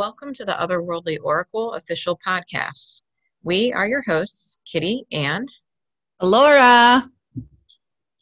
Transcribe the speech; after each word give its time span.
Welcome 0.00 0.32
to 0.36 0.46
the 0.46 0.52
Otherworldly 0.52 1.18
Oracle 1.22 1.74
official 1.74 2.18
podcast. 2.26 3.02
We 3.42 3.70
are 3.74 3.86
your 3.86 4.00
hosts, 4.00 4.56
Kitty 4.64 5.04
and 5.12 5.46
Alora. 6.20 7.06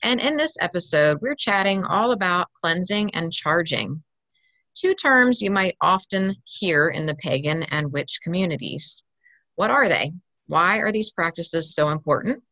And 0.03 0.21
in 0.21 0.37
this 0.37 0.57
episode, 0.61 1.19
we're 1.23 1.37
chatting 1.37 1.85
all 1.85 2.11
about 2.11 2.53
cleansing 2.53 3.15
and 3.15 3.33
charging, 3.33 4.03
two 4.75 4.93
terms 4.93 5.41
you 5.41 5.53
might 5.53 5.77
often 5.81 6.35
hear 6.47 6.89
in 6.89 7.07
the 7.07 7.15
pagan 7.15 7.63
and 7.63 7.93
witch 7.93 8.19
communities. 8.25 9.05
What 9.55 9.71
are 9.71 9.89
they? 9.89 10.11
Why 10.49 10.79
are 10.79 10.91
these 10.91 11.13
practices 11.13 11.77
so 11.77 11.91
important? 11.91 12.43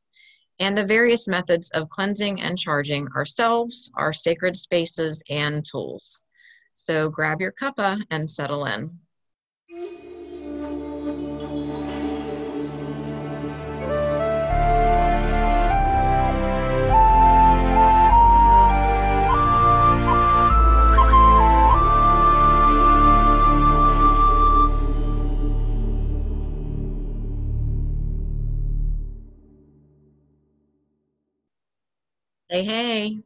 And 0.60 0.78
the 0.78 0.86
various 0.86 1.26
methods 1.26 1.68
of 1.72 1.88
cleansing 1.88 2.40
and 2.42 2.56
charging 2.56 3.08
ourselves, 3.16 3.90
our 3.96 4.12
sacred 4.12 4.56
spaces, 4.56 5.20
and 5.28 5.64
tools. 5.64 6.24
So 6.74 7.10
grab 7.10 7.40
your 7.40 7.52
cuppa 7.60 8.00
and 8.12 8.30
settle 8.30 8.66
in. 8.66 9.00
Hey, 9.78 9.84
hey. 32.64 33.18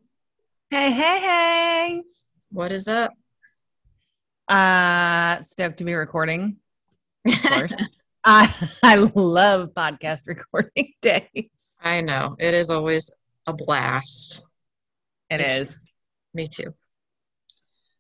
Hey, 0.70 0.90
hey, 0.90 1.20
hey. 1.20 2.02
What 2.50 2.72
is 2.72 2.88
up? 2.88 3.19
Uh, 4.50 5.40
stoked 5.42 5.76
to 5.78 5.84
be 5.84 5.94
recording. 5.94 6.56
Of 7.24 7.40
course. 7.48 7.76
I 8.24 8.52
I 8.82 8.96
love 8.96 9.70
podcast 9.74 10.22
recording 10.26 10.92
days. 11.00 11.72
I 11.80 12.00
know. 12.00 12.34
It 12.38 12.52
is 12.52 12.68
always 12.68 13.10
a 13.46 13.52
blast. 13.52 14.44
It 15.30 15.38
Me 15.38 15.46
is. 15.46 15.68
too. 15.68 15.74
Me 16.34 16.48
too. 16.48 16.74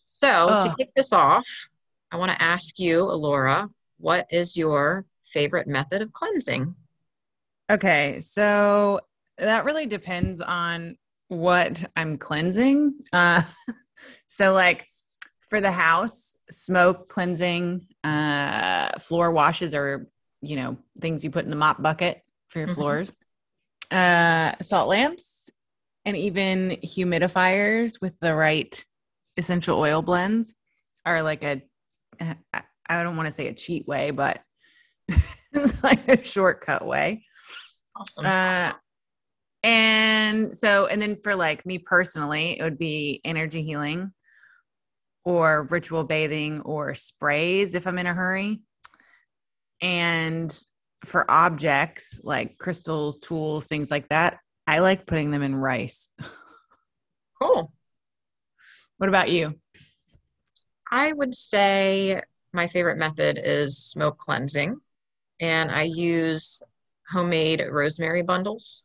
So, 0.04 0.58
to 0.60 0.74
kick 0.76 0.90
this 0.96 1.12
off, 1.12 1.46
I 2.10 2.16
want 2.16 2.32
to 2.32 2.42
ask 2.42 2.80
you, 2.80 3.02
Alora, 3.02 3.68
what 3.98 4.26
is 4.30 4.56
your 4.56 5.06
favorite 5.22 5.68
method 5.68 6.02
of 6.02 6.12
cleansing? 6.12 6.74
Okay, 7.70 8.18
so 8.20 9.00
that 9.38 9.64
really 9.64 9.86
depends 9.86 10.40
on 10.40 10.96
what 11.28 11.84
I'm 11.94 12.18
cleansing. 12.18 12.94
Uh, 13.12 13.42
so 14.26 14.52
like 14.52 14.86
for 15.48 15.60
the 15.60 15.70
house, 15.70 16.36
smoke 16.50 17.08
cleansing, 17.08 17.86
uh, 18.04 18.98
floor 18.98 19.30
washes 19.30 19.74
are 19.74 20.08
you 20.42 20.56
know 20.56 20.76
things 21.00 21.22
you 21.22 21.30
put 21.30 21.44
in 21.44 21.50
the 21.50 21.56
mop 21.56 21.82
bucket 21.82 22.22
for 22.48 22.60
your 22.60 22.68
Mhm. 22.68 22.74
floors. 22.74 23.16
Uh, 23.90 24.52
salt 24.62 24.88
lamps, 24.88 25.50
and 26.04 26.16
even 26.16 26.78
humidifiers 26.84 28.00
with 28.00 28.18
the 28.20 28.34
right 28.34 28.84
essential 29.36 29.78
oil 29.78 30.02
blends 30.02 30.54
are 31.04 31.22
like 31.22 31.44
a, 31.44 31.62
I 32.20 33.02
don't 33.02 33.16
want 33.16 33.26
to 33.26 33.32
say 33.32 33.48
a 33.48 33.54
cheat 33.54 33.86
way, 33.88 34.10
but 34.10 34.40
it's 35.52 35.82
like 35.82 36.06
a 36.08 36.22
shortcut 36.22 36.86
way. 36.86 37.24
Awesome. 37.96 38.26
Uh, 38.26 38.72
and 39.62 40.56
so, 40.56 40.86
and 40.86 41.02
then 41.02 41.16
for 41.22 41.34
like 41.34 41.66
me 41.66 41.78
personally, 41.78 42.58
it 42.58 42.62
would 42.62 42.78
be 42.78 43.20
energy 43.24 43.62
healing 43.62 44.12
or 45.24 45.64
ritual 45.70 46.04
bathing 46.04 46.60
or 46.62 46.94
sprays 46.94 47.74
if 47.74 47.86
I'm 47.86 47.98
in 47.98 48.06
a 48.06 48.14
hurry. 48.14 48.60
And 49.82 50.56
for 51.04 51.30
objects 51.30 52.20
like 52.22 52.58
crystals, 52.58 53.18
tools, 53.18 53.66
things 53.66 53.90
like 53.90 54.08
that, 54.08 54.38
I 54.66 54.80
like 54.80 55.06
putting 55.06 55.30
them 55.30 55.42
in 55.42 55.54
rice. 55.54 56.08
cool. 57.40 57.72
What 58.98 59.08
about 59.08 59.30
you? 59.30 59.54
I 60.90 61.12
would 61.12 61.34
say 61.34 62.20
my 62.52 62.66
favorite 62.66 62.98
method 62.98 63.40
is 63.42 63.78
smoke 63.78 64.18
cleansing, 64.18 64.80
and 65.40 65.70
I 65.70 65.82
use 65.82 66.62
homemade 67.08 67.64
rosemary 67.70 68.22
bundles. 68.22 68.84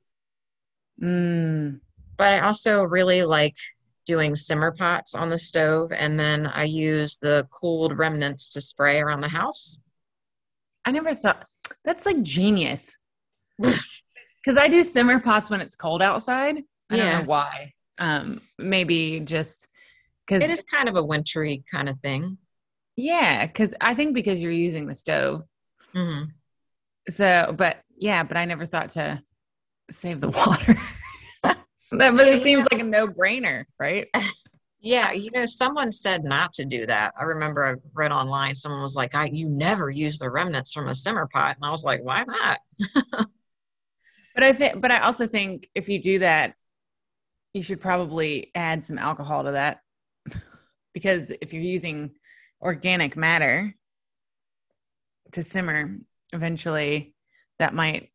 Mm, 1.01 1.81
But 2.17 2.33
I 2.33 2.39
also 2.39 2.83
really 2.83 3.23
like 3.23 3.55
doing 4.05 4.35
simmer 4.35 4.71
pots 4.71 5.15
on 5.15 5.29
the 5.29 5.37
stove, 5.37 5.91
and 5.91 6.19
then 6.19 6.47
I 6.47 6.63
use 6.63 7.17
the 7.17 7.47
cooled 7.51 7.97
remnants 7.97 8.49
to 8.51 8.61
spray 8.61 8.99
around 9.01 9.21
the 9.21 9.27
house. 9.29 9.77
I 10.85 10.91
never 10.91 11.13
thought 11.15 11.45
that's 11.83 12.05
like 12.05 12.21
genius. 12.21 12.97
Because 14.43 14.59
I 14.59 14.67
do 14.67 14.83
simmer 14.83 15.19
pots 15.19 15.49
when 15.49 15.59
it's 15.59 15.75
cold 15.75 16.03
outside. 16.03 16.57
I 16.91 16.97
don't 16.97 17.05
Yeah. 17.05 17.19
know 17.21 17.25
why. 17.25 17.73
Um, 17.97 18.41
maybe 18.59 19.21
just 19.21 19.67
because 20.23 20.43
It 20.43 20.51
is 20.51 20.63
kind 20.63 20.87
of 20.87 20.95
a 20.97 21.03
wintry 21.03 21.63
kind 21.71 21.89
of 21.89 21.99
thing. 22.01 22.37
Yeah, 22.95 23.47
because 23.47 23.73
I 23.81 23.95
think 23.95 24.13
because 24.13 24.39
you're 24.43 24.51
using 24.51 24.85
the 24.85 24.93
stove. 24.93 25.41
hmm 25.93 26.25
So, 27.09 27.55
but 27.57 27.77
yeah, 27.97 28.21
but 28.23 28.37
I 28.37 28.45
never 28.45 28.65
thought 28.67 28.89
to 28.89 29.19
save 29.89 30.21
the 30.21 30.29
water. 30.45 30.75
that, 31.99 32.15
but 32.15 32.27
it 32.27 32.43
seems 32.43 32.67
like 32.71 32.81
a 32.81 32.83
no 32.83 33.07
brainer, 33.07 33.65
right? 33.79 34.07
Yeah, 34.81 35.13
you 35.13 35.31
know, 35.31 35.47
someone 35.47 35.91
said 35.91 36.23
not 36.23 36.53
to 36.53 36.63
do 36.63 36.85
that. 36.85 37.11
I 37.19 37.23
remember 37.23 37.65
I 37.65 37.73
read 37.95 38.11
online, 38.11 38.53
someone 38.53 38.83
was 38.83 38.95
like, 38.95 39.15
I, 39.15 39.25
you 39.33 39.49
never 39.49 39.89
use 39.89 40.19
the 40.19 40.29
remnants 40.29 40.73
from 40.73 40.89
a 40.89 40.93
simmer 40.93 41.27
pot. 41.33 41.55
And 41.55 41.65
I 41.65 41.71
was 41.71 41.83
like, 41.83 42.03
why 42.03 42.23
not? 42.23 43.27
But 44.35 44.43
I 44.43 44.51
think, 44.51 44.81
but 44.81 44.91
I 44.91 44.99
also 44.99 45.25
think 45.27 45.69
if 45.73 45.87
you 45.87 46.03
do 46.03 46.19
that, 46.19 46.55
you 47.53 47.63
should 47.63 47.79
probably 47.79 48.51
add 48.53 48.83
some 48.83 48.97
alcohol 48.97 49.45
to 49.45 49.53
that 49.53 49.79
because 50.93 51.31
if 51.41 51.53
you're 51.53 51.63
using 51.63 52.11
organic 52.61 53.15
matter 53.15 53.73
to 55.31 55.41
simmer, 55.41 55.97
eventually 56.33 57.15
that 57.59 57.73
might 57.73 58.11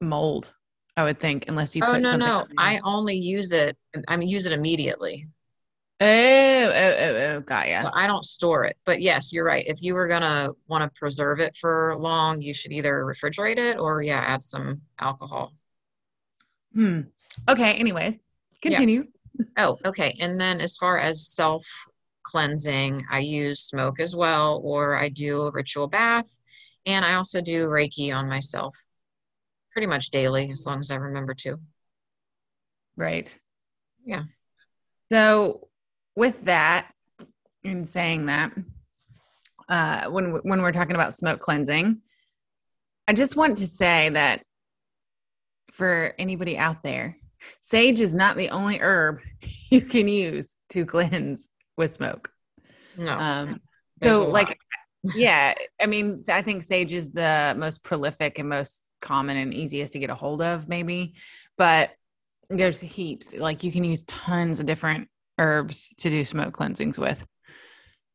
mold. 0.00 0.54
I 0.96 1.04
would 1.04 1.18
think, 1.18 1.46
unless 1.48 1.74
you 1.74 1.82
oh, 1.84 1.92
put 1.92 2.02
no, 2.02 2.16
no. 2.16 2.46
I 2.58 2.80
only 2.84 3.16
use 3.16 3.52
it, 3.52 3.76
I 4.08 4.16
mean, 4.16 4.28
use 4.28 4.46
it 4.46 4.52
immediately. 4.52 5.26
oh, 6.00 6.06
oh, 6.06 6.96
oh, 6.98 7.16
oh, 7.16 7.40
got 7.40 7.68
ya. 7.68 7.82
So 7.82 7.90
I 7.94 8.06
don't 8.06 8.24
store 8.24 8.64
it. 8.64 8.76
But 8.84 9.00
yes, 9.00 9.32
you're 9.32 9.44
right. 9.44 9.64
If 9.66 9.82
you 9.82 9.94
were 9.94 10.06
going 10.06 10.22
to 10.22 10.54
want 10.68 10.84
to 10.84 10.98
preserve 10.98 11.40
it 11.40 11.56
for 11.56 11.96
long, 11.98 12.42
you 12.42 12.52
should 12.52 12.72
either 12.72 13.04
refrigerate 13.04 13.56
it 13.56 13.78
or, 13.78 14.02
yeah, 14.02 14.20
add 14.20 14.44
some 14.44 14.82
alcohol. 14.98 15.52
Hmm. 16.74 17.02
Okay. 17.48 17.74
Anyways, 17.74 18.18
continue. 18.60 19.06
Oh, 19.56 19.78
okay. 19.86 20.14
And 20.20 20.38
then 20.38 20.60
as 20.60 20.76
far 20.76 20.98
as 20.98 21.26
self 21.26 21.64
cleansing, 22.22 23.04
I 23.10 23.20
use 23.20 23.60
smoke 23.60 23.98
as 23.98 24.14
well, 24.14 24.60
or 24.62 24.96
I 24.96 25.08
do 25.08 25.42
a 25.42 25.50
ritual 25.50 25.86
bath, 25.86 26.36
and 26.84 27.04
I 27.04 27.14
also 27.14 27.40
do 27.40 27.68
Reiki 27.68 28.14
on 28.14 28.28
myself 28.28 28.76
pretty 29.72 29.86
much 29.86 30.10
daily, 30.10 30.50
as 30.50 30.66
long 30.66 30.80
as 30.80 30.90
I 30.90 30.96
remember 30.96 31.34
to. 31.34 31.58
Right. 32.96 33.36
Yeah. 34.04 34.22
So, 35.08 35.68
with 36.16 36.44
that, 36.44 36.92
in 37.64 37.84
saying 37.84 38.26
that, 38.26 38.52
uh, 39.68 40.04
when 40.10 40.32
when 40.42 40.62
we're 40.62 40.72
talking 40.72 40.94
about 40.94 41.14
smoke 41.14 41.40
cleansing, 41.40 42.00
I 43.08 43.12
just 43.12 43.36
want 43.36 43.58
to 43.58 43.66
say 43.66 44.10
that 44.10 44.42
for 45.70 46.14
anybody 46.18 46.58
out 46.58 46.82
there, 46.82 47.16
sage 47.60 48.00
is 48.00 48.14
not 48.14 48.36
the 48.36 48.50
only 48.50 48.78
herb 48.78 49.20
you 49.70 49.80
can 49.80 50.08
use 50.08 50.54
to 50.70 50.84
cleanse 50.84 51.48
with 51.76 51.94
smoke. 51.94 52.30
No. 52.96 53.18
Um, 53.18 53.60
so 54.02 54.28
like 54.28 54.58
yeah 55.14 55.54
i 55.80 55.86
mean 55.86 56.22
i 56.28 56.42
think 56.42 56.62
sage 56.62 56.92
is 56.92 57.12
the 57.12 57.54
most 57.58 57.82
prolific 57.82 58.38
and 58.38 58.48
most 58.48 58.84
common 59.02 59.36
and 59.36 59.52
easiest 59.52 59.92
to 59.92 59.98
get 59.98 60.10
a 60.10 60.14
hold 60.14 60.40
of 60.40 60.68
maybe 60.68 61.14
but 61.58 61.90
there's 62.48 62.80
heaps 62.80 63.34
like 63.34 63.62
you 63.62 63.70
can 63.70 63.84
use 63.84 64.02
tons 64.04 64.60
of 64.60 64.66
different 64.66 65.08
herbs 65.38 65.92
to 65.98 66.08
do 66.08 66.24
smoke 66.24 66.54
cleansings 66.54 66.98
with 66.98 67.22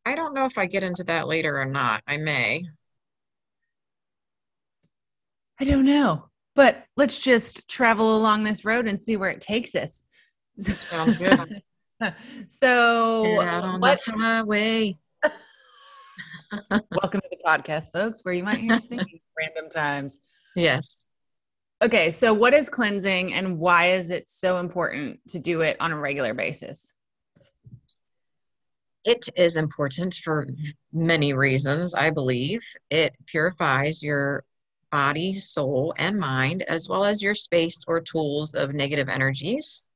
I 0.06 0.16
don't 0.16 0.34
know 0.34 0.46
if 0.46 0.58
I 0.58 0.68
get 0.68 0.86
into 0.86 1.04
that 1.04 1.28
later 1.28 1.60
or 1.60 1.66
not. 1.66 2.02
I 2.08 2.16
may. 2.16 2.64
i 5.60 5.64
don't 5.64 5.86
know 5.86 6.30
but 6.56 6.86
let's 6.96 7.20
just 7.20 7.68
travel 7.68 8.16
along 8.16 8.44
this 8.44 8.64
road 8.64 8.88
and 8.88 9.02
see 9.02 9.18
where 9.18 9.30
it 9.30 9.42
takes 9.42 9.76
us 9.76 10.04
Sounds 10.60 11.16
good. 11.18 11.62
so 12.48 13.24
Get 13.24 13.48
out 13.48 13.64
on 13.64 13.80
what 13.80 14.00
the 14.06 14.12
highway. 14.14 14.96
welcome 16.72 17.22
to 17.22 17.30
the 17.30 17.38
podcast 17.46 17.92
folks 17.92 18.22
where 18.24 18.34
you 18.34 18.44
might 18.44 18.58
hear 18.58 18.74
us 18.74 18.88
thinking 18.88 19.20
random 19.38 19.70
times 19.70 20.20
Yes. 20.58 21.06
Okay, 21.84 22.10
so 22.10 22.34
what 22.34 22.56
is 22.56 22.68
cleansing 22.68 23.32
and 23.34 23.60
why 23.60 23.90
is 23.92 24.10
it 24.10 24.28
so 24.28 24.58
important 24.58 25.20
to 25.28 25.38
do 25.38 25.62
it 25.62 25.78
on 25.80 25.92
a 25.92 25.98
regular 25.98 26.34
basis? 26.34 26.96
It 29.06 29.30
is 29.38 29.56
important 29.56 30.16
for 30.16 30.48
many 30.92 31.34
reasons, 31.34 31.94
I 31.94 32.10
believe. 32.10 32.64
It 32.90 33.16
purifies 33.28 34.02
your 34.02 34.44
body, 34.92 35.36
soul, 35.36 35.94
and 35.98 36.20
mind, 36.20 36.64
as 36.64 36.90
well 36.90 37.06
as 37.06 37.22
your 37.22 37.36
space 37.36 37.84
or 37.88 38.02
tools 38.02 38.56
of 38.56 38.74
negative 38.74 39.10
energies. 39.10 39.88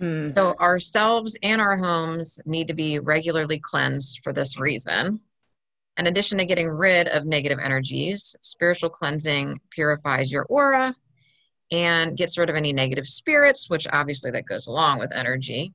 Mm. 0.00 0.32
So, 0.34 0.54
ourselves 0.60 1.36
and 1.42 1.60
our 1.60 1.76
homes 1.76 2.38
need 2.46 2.68
to 2.68 2.74
be 2.74 3.00
regularly 3.00 3.58
cleansed 3.58 4.20
for 4.22 4.32
this 4.32 4.60
reason. 4.60 5.20
In 5.98 6.06
addition 6.06 6.38
to 6.38 6.46
getting 6.46 6.68
rid 6.68 7.08
of 7.08 7.24
negative 7.24 7.58
energies, 7.62 8.36
spiritual 8.42 8.90
cleansing 8.90 9.60
purifies 9.70 10.30
your 10.30 10.44
aura 10.44 10.94
and 11.72 12.16
gets 12.16 12.38
rid 12.38 12.50
of 12.50 12.56
any 12.56 12.72
negative 12.72 13.06
spirits, 13.06 13.70
which 13.70 13.86
obviously 13.92 14.30
that 14.30 14.46
goes 14.46 14.66
along 14.66 14.98
with 14.98 15.12
energy 15.12 15.72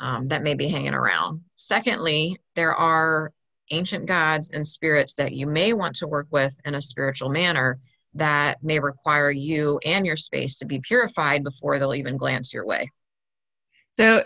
um, 0.00 0.28
that 0.28 0.42
may 0.42 0.54
be 0.54 0.68
hanging 0.68 0.94
around. 0.94 1.42
Secondly, 1.56 2.36
there 2.56 2.74
are 2.74 3.32
ancient 3.70 4.06
gods 4.06 4.50
and 4.50 4.66
spirits 4.66 5.14
that 5.14 5.32
you 5.32 5.46
may 5.46 5.72
want 5.72 5.96
to 5.96 6.06
work 6.06 6.26
with 6.30 6.58
in 6.64 6.74
a 6.74 6.82
spiritual 6.82 7.28
manner 7.28 7.78
that 8.14 8.62
may 8.62 8.78
require 8.78 9.30
you 9.30 9.80
and 9.84 10.06
your 10.06 10.16
space 10.16 10.56
to 10.58 10.66
be 10.66 10.80
purified 10.80 11.42
before 11.42 11.78
they'll 11.78 11.94
even 11.94 12.16
glance 12.16 12.52
your 12.52 12.66
way. 12.66 12.90
So, 13.92 14.24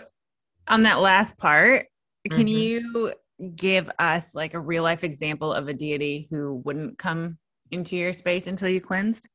on 0.67 0.83
that 0.83 0.99
last 0.99 1.37
part, 1.37 1.87
can 2.29 2.45
mm-hmm. 2.45 2.47
you 2.47 3.13
give 3.55 3.89
us 3.99 4.35
like 4.35 4.53
a 4.53 4.59
real 4.59 4.83
life 4.83 5.03
example 5.03 5.53
of 5.53 5.67
a 5.67 5.73
deity 5.73 6.27
who 6.29 6.61
wouldn't 6.65 6.97
come 6.97 7.37
into 7.71 7.95
your 7.95 8.13
space 8.13 8.47
until 8.47 8.69
you 8.69 8.81
cleansed? 8.81 9.27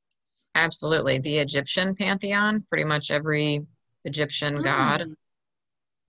Absolutely. 0.54 1.18
The 1.18 1.38
Egyptian 1.38 1.94
pantheon, 1.94 2.64
pretty 2.68 2.84
much 2.84 3.10
every 3.10 3.60
Egyptian 4.04 4.58
oh. 4.58 4.62
god, 4.62 5.04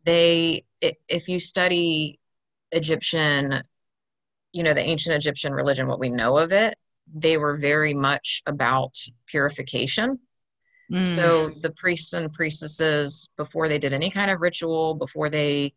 they, 0.06 0.66
if 0.82 1.28
you 1.28 1.40
study 1.40 2.20
Egyptian 2.72 3.62
you 4.56 4.64
know, 4.64 4.74
the 4.74 4.80
ancient 4.80 5.14
Egyptian 5.14 5.54
religion, 5.54 5.86
what 5.86 6.00
we 6.00 6.08
know 6.08 6.38
of 6.38 6.54
it, 6.54 6.78
they 7.14 7.36
were 7.36 7.58
very 7.58 7.94
much 7.94 8.42
about 8.46 8.96
purification. 9.28 10.18
Mm. 10.90 11.06
So 11.06 11.50
the 11.62 11.72
priests 11.72 12.14
and 12.14 12.32
priestesses, 12.32 13.28
before 13.36 13.68
they 13.68 13.78
did 13.78 13.92
any 13.92 14.10
kind 14.10 14.32
of 14.32 14.40
ritual, 14.40 14.96
before 14.96 15.30
they 15.30 15.74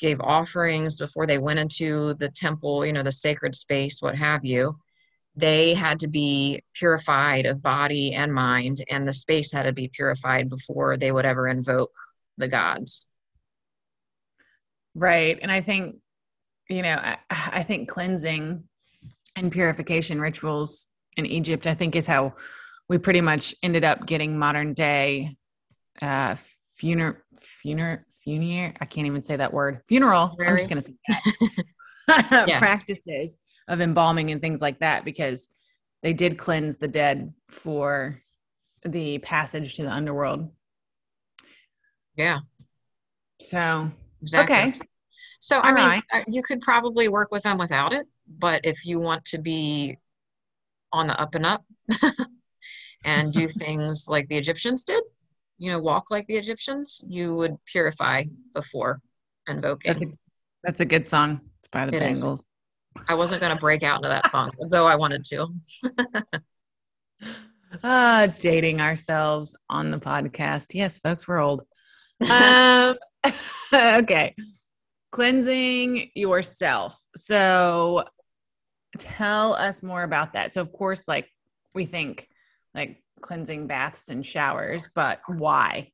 gave 0.00 0.20
offerings, 0.20 0.98
before 0.98 1.26
they 1.26 1.38
went 1.38 1.58
into 1.58 2.14
the 2.14 2.28
temple, 2.28 2.84
you 2.84 2.92
know, 2.92 3.02
the 3.02 3.12
sacred 3.12 3.54
space, 3.54 4.00
what 4.00 4.16
have 4.16 4.44
you, 4.44 4.76
they 5.36 5.74
had 5.74 6.00
to 6.00 6.08
be 6.08 6.60
purified 6.74 7.46
of 7.46 7.62
body 7.62 8.14
and 8.14 8.34
mind, 8.34 8.82
and 8.90 9.06
the 9.06 9.12
space 9.12 9.52
had 9.52 9.62
to 9.64 9.72
be 9.72 9.88
purified 9.88 10.48
before 10.48 10.96
they 10.96 11.12
would 11.12 11.26
ever 11.26 11.46
invoke 11.46 11.92
the 12.38 12.48
gods. 12.48 13.06
Right. 14.94 15.38
And 15.40 15.52
I 15.52 15.60
think 15.60 15.96
you 16.70 16.82
know, 16.82 16.94
I, 16.94 17.18
I 17.30 17.62
think 17.64 17.88
cleansing 17.88 18.62
and 19.36 19.52
purification 19.52 20.20
rituals 20.20 20.88
in 21.16 21.26
Egypt, 21.26 21.66
I 21.66 21.74
think, 21.74 21.96
is 21.96 22.06
how 22.06 22.34
we 22.88 22.96
pretty 22.96 23.20
much 23.20 23.54
ended 23.62 23.84
up 23.84 24.06
getting 24.06 24.38
modern 24.38 24.72
day 24.72 25.36
uh, 26.00 26.36
funeral, 26.76 27.16
funeral, 27.40 27.98
funeral. 28.38 28.72
I 28.80 28.84
can't 28.84 29.06
even 29.06 29.22
say 29.22 29.36
that 29.36 29.52
word. 29.52 29.80
Funeral. 29.88 30.36
I'm 30.40 30.56
just 30.56 30.70
going 30.70 30.82
to 30.82 30.88
say 30.88 30.94
that. 32.08 32.48
Practices 32.58 33.38
of 33.68 33.80
embalming 33.80 34.30
and 34.30 34.40
things 34.40 34.60
like 34.60 34.80
that 34.80 35.04
because 35.04 35.48
they 36.02 36.12
did 36.12 36.38
cleanse 36.38 36.76
the 36.76 36.88
dead 36.88 37.32
for 37.48 38.20
the 38.84 39.18
passage 39.18 39.76
to 39.76 39.82
the 39.82 39.90
underworld. 39.90 40.50
Yeah. 42.16 42.40
So, 43.40 43.90
exactly. 44.22 44.56
okay. 44.56 44.80
So, 45.40 45.56
All 45.56 45.66
I 45.66 45.72
mean, 45.72 45.86
right. 45.86 46.02
Uh, 46.12 46.24
you 46.28 46.42
could 46.42 46.60
probably 46.60 47.08
work 47.08 47.30
with 47.30 47.42
them 47.42 47.58
without 47.58 47.92
it, 47.92 48.06
but 48.38 48.60
if 48.64 48.84
you 48.84 48.98
want 48.98 49.24
to 49.26 49.38
be 49.38 49.96
on 50.92 51.06
the 51.06 51.20
up 51.20 51.34
and 51.34 51.46
up 51.46 51.64
and 53.04 53.32
do 53.32 53.48
things 53.48 54.06
like 54.08 54.28
the 54.28 54.36
Egyptians 54.36 54.84
did, 54.84 55.02
you 55.60 55.70
know, 55.70 55.78
walk 55.78 56.10
like 56.10 56.26
the 56.26 56.36
Egyptians, 56.36 57.00
you 57.06 57.34
would 57.36 57.56
purify 57.64 58.24
before 58.54 59.00
invoking. 59.46 59.92
That's 59.92 60.02
a, 60.02 60.16
that's 60.64 60.80
a 60.80 60.84
good 60.84 61.06
song. 61.06 61.40
It's 61.58 61.68
by 61.68 61.86
the 61.86 61.96
it 61.96 62.00
Bangles. 62.00 62.40
Is. 62.40 62.44
I 63.08 63.14
wasn't 63.14 63.40
going 63.40 63.54
to 63.54 63.60
break 63.60 63.84
out 63.84 63.96
into 63.96 64.08
that 64.08 64.30
song, 64.30 64.50
though 64.70 64.86
I 64.86 64.96
wanted 64.96 65.24
to. 65.26 65.46
uh, 67.84 68.26
dating 68.40 68.80
ourselves 68.80 69.56
on 69.68 69.92
the 69.92 69.98
podcast. 69.98 70.74
Yes, 70.74 70.98
folks, 70.98 71.28
we're 71.28 71.38
old. 71.38 71.62
Um, 72.28 72.96
okay 73.72 74.34
cleansing 75.10 76.10
yourself. 76.14 77.00
So 77.16 78.04
tell 78.98 79.54
us 79.54 79.82
more 79.82 80.02
about 80.02 80.34
that. 80.34 80.52
So 80.52 80.60
of 80.60 80.72
course 80.72 81.06
like 81.08 81.28
we 81.74 81.84
think 81.84 82.28
like 82.74 83.02
cleansing 83.20 83.66
baths 83.66 84.08
and 84.08 84.24
showers, 84.24 84.88
but 84.94 85.20
why? 85.26 85.90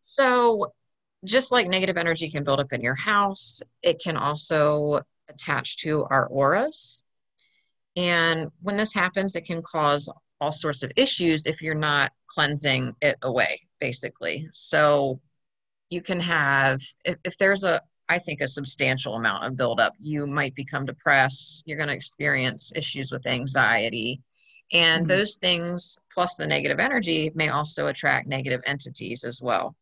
So 0.00 0.72
just 1.24 1.52
like 1.52 1.66
negative 1.66 1.96
energy 1.96 2.30
can 2.30 2.44
build 2.44 2.60
up 2.60 2.72
in 2.72 2.80
your 2.80 2.94
house, 2.94 3.60
it 3.82 4.00
can 4.02 4.16
also 4.16 5.00
attach 5.28 5.78
to 5.78 6.04
our 6.04 6.26
auras. 6.26 7.02
And 7.96 8.50
when 8.62 8.76
this 8.76 8.94
happens, 8.94 9.34
it 9.34 9.44
can 9.44 9.62
cause 9.62 10.08
all 10.40 10.52
sorts 10.52 10.82
of 10.82 10.92
issues 10.96 11.46
if 11.46 11.62
you're 11.62 11.74
not 11.74 12.12
cleansing 12.26 12.94
it 13.00 13.16
away, 13.22 13.60
basically. 13.80 14.48
So 14.52 15.20
you 15.90 16.02
can 16.02 16.20
have 16.20 16.80
if, 17.04 17.16
if 17.24 17.38
there's 17.38 17.64
a 17.64 17.82
I 18.08 18.18
think 18.18 18.40
a 18.40 18.48
substantial 18.48 19.16
amount 19.16 19.44
of 19.44 19.56
buildup, 19.56 19.92
you 20.00 20.26
might 20.26 20.54
become 20.54 20.86
depressed. 20.86 21.62
You're 21.66 21.76
going 21.76 21.90
to 21.90 21.94
experience 21.94 22.72
issues 22.74 23.12
with 23.12 23.26
anxiety. 23.26 24.22
And 24.72 25.02
mm-hmm. 25.02 25.08
those 25.08 25.36
things, 25.36 25.98
plus 26.12 26.36
the 26.36 26.46
negative 26.46 26.78
energy, 26.78 27.32
may 27.34 27.48
also 27.48 27.86
attract 27.86 28.26
negative 28.26 28.60
entities 28.66 29.24
as 29.24 29.40
well. 29.40 29.74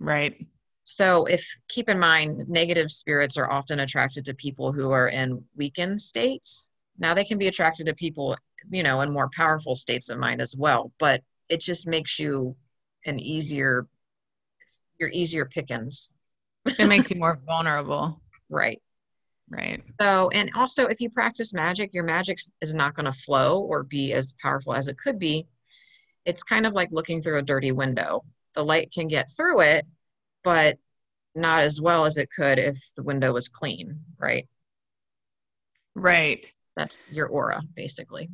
Right. 0.00 0.46
So, 0.84 1.26
if 1.26 1.46
keep 1.68 1.88
in 1.88 1.98
mind, 1.98 2.48
negative 2.48 2.90
spirits 2.90 3.36
are 3.36 3.50
often 3.50 3.80
attracted 3.80 4.24
to 4.24 4.34
people 4.34 4.72
who 4.72 4.90
are 4.90 5.08
in 5.08 5.44
weakened 5.56 6.00
states. 6.00 6.68
Now, 6.98 7.14
they 7.14 7.24
can 7.24 7.38
be 7.38 7.46
attracted 7.46 7.86
to 7.86 7.94
people, 7.94 8.36
you 8.68 8.82
know, 8.82 9.00
in 9.00 9.12
more 9.12 9.30
powerful 9.34 9.74
states 9.74 10.08
of 10.08 10.18
mind 10.18 10.40
as 10.40 10.56
well, 10.56 10.92
but 10.98 11.22
it 11.48 11.60
just 11.60 11.86
makes 11.86 12.18
you 12.18 12.56
an 13.06 13.18
easier 13.20 13.86
you're 14.98 15.10
easier 15.10 15.44
pickings. 15.44 16.12
it 16.78 16.86
makes 16.86 17.10
you 17.10 17.18
more 17.18 17.38
vulnerable. 17.44 18.20
Right. 18.48 18.80
Right. 19.52 19.82
So, 20.00 20.30
and 20.30 20.50
also 20.56 20.86
if 20.86 21.00
you 21.00 21.10
practice 21.10 21.52
magic, 21.52 21.92
your 21.92 22.04
magic 22.04 22.38
is 22.62 22.74
not 22.74 22.94
going 22.94 23.04
to 23.04 23.12
flow 23.12 23.60
or 23.60 23.82
be 23.82 24.14
as 24.14 24.32
powerful 24.40 24.74
as 24.74 24.88
it 24.88 24.96
could 24.96 25.18
be. 25.18 25.46
It's 26.24 26.42
kind 26.42 26.66
of 26.66 26.72
like 26.72 26.90
looking 26.90 27.20
through 27.20 27.38
a 27.38 27.42
dirty 27.42 27.70
window. 27.70 28.24
The 28.54 28.64
light 28.64 28.90
can 28.94 29.08
get 29.08 29.30
through 29.30 29.60
it, 29.60 29.84
but 30.42 30.78
not 31.34 31.62
as 31.62 31.80
well 31.80 32.06
as 32.06 32.16
it 32.16 32.30
could 32.30 32.58
if 32.58 32.78
the 32.96 33.02
window 33.02 33.32
was 33.32 33.48
clean, 33.48 34.00
right? 34.18 34.48
Right. 35.94 36.50
That's 36.74 37.06
your 37.10 37.26
aura, 37.26 37.60
basically. 37.74 38.30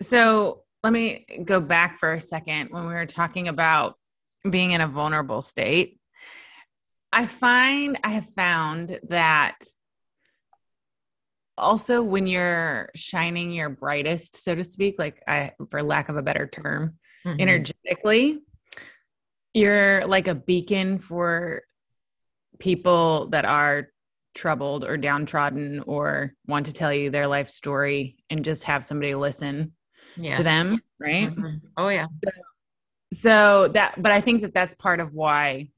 So 0.00 0.62
let 0.82 0.94
me 0.94 1.26
go 1.44 1.60
back 1.60 1.98
for 1.98 2.14
a 2.14 2.20
second 2.20 2.70
when 2.70 2.86
we 2.86 2.94
were 2.94 3.06
talking 3.06 3.48
about 3.48 3.98
being 4.48 4.70
in 4.70 4.80
a 4.80 4.88
vulnerable 4.88 5.42
state. 5.42 5.98
I 7.12 7.26
find 7.26 7.98
I 8.02 8.10
have 8.10 8.28
found 8.30 8.98
that 9.08 9.58
also 11.58 12.02
when 12.02 12.26
you're 12.26 12.90
shining 12.94 13.52
your 13.52 13.68
brightest, 13.68 14.42
so 14.42 14.54
to 14.54 14.64
speak, 14.64 14.96
like 14.98 15.22
I, 15.26 15.52
for 15.70 15.82
lack 15.82 16.08
of 16.08 16.16
a 16.16 16.22
better 16.22 16.46
term, 16.46 16.98
mm-hmm. 17.24 17.40
energetically, 17.40 18.42
you're 19.54 20.06
like 20.06 20.28
a 20.28 20.34
beacon 20.34 20.98
for 20.98 21.62
people 22.58 23.28
that 23.28 23.44
are 23.44 23.88
troubled 24.34 24.84
or 24.84 24.96
downtrodden 24.96 25.80
or 25.86 26.34
want 26.46 26.66
to 26.66 26.72
tell 26.72 26.92
you 26.92 27.10
their 27.10 27.26
life 27.26 27.48
story 27.48 28.16
and 28.28 28.44
just 28.44 28.64
have 28.64 28.84
somebody 28.84 29.14
listen 29.14 29.72
yes. 30.16 30.36
to 30.36 30.42
them, 30.42 30.80
right? 31.00 31.30
Mm-hmm. 31.30 31.56
Oh, 31.76 31.88
yeah. 31.88 32.06
So 32.24 32.30
so 33.12 33.68
that 33.68 33.94
but 34.00 34.12
i 34.12 34.20
think 34.20 34.42
that 34.42 34.54
that's 34.54 34.74
part 34.74 35.00
of 35.00 35.12
why 35.12 35.68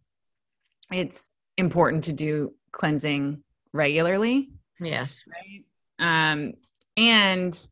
it's 0.93 1.31
important 1.57 2.05
to 2.05 2.13
do 2.13 2.55
cleansing 2.73 3.43
regularly 3.73 4.51
yes 4.81 5.25
right 5.29 5.65
um 5.99 6.53
and 6.97 7.67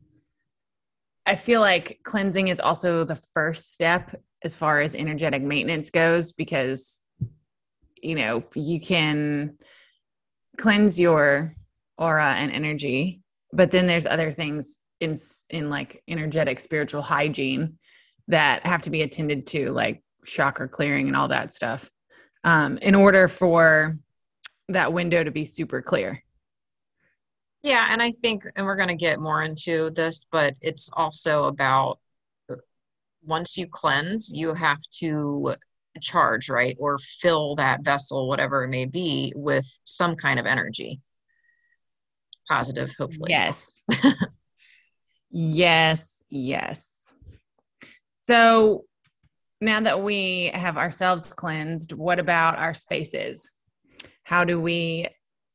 i 1.25 1.35
feel 1.35 1.61
like 1.61 1.99
cleansing 2.03 2.47
is 2.47 2.59
also 2.59 3.03
the 3.03 3.15
first 3.15 3.73
step 3.73 4.15
as 4.43 4.55
far 4.55 4.81
as 4.81 4.95
energetic 4.95 5.41
maintenance 5.41 5.89
goes 5.89 6.31
because 6.31 6.99
you 8.01 8.15
know 8.15 8.43
you 8.53 8.79
can 8.79 9.57
cleanse 10.57 10.99
your 10.99 11.53
aura 11.97 12.33
and 12.37 12.51
energy 12.51 13.21
but 13.53 13.71
then 13.71 13.87
there's 13.87 14.05
other 14.05 14.31
things 14.31 14.79
in 14.99 15.17
in 15.49 15.69
like 15.69 16.03
energetic 16.07 16.59
spiritual 16.59 17.01
hygiene 17.01 17.77
that 18.27 18.65
have 18.65 18.81
to 18.83 18.89
be 18.89 19.03
attended 19.03 19.47
to, 19.47 19.71
like 19.71 20.03
chakra 20.25 20.67
clearing 20.67 21.07
and 21.07 21.15
all 21.15 21.29
that 21.29 21.53
stuff. 21.53 21.89
um, 22.43 22.77
in 22.79 22.95
order 22.95 23.27
for 23.27 23.97
that 24.69 24.93
window 24.93 25.23
to 25.23 25.31
be 25.31 25.43
super 25.45 25.81
clear. 25.81 26.23
Yeah, 27.63 27.87
and 27.89 28.01
I 28.01 28.11
think, 28.11 28.43
and 28.55 28.65
we're 28.65 28.75
going 28.75 28.89
to 28.89 28.95
get 28.95 29.19
more 29.19 29.41
into 29.41 29.89
this, 29.91 30.25
but 30.31 30.53
it's 30.61 30.89
also 30.93 31.45
about 31.45 31.99
uh, 32.49 32.55
once 33.25 33.57
you 33.57 33.67
cleanse, 33.67 34.31
you 34.31 34.53
have 34.53 34.79
to 34.99 35.55
charge, 36.01 36.49
right? 36.49 36.75
Or 36.79 36.97
fill 36.97 37.55
that 37.55 37.83
vessel, 37.83 38.27
whatever 38.27 38.63
it 38.63 38.69
may 38.69 38.85
be, 38.85 39.33
with 39.35 39.65
some 39.83 40.15
kind 40.15 40.39
of 40.39 40.45
energy. 40.45 41.01
Positive, 42.47 42.93
hopefully. 42.97 43.29
Yes. 43.29 43.69
yes, 45.31 46.23
yes. 46.29 46.93
So 48.21 48.85
now 49.59 49.81
that 49.81 50.01
we 50.01 50.51
have 50.53 50.77
ourselves 50.77 51.33
cleansed, 51.33 51.93
what 51.93 52.19
about 52.19 52.57
our 52.57 52.73
spaces? 52.73 53.51
How 54.23 54.43
do 54.43 54.59
we 54.59 55.07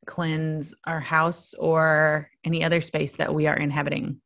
cleanse 0.05 0.73
our 0.85 0.99
house 0.99 1.53
or 1.53 2.29
any 2.43 2.63
other 2.63 2.81
space 2.81 3.15
that 3.17 3.33
we 3.33 3.47
are 3.47 3.55
inhabiting? 3.55 4.21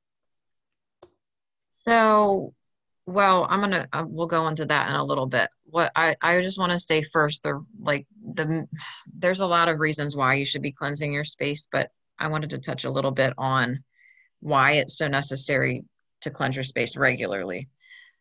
So, 1.88 2.54
well, 3.06 3.48
I'm 3.50 3.62
gonna 3.62 3.88
uh, 3.94 4.04
we'll 4.06 4.28
go 4.28 4.48
into 4.48 4.66
that 4.66 4.90
in 4.90 4.96
a 4.96 5.04
little 5.04 5.28
bit. 5.28 5.50
What 5.66 5.92
I 5.96 6.16
I 6.22 6.42
just 6.42 6.60
want 6.60 6.74
to 6.74 6.80
say 6.80 7.04
first, 7.14 7.44
the 7.44 7.64
like 7.80 8.06
the 8.34 8.68
there's 9.18 9.40
a 9.40 9.48
lot 9.48 9.70
of 9.70 9.80
reasons 9.80 10.16
why 10.16 10.36
you 10.36 10.46
should 10.46 10.62
be 10.62 10.74
cleansing 10.74 11.14
your 11.14 11.24
space, 11.24 11.68
but 11.72 11.90
I 12.20 12.28
wanted 12.28 12.50
to 12.52 12.60
touch 12.60 12.84
a 12.84 12.92
little 12.92 13.12
bit 13.12 13.34
on 13.38 13.84
why 14.40 14.74
it's 14.74 14.98
so 14.98 15.08
necessary 15.08 15.86
to 16.22 16.30
cleanse 16.30 16.56
your 16.56 16.64
space 16.64 16.98
regularly. 16.98 17.70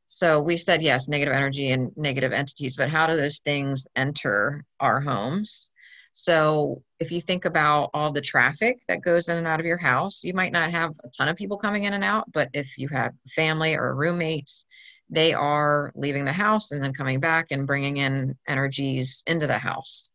So 0.07 0.41
we 0.41 0.57
said 0.57 0.83
yes, 0.83 1.09
negative 1.09 1.35
energy 1.35 1.73
and 1.73 1.91
negative 1.97 2.33
entities, 2.33 2.77
but 2.77 2.89
how 2.89 3.07
do 3.07 3.17
those 3.17 3.41
things 3.41 3.87
enter 3.97 4.65
our 4.79 5.01
homes? 5.01 5.71
So 6.19 6.83
if 6.99 7.13
you 7.13 7.21
think 7.21 7.45
about 7.45 7.91
all 7.93 8.11
the 8.11 8.23
traffic 8.23 8.79
that 8.89 9.03
goes 9.03 9.29
in 9.29 9.37
and 9.37 9.47
out 9.47 9.61
of 9.61 9.67
your 9.67 9.77
house, 9.77 10.25
you 10.25 10.33
might 10.33 10.51
not 10.51 10.71
have 10.71 10.93
a 11.05 11.11
ton 11.11 11.29
of 11.29 11.37
people 11.37 11.59
coming 11.59 11.85
in 11.85 11.93
and 11.93 12.03
out, 12.03 12.33
but 12.33 12.49
if 12.55 12.79
you 12.79 12.89
have 12.89 13.13
family 13.35 13.77
or 13.77 13.95
roommates, 13.95 14.65
they 15.11 15.35
are 15.35 15.93
leaving 15.95 16.25
the 16.25 16.33
house 16.33 16.73
and 16.73 16.83
then 16.83 16.95
coming 16.95 17.21
back 17.21 17.49
and 17.51 17.67
bringing 17.67 17.99
in 17.99 18.35
energies 18.49 19.23
into 19.27 19.47
the 19.47 19.59
house. 19.59 20.09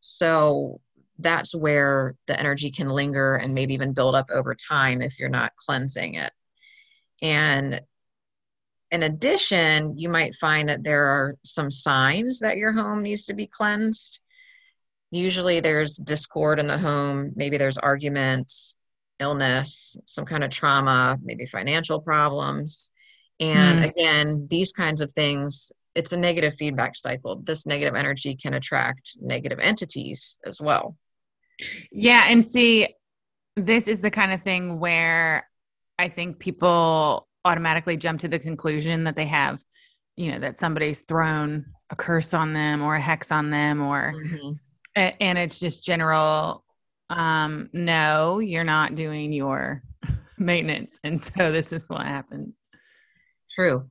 So 0.00 0.80
that's 1.18 1.54
where 1.54 2.14
the 2.26 2.40
energy 2.40 2.70
can 2.70 2.88
linger 2.88 3.34
and 3.34 3.52
maybe 3.52 3.74
even 3.74 3.92
build 3.92 4.14
up 4.14 4.30
over 4.30 4.54
time 4.54 5.02
if 5.02 5.18
you're 5.18 5.28
not 5.28 5.54
cleansing 5.56 6.14
it. 6.14 6.32
And 7.20 7.82
in 8.90 9.02
addition, 9.02 9.98
you 9.98 10.08
might 10.08 10.34
find 10.36 10.70
that 10.70 10.82
there 10.82 11.04
are 11.04 11.34
some 11.44 11.70
signs 11.70 12.38
that 12.38 12.56
your 12.56 12.72
home 12.72 13.02
needs 13.02 13.26
to 13.26 13.34
be 13.34 13.46
cleansed. 13.46 14.20
Usually 15.10 15.60
there's 15.60 15.96
discord 15.96 16.58
in 16.58 16.66
the 16.66 16.78
home, 16.78 17.32
maybe 17.36 17.56
there's 17.56 17.78
arguments, 17.78 18.76
illness, 19.18 19.96
some 20.04 20.24
kind 20.24 20.44
of 20.44 20.50
trauma, 20.50 21.18
maybe 21.22 21.46
financial 21.46 22.00
problems. 22.00 22.90
And 23.40 23.80
mm. 23.80 23.90
again, 23.90 24.46
these 24.50 24.72
kinds 24.72 25.00
of 25.00 25.12
things, 25.12 25.72
it's 25.94 26.12
a 26.12 26.16
negative 26.16 26.54
feedback 26.54 26.96
cycle. 26.96 27.36
This 27.36 27.66
negative 27.66 27.94
energy 27.94 28.34
can 28.34 28.54
attract 28.54 29.16
negative 29.20 29.58
entities 29.60 30.38
as 30.44 30.60
well. 30.60 30.96
Yeah. 31.90 32.24
And 32.26 32.48
see, 32.48 32.94
this 33.54 33.88
is 33.88 34.00
the 34.00 34.10
kind 34.10 34.32
of 34.32 34.42
thing 34.42 34.78
where 34.78 35.48
I 35.98 36.08
think 36.08 36.38
people 36.38 37.26
automatically 37.44 37.96
jump 37.96 38.20
to 38.20 38.28
the 38.28 38.38
conclusion 38.38 39.04
that 39.04 39.16
they 39.16 39.26
have, 39.26 39.62
you 40.16 40.32
know, 40.32 40.38
that 40.40 40.58
somebody's 40.58 41.02
thrown 41.02 41.64
a 41.88 41.96
curse 41.96 42.34
on 42.34 42.52
them 42.52 42.82
or 42.82 42.96
a 42.96 43.00
hex 43.00 43.30
on 43.32 43.50
them 43.50 43.82
or, 43.82 44.12
mm-hmm. 44.14 44.52
And 44.96 45.38
it's 45.38 45.58
just 45.58 45.84
general, 45.84 46.64
um, 47.10 47.68
no, 47.72 48.38
you're 48.38 48.64
not 48.64 48.94
doing 48.94 49.32
your 49.32 49.82
maintenance. 50.38 50.98
And 51.04 51.20
so 51.20 51.52
this 51.52 51.72
is 51.72 51.88
what 51.88 52.06
happens. 52.06 52.60
True. 53.54 53.88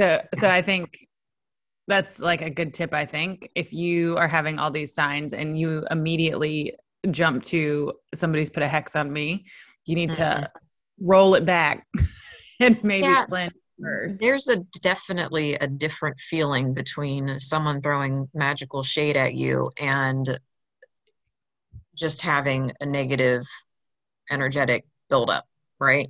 So, 0.00 0.22
so 0.34 0.48
I 0.48 0.62
think 0.62 0.98
that's 1.86 2.18
like 2.18 2.40
a 2.40 2.50
good 2.50 2.74
tip. 2.74 2.94
I 2.94 3.04
think 3.04 3.50
if 3.54 3.72
you 3.72 4.16
are 4.16 4.28
having 4.28 4.58
all 4.58 4.70
these 4.70 4.94
signs 4.94 5.32
and 5.32 5.58
you 5.58 5.84
immediately 5.90 6.74
jump 7.10 7.44
to 7.44 7.92
somebody's 8.14 8.50
put 8.50 8.62
a 8.62 8.68
hex 8.68 8.96
on 8.96 9.12
me, 9.12 9.44
you 9.84 9.94
need 9.94 10.10
mm-hmm. 10.10 10.42
to 10.42 10.50
roll 11.00 11.34
it 11.34 11.44
back 11.44 11.86
and 12.60 12.82
maybe 12.82 13.06
yeah, 13.06 13.26
first. 13.84 14.18
There's 14.18 14.48
a 14.48 14.56
definitely 14.80 15.54
a 15.54 15.66
different 15.66 16.16
feeling 16.18 16.72
between 16.72 17.38
someone 17.38 17.80
throwing 17.80 18.28
magical 18.34 18.82
shade 18.82 19.16
at 19.16 19.34
you 19.34 19.70
and 19.78 20.38
just 21.96 22.22
having 22.22 22.72
a 22.80 22.86
negative 22.86 23.44
energetic 24.30 24.84
buildup, 25.08 25.44
right? 25.78 26.08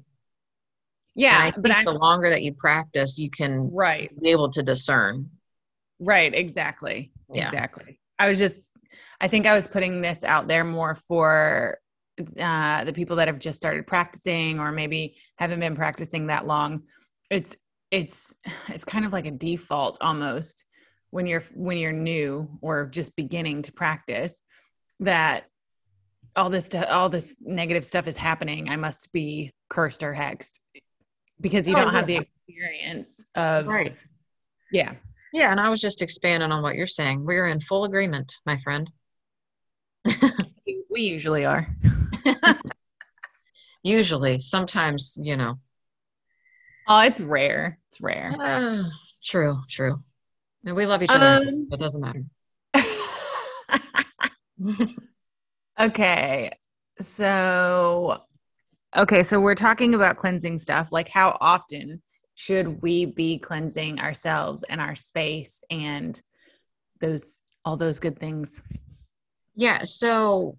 Yeah, 1.14 1.52
but 1.56 1.70
I, 1.70 1.84
the 1.84 1.92
longer 1.92 2.30
that 2.30 2.42
you 2.42 2.54
practice, 2.54 3.18
you 3.18 3.30
can 3.30 3.70
right 3.72 4.10
be 4.20 4.30
able 4.30 4.50
to 4.50 4.62
discern. 4.62 5.30
Right, 6.00 6.34
exactly. 6.34 7.12
Yeah. 7.32 7.46
Exactly. 7.46 8.00
I 8.18 8.28
was 8.28 8.38
just 8.38 8.72
I 9.20 9.28
think 9.28 9.46
I 9.46 9.54
was 9.54 9.68
putting 9.68 10.00
this 10.00 10.24
out 10.24 10.48
there 10.48 10.64
more 10.64 10.94
for 10.94 11.78
uh, 12.38 12.84
the 12.84 12.92
people 12.92 13.16
that 13.16 13.28
have 13.28 13.38
just 13.38 13.58
started 13.58 13.86
practicing 13.86 14.60
or 14.60 14.70
maybe 14.72 15.16
haven't 15.36 15.60
been 15.60 15.74
practicing 15.74 16.28
that 16.28 16.46
long 16.46 16.84
it's 17.30 17.56
it's 17.94 18.34
it's 18.68 18.84
kind 18.84 19.04
of 19.04 19.12
like 19.12 19.26
a 19.26 19.30
default 19.30 19.98
almost 20.00 20.64
when 21.10 21.26
you're 21.26 21.44
when 21.54 21.78
you're 21.78 21.92
new 21.92 22.48
or 22.60 22.86
just 22.86 23.14
beginning 23.16 23.62
to 23.62 23.72
practice 23.72 24.40
that 25.00 25.44
all 26.36 26.50
this 26.50 26.68
all 26.88 27.08
this 27.08 27.36
negative 27.40 27.84
stuff 27.84 28.08
is 28.08 28.16
happening. 28.16 28.68
I 28.68 28.76
must 28.76 29.12
be 29.12 29.52
cursed 29.70 30.02
or 30.02 30.12
hexed 30.12 30.58
because 31.40 31.68
you 31.68 31.74
oh, 31.74 31.78
don't 31.78 31.92
yeah. 31.92 31.98
have 31.98 32.06
the 32.06 32.16
experience 32.16 33.24
of 33.36 33.66
right. 33.66 33.96
Yeah. 34.72 34.94
Yeah 35.32 35.50
and 35.50 35.60
i 35.60 35.68
was 35.68 35.80
just 35.80 36.02
expanding 36.02 36.50
on 36.52 36.62
what 36.62 36.74
you're 36.74 36.86
saying. 36.86 37.24
We're 37.24 37.46
in 37.46 37.60
full 37.60 37.84
agreement 37.84 38.32
my 38.46 38.58
friend. 38.58 38.90
We 40.90 41.02
usually 41.02 41.44
are. 41.44 41.66
Usually, 43.82 44.38
sometimes, 44.38 45.18
you 45.20 45.36
know. 45.36 45.54
Oh, 46.86 47.00
it's 47.00 47.20
rare. 47.20 47.78
It's 47.88 48.00
rare. 48.00 48.34
Uh, 48.38 48.84
true, 49.24 49.58
true. 49.70 49.96
And 50.64 50.76
we 50.76 50.86
love 50.86 51.02
each 51.02 51.10
other. 51.10 51.26
Um, 51.26 51.68
it 51.70 51.78
doesn't 51.78 52.00
matter. 52.00 52.22
okay. 55.80 56.50
So, 57.00 58.22
okay. 58.96 59.22
So 59.22 59.40
we're 59.40 59.54
talking 59.54 59.94
about 59.94 60.16
cleansing 60.16 60.58
stuff. 60.58 60.92
Like, 60.92 61.08
how 61.08 61.36
often 61.40 62.02
should 62.34 62.82
we 62.82 63.06
be 63.06 63.38
cleansing 63.38 64.00
ourselves 64.00 64.62
and 64.64 64.80
our 64.80 64.94
space 64.94 65.62
and 65.70 66.20
those, 67.00 67.38
all 67.64 67.76
those 67.76 67.98
good 67.98 68.18
things? 68.18 68.60
Yeah. 69.54 69.84
So, 69.84 70.58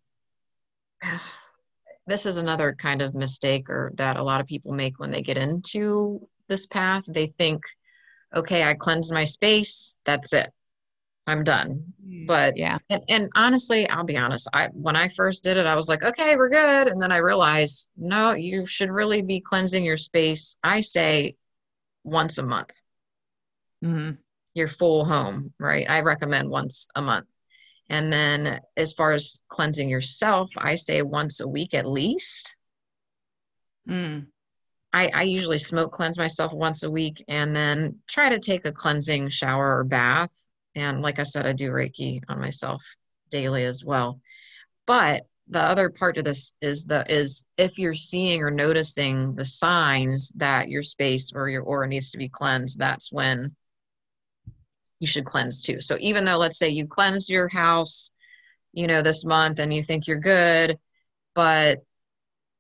this 2.08 2.26
is 2.26 2.38
another 2.38 2.74
kind 2.74 3.02
of 3.02 3.16
mistake 3.16 3.70
or 3.70 3.92
that 3.96 4.18
a 4.18 4.24
lot 4.24 4.42
of 4.42 4.48
people 4.48 4.72
make 4.72 5.00
when 5.00 5.12
they 5.12 5.22
get 5.22 5.38
into 5.38 6.28
this 6.48 6.66
path. 6.66 7.04
They 7.08 7.28
think 7.28 7.64
okay 8.36 8.64
i 8.64 8.74
cleansed 8.74 9.14
my 9.14 9.24
space 9.24 9.98
that's 10.06 10.34
it. 10.34 10.52
I'm 11.28 11.44
done. 11.44 11.86
Mm, 12.06 12.28
but 12.28 12.58
yeah. 12.58 12.78
and, 12.90 13.04
and, 13.10 13.30
honestly 13.36 13.90
i'll 13.90 14.04
be 14.04 14.18
honest 14.18 14.48
i 14.54 14.68
when 14.74 14.96
i 14.96 15.08
first 15.08 15.44
did 15.44 15.58
it 15.58 15.66
i 15.66 15.76
was 15.76 15.90
like 15.90 16.04
okay 16.04 16.36
we're 16.36 16.50
good. 16.50 16.88
And 16.88 17.02
then 17.02 17.12
i 17.12 17.18
realized 17.18 17.90
no 17.98 18.34
you 18.34 18.66
should 18.66 18.92
really 18.92 19.22
be 19.22 19.40
cleansing 19.40 19.84
your 19.84 19.98
space 19.98 20.56
i 20.64 20.82
say 20.82 21.36
once 22.04 22.38
a 22.38 22.44
month. 22.44 22.72
Mm-hmm. 23.84 24.16
your 24.54 24.68
full 24.68 25.06
home 25.06 25.54
right? 25.60 25.90
I 25.90 26.02
recommend 26.02 26.50
once 26.50 26.88
a 26.96 27.02
month 27.02 27.28
and 27.90 28.12
then 28.12 28.60
as 28.78 28.94
far 28.94 29.12
as 29.12 29.40
cleansing 29.50 29.90
yourself, 29.90 30.50
I 30.58 30.76
say 30.76 31.02
once 31.02 31.40
a 31.40 31.48
week 31.48 31.74
at 31.74 31.86
least. 31.86 32.56
Mm. 33.88 34.28
I, 34.92 35.12
I 35.14 35.22
usually 35.24 35.60
smoke 35.60 35.92
cleanse 35.92 36.18
myself 36.18 36.54
once 36.54 36.84
a 36.84 36.90
week 36.90 37.24
and 37.28 37.56
then 37.56 38.00
try 38.08 38.30
to 38.30 38.40
take 38.40 38.66
a 38.66 38.72
cleansing 38.72 39.30
shower 39.30 39.78
or 39.78 39.84
bath. 39.84 40.32
And 40.74 41.02
like 41.02 41.20
I 41.20 41.24
said, 41.24 41.46
I 41.46 41.52
do 41.52 41.70
Reiki 41.70 42.22
on 42.30 42.40
myself 42.40 42.82
daily 43.30 43.66
as 43.66 43.84
well. 43.84 44.20
But 44.88 45.24
the 45.48 45.62
other 45.62 45.90
part 45.90 46.18
of 46.18 46.26
this 46.26 46.54
is 46.62 46.86
the 46.86 47.06
is 47.12 47.46
if 47.58 47.78
you're 47.78 47.94
seeing 47.94 48.42
or 48.42 48.50
noticing 48.50 49.36
the 49.36 49.46
signs 49.46 50.30
that 50.38 50.70
your 50.70 50.82
space 50.82 51.32
or 51.36 51.50
your 51.50 51.62
aura 51.62 51.88
needs 51.88 52.12
to 52.12 52.18
be 52.18 52.30
cleansed, 52.30 52.80
that's 52.80 53.12
when 53.12 53.56
you 55.00 55.08
should 55.08 55.26
cleanse 55.26 55.62
too. 55.62 55.80
So 55.80 55.98
even 56.00 56.26
though 56.26 56.38
let's 56.38 56.58
say 56.58 56.70
you 56.70 56.88
cleansed 56.88 57.30
your 57.30 57.48
house, 57.48 58.12
you 58.74 58.88
know, 58.88 59.02
this 59.02 59.26
month 59.26 59.60
and 59.60 59.74
you 59.74 59.84
think 59.84 60.08
you're 60.08 60.20
good, 60.20 60.78
but 61.34 61.80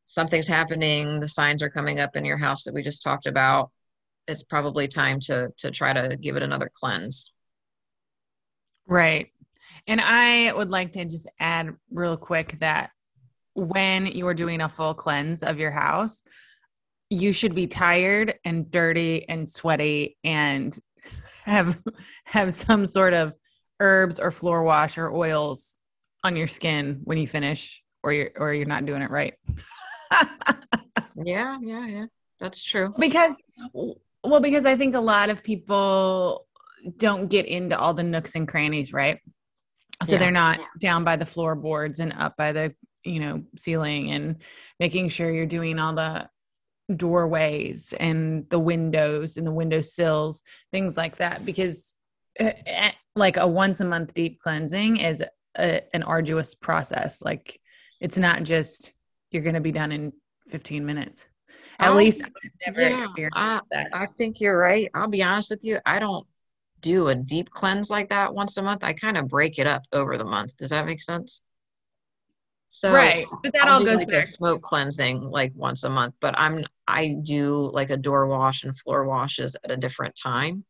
something's 0.05 0.47
happening, 0.47 1.19
the 1.19 1.27
signs 1.27 1.63
are 1.63 1.69
coming 1.69 1.99
up 1.99 2.15
in 2.15 2.25
your 2.25 2.37
house 2.37 2.63
that 2.63 2.73
we 2.73 2.83
just 2.83 3.01
talked 3.01 3.25
about, 3.25 3.71
it's 4.27 4.43
probably 4.43 4.87
time 4.87 5.19
to 5.21 5.49
to 5.57 5.71
try 5.71 5.93
to 5.93 6.17
give 6.17 6.35
it 6.35 6.43
another 6.43 6.69
cleanse. 6.79 7.31
Right. 8.87 9.31
And 9.87 10.01
I 10.01 10.51
would 10.53 10.69
like 10.69 10.93
to 10.93 11.05
just 11.05 11.29
add 11.39 11.75
real 11.91 12.17
quick 12.17 12.59
that 12.59 12.91
when 13.53 14.07
you 14.07 14.27
are 14.27 14.33
doing 14.33 14.61
a 14.61 14.69
full 14.69 14.93
cleanse 14.93 15.43
of 15.43 15.59
your 15.59 15.71
house, 15.71 16.23
you 17.09 17.31
should 17.31 17.55
be 17.55 17.67
tired 17.67 18.35
and 18.43 18.69
dirty 18.69 19.27
and 19.29 19.49
sweaty 19.49 20.17
and 20.23 20.77
have 21.43 21.81
have 22.25 22.53
some 22.53 22.87
sort 22.87 23.13
of 23.13 23.33
herbs 23.79 24.19
or 24.19 24.31
floor 24.31 24.63
wash 24.63 24.97
or 24.97 25.11
oils 25.13 25.77
on 26.23 26.35
your 26.35 26.47
skin 26.47 27.01
when 27.03 27.17
you 27.17 27.27
finish 27.27 27.83
or 28.03 28.13
you're 28.13 28.31
or 28.37 28.53
you're 28.53 28.65
not 28.65 28.85
doing 28.85 29.01
it 29.01 29.11
right. 29.11 29.33
yeah, 31.23 31.57
yeah, 31.61 31.87
yeah. 31.87 32.05
That's 32.39 32.63
true. 32.63 32.93
Because 32.97 33.35
well 33.73 34.39
because 34.41 34.65
I 34.65 34.75
think 34.75 34.95
a 34.95 34.99
lot 34.99 35.29
of 35.29 35.43
people 35.43 36.47
don't 36.97 37.27
get 37.27 37.45
into 37.45 37.77
all 37.77 37.93
the 37.93 38.03
nooks 38.03 38.35
and 38.35 38.47
crannies, 38.47 38.93
right? 38.93 39.19
So 40.03 40.13
yeah. 40.13 40.19
they're 40.19 40.31
not 40.31 40.59
down 40.79 41.03
by 41.03 41.15
the 41.15 41.25
floorboards 41.25 41.99
and 41.99 42.13
up 42.13 42.35
by 42.37 42.51
the, 42.51 42.75
you 43.03 43.19
know, 43.19 43.43
ceiling 43.57 44.11
and 44.11 44.41
making 44.79 45.07
sure 45.07 45.31
you're 45.31 45.45
doing 45.45 45.79
all 45.79 45.93
the 45.93 46.29
doorways 46.93 47.93
and 47.99 48.49
the 48.49 48.59
windows 48.59 49.37
and 49.37 49.45
the 49.45 49.51
window 49.51 49.81
sills, 49.81 50.41
things 50.71 50.97
like 50.97 51.17
that. 51.17 51.45
Because 51.45 51.93
uh, 52.39 52.51
like 53.15 53.37
a 53.37 53.47
once 53.47 53.79
a 53.79 53.85
month 53.85 54.13
deep 54.13 54.39
cleansing 54.39 54.97
is 54.97 55.23
a, 55.57 55.81
an 55.95 56.03
arduous 56.03 56.53
process. 56.55 57.21
Like 57.21 57.59
it's 58.01 58.17
not 58.17 58.43
just 58.43 58.93
you're 59.31 59.43
going 59.43 59.55
to 59.55 59.61
be 59.61 59.71
done 59.71 59.91
in 59.91 60.13
15 60.47 60.85
minutes. 60.85 61.27
At 61.79 61.91
I, 61.91 61.95
least 61.95 62.21
I've 62.23 62.31
never 62.65 62.81
yeah, 62.81 63.03
experienced 63.03 63.37
I, 63.37 63.59
that. 63.71 63.89
I 63.93 64.05
think 64.05 64.39
you're 64.39 64.57
right. 64.57 64.89
I'll 64.93 65.07
be 65.07 65.23
honest 65.23 65.49
with 65.49 65.63
you. 65.63 65.79
I 65.85 65.99
don't 65.99 66.25
do 66.81 67.07
a 67.07 67.15
deep 67.15 67.49
cleanse 67.49 67.89
like 67.89 68.09
that 68.09 68.33
once 68.33 68.57
a 68.57 68.61
month. 68.61 68.83
I 68.83 68.93
kind 68.93 69.17
of 69.17 69.27
break 69.27 69.59
it 69.59 69.67
up 69.67 69.83
over 69.91 70.17
the 70.17 70.25
month. 70.25 70.55
Does 70.57 70.69
that 70.69 70.85
make 70.85 71.01
sense? 71.01 71.41
So 72.67 72.91
right, 72.91 73.25
but 73.41 73.53
that 73.53 73.67
I'll 73.67 73.79
all 73.79 73.85
goes 73.85 73.99
like 73.99 74.09
back 74.09 74.25
smoke 74.25 74.61
cleansing 74.61 75.21
like 75.21 75.53
once 75.55 75.83
a 75.83 75.89
month. 75.89 76.15
But 76.19 76.37
I'm 76.37 76.65
I 76.87 77.15
do 77.21 77.69
like 77.73 77.89
a 77.89 77.97
door 77.97 78.27
wash 78.27 78.63
and 78.63 78.77
floor 78.77 79.05
washes 79.05 79.55
at 79.63 79.71
a 79.71 79.77
different 79.77 80.15
time. 80.21 80.63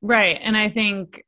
Right, 0.00 0.38
and 0.40 0.56
I 0.56 0.68
think, 0.68 1.24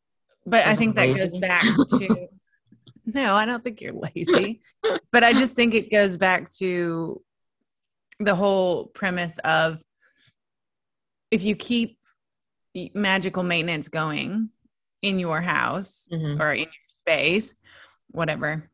but 0.46 0.66
I 0.66 0.74
think 0.74 0.96
that 0.96 1.08
lazy. 1.08 1.20
goes 1.20 1.36
back 1.36 1.64
to. 1.98 2.28
no, 3.06 3.34
I 3.34 3.46
don't 3.46 3.62
think 3.62 3.80
you're 3.80 3.92
lazy, 3.92 4.62
but 5.12 5.22
I 5.24 5.32
just 5.32 5.54
think 5.54 5.74
it 5.74 5.90
goes 5.90 6.16
back 6.16 6.50
to 6.58 7.22
the 8.20 8.34
whole 8.34 8.86
premise 8.86 9.38
of 9.38 9.82
if 11.30 11.42
you 11.42 11.56
keep 11.56 11.98
magical 12.94 13.42
maintenance 13.42 13.88
going 13.88 14.50
in 15.02 15.18
your 15.18 15.40
house 15.40 16.08
mm-hmm. 16.12 16.40
or 16.40 16.52
in 16.52 16.60
your 16.60 16.88
space, 16.88 17.54
whatever 18.10 18.68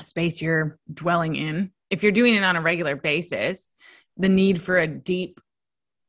space 0.00 0.40
you're 0.42 0.78
dwelling 0.92 1.34
in, 1.34 1.72
if 1.90 2.02
you're 2.02 2.12
doing 2.12 2.34
it 2.34 2.44
on 2.44 2.56
a 2.56 2.60
regular 2.60 2.96
basis, 2.96 3.70
the 4.18 4.28
need 4.28 4.60
for 4.60 4.78
a 4.78 4.86
deep 4.86 5.40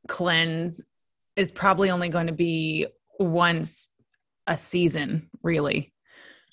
cleanse 0.08 0.84
is 1.36 1.50
probably 1.50 1.90
only 1.90 2.08
going 2.08 2.26
to 2.26 2.32
be 2.32 2.86
once 3.18 3.88
a 4.46 4.58
season, 4.58 5.30
really. 5.42 5.92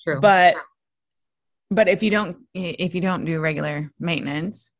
True. 0.02 0.20
But 0.20 0.56
but 1.70 1.88
if 1.88 2.02
you 2.02 2.10
don't 2.10 2.38
if 2.54 2.94
you 2.94 3.00
don't 3.00 3.24
do 3.24 3.40
regular 3.40 3.90
maintenance, 3.98 4.72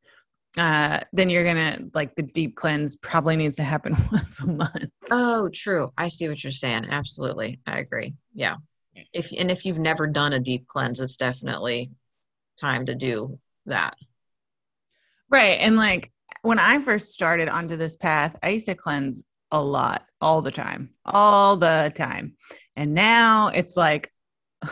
uh, 0.57 1.01
then 1.13 1.29
you're 1.29 1.43
gonna 1.43 1.79
like 1.93 2.15
the 2.15 2.23
deep 2.23 2.55
cleanse 2.55 2.95
probably 2.95 3.35
needs 3.35 3.57
to 3.57 3.63
happen 3.63 3.95
once 4.11 4.39
a 4.39 4.47
month. 4.47 4.89
Oh, 5.11 5.49
true. 5.49 5.91
I 5.97 6.07
see 6.07 6.27
what 6.27 6.43
you're 6.43 6.51
saying. 6.51 6.87
Absolutely, 6.89 7.59
I 7.67 7.79
agree. 7.79 8.13
Yeah. 8.33 8.55
If 9.13 9.31
and 9.37 9.51
if 9.51 9.65
you've 9.65 9.79
never 9.79 10.07
done 10.07 10.33
a 10.33 10.39
deep 10.39 10.67
cleanse, 10.67 10.99
it's 10.99 11.17
definitely 11.17 11.91
time 12.59 12.85
to 12.87 12.95
do 12.95 13.37
that. 13.65 13.95
Right, 15.29 15.59
and 15.59 15.75
like 15.75 16.11
when 16.41 16.59
I 16.59 16.79
first 16.79 17.13
started 17.13 17.49
onto 17.49 17.75
this 17.75 17.95
path, 17.95 18.37
I 18.41 18.49
used 18.49 18.67
to 18.67 18.75
cleanse 18.75 19.23
a 19.51 19.61
lot, 19.61 20.05
all 20.21 20.41
the 20.41 20.51
time, 20.51 20.91
all 21.05 21.57
the 21.57 21.91
time, 21.95 22.35
and 22.75 22.93
now 22.93 23.49
it's 23.49 23.75
like. 23.75 24.11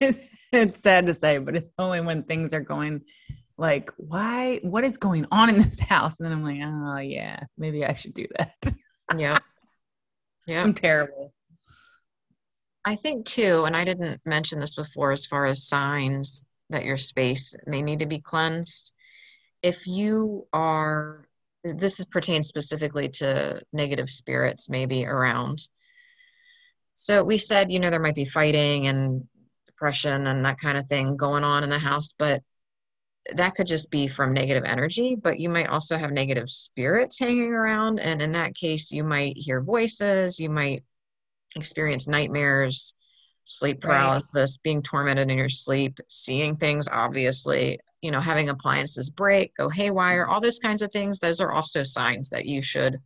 it's 0.00 0.82
sad 0.82 1.06
to 1.06 1.14
say, 1.14 1.38
but 1.38 1.56
it's 1.56 1.70
only 1.78 2.00
when 2.00 2.24
things 2.24 2.52
are 2.52 2.60
going 2.60 3.02
like 3.58 3.90
why 3.96 4.58
what 4.62 4.84
is 4.84 4.96
going 4.96 5.26
on 5.30 5.48
in 5.48 5.62
this 5.62 5.78
house? 5.94 6.18
And 6.18 6.26
then 6.26 6.32
i'm 6.32 6.42
like 6.42 6.60
oh 6.62 6.98
yeah 6.98 7.40
maybe 7.56 7.84
i 7.84 7.94
should 7.94 8.14
do 8.14 8.26
that. 8.38 8.54
Yeah. 9.16 9.38
Yeah. 10.44 10.64
I'm 10.64 10.74
terrible. 10.74 11.32
I 12.84 12.96
think 12.96 13.26
too 13.26 13.64
and 13.64 13.76
i 13.76 13.84
didn't 13.84 14.20
mention 14.26 14.58
this 14.58 14.74
before 14.74 15.12
as 15.12 15.24
far 15.24 15.44
as 15.44 15.68
signs 15.68 16.44
that 16.68 16.84
your 16.84 16.96
space 16.96 17.54
may 17.64 17.80
need 17.80 18.00
to 18.00 18.06
be 18.06 18.18
cleansed 18.18 18.92
if 19.62 19.86
you 19.86 20.46
are 20.52 21.24
this 21.64 22.00
is, 22.00 22.06
pertains 22.06 22.48
specifically 22.48 23.08
to 23.08 23.62
negative 23.72 24.10
spirits 24.10 24.68
maybe 24.68 25.06
around 25.06 25.60
so 26.94 27.22
we 27.22 27.38
said 27.38 27.70
you 27.70 27.78
know 27.78 27.90
there 27.90 28.00
might 28.00 28.14
be 28.14 28.24
fighting 28.24 28.86
and 28.86 29.24
depression 29.66 30.26
and 30.26 30.44
that 30.44 30.58
kind 30.58 30.76
of 30.76 30.86
thing 30.88 31.16
going 31.16 31.44
on 31.44 31.64
in 31.64 31.70
the 31.70 31.78
house 31.78 32.14
but 32.18 32.42
that 33.34 33.54
could 33.54 33.66
just 33.66 33.90
be 33.90 34.08
from 34.08 34.32
negative 34.32 34.64
energy, 34.64 35.14
but 35.14 35.38
you 35.38 35.48
might 35.48 35.68
also 35.68 35.96
have 35.96 36.10
negative 36.10 36.50
spirits 36.50 37.18
hanging 37.18 37.52
around. 37.52 38.00
And 38.00 38.20
in 38.20 38.32
that 38.32 38.54
case, 38.54 38.90
you 38.90 39.04
might 39.04 39.36
hear 39.36 39.62
voices, 39.62 40.40
you 40.40 40.50
might 40.50 40.82
experience 41.54 42.08
nightmares, 42.08 42.94
sleep 43.44 43.80
paralysis, 43.80 44.34
right. 44.34 44.62
being 44.62 44.82
tormented 44.82 45.30
in 45.30 45.38
your 45.38 45.48
sleep, 45.48 45.98
seeing 46.08 46.56
things, 46.56 46.88
obviously, 46.90 47.78
you 48.02 48.10
know, 48.10 48.20
having 48.20 48.48
appliances 48.48 49.08
break, 49.08 49.54
go 49.56 49.68
haywire, 49.68 50.26
all 50.26 50.40
those 50.40 50.58
kinds 50.58 50.82
of 50.82 50.92
things. 50.92 51.18
Those 51.18 51.40
are 51.40 51.52
also 51.52 51.82
signs 51.82 52.28
that 52.30 52.46
you 52.46 52.60
should 52.60 52.98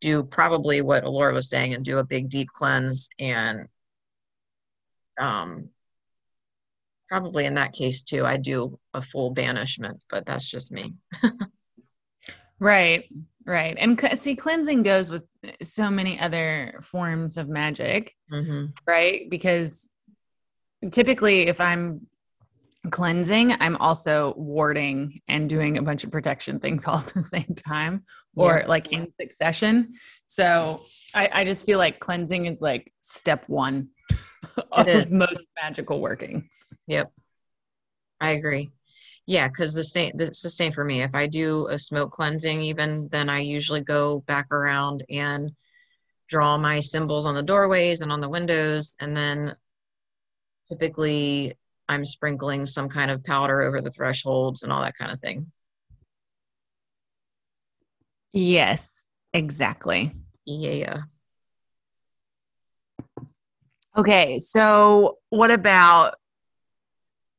do 0.00 0.22
probably 0.22 0.80
what 0.80 1.04
Alora 1.04 1.34
was 1.34 1.50
saying 1.50 1.74
and 1.74 1.84
do 1.84 1.98
a 1.98 2.04
big 2.04 2.28
deep 2.28 2.48
cleanse 2.52 3.10
and 3.18 3.66
um, 5.18 5.70
probably 7.08 7.46
in 7.46 7.54
that 7.54 7.72
case 7.72 8.02
too 8.02 8.24
i 8.24 8.36
do 8.36 8.78
a 8.94 9.00
full 9.00 9.30
banishment 9.30 10.00
but 10.10 10.26
that's 10.26 10.48
just 10.48 10.70
me 10.70 10.92
right 12.60 13.04
right 13.46 13.76
and 13.78 14.00
see 14.18 14.36
cleansing 14.36 14.82
goes 14.82 15.10
with 15.10 15.24
so 15.62 15.90
many 15.90 16.20
other 16.20 16.78
forms 16.82 17.36
of 17.36 17.48
magic 17.48 18.14
mm-hmm. 18.30 18.66
right 18.86 19.28
because 19.30 19.88
typically 20.92 21.42
if 21.48 21.60
i'm 21.60 22.06
cleansing 22.90 23.54
i'm 23.60 23.76
also 23.76 24.32
warding 24.36 25.20
and 25.28 25.48
doing 25.48 25.78
a 25.78 25.82
bunch 25.82 26.04
of 26.04 26.10
protection 26.10 26.60
things 26.60 26.84
all 26.86 26.98
at 26.98 27.06
the 27.08 27.22
same 27.22 27.54
time 27.56 28.04
or 28.36 28.58
yeah. 28.58 28.66
like 28.66 28.92
in 28.92 29.12
succession 29.20 29.92
so 30.26 30.80
I, 31.14 31.28
I 31.32 31.44
just 31.44 31.64
feel 31.64 31.78
like 31.78 32.00
cleansing 32.00 32.46
is 32.46 32.60
like 32.60 32.92
step 33.00 33.48
one 33.48 33.88
of 34.72 35.10
most 35.10 35.44
magical 35.60 36.00
workings. 36.00 36.66
Yep. 36.86 37.12
I 38.20 38.30
agree. 38.30 38.70
Yeah, 39.26 39.48
because 39.48 39.74
the 39.74 39.84
same 39.84 40.12
it's 40.18 40.42
the 40.42 40.50
same 40.50 40.72
for 40.72 40.84
me. 40.84 41.02
If 41.02 41.14
I 41.14 41.26
do 41.26 41.68
a 41.68 41.78
smoke 41.78 42.12
cleansing 42.12 42.62
even, 42.62 43.08
then 43.10 43.28
I 43.28 43.40
usually 43.40 43.82
go 43.82 44.20
back 44.20 44.50
around 44.52 45.04
and 45.10 45.50
draw 46.28 46.56
my 46.58 46.80
symbols 46.80 47.26
on 47.26 47.34
the 47.34 47.42
doorways 47.42 48.00
and 48.00 48.10
on 48.10 48.20
the 48.20 48.28
windows, 48.28 48.96
and 49.00 49.16
then 49.16 49.54
typically 50.68 51.54
I'm 51.88 52.04
sprinkling 52.04 52.66
some 52.66 52.88
kind 52.88 53.10
of 53.10 53.24
powder 53.24 53.62
over 53.62 53.80
the 53.80 53.90
thresholds 53.90 54.62
and 54.62 54.72
all 54.72 54.82
that 54.82 54.96
kind 54.96 55.10
of 55.10 55.20
thing. 55.20 55.50
Yes, 58.32 59.04
exactly. 59.32 60.12
Yeah. 60.44 60.70
Yeah. 60.70 60.98
Okay, 63.96 64.38
so 64.38 65.18
what 65.30 65.50
about? 65.50 66.14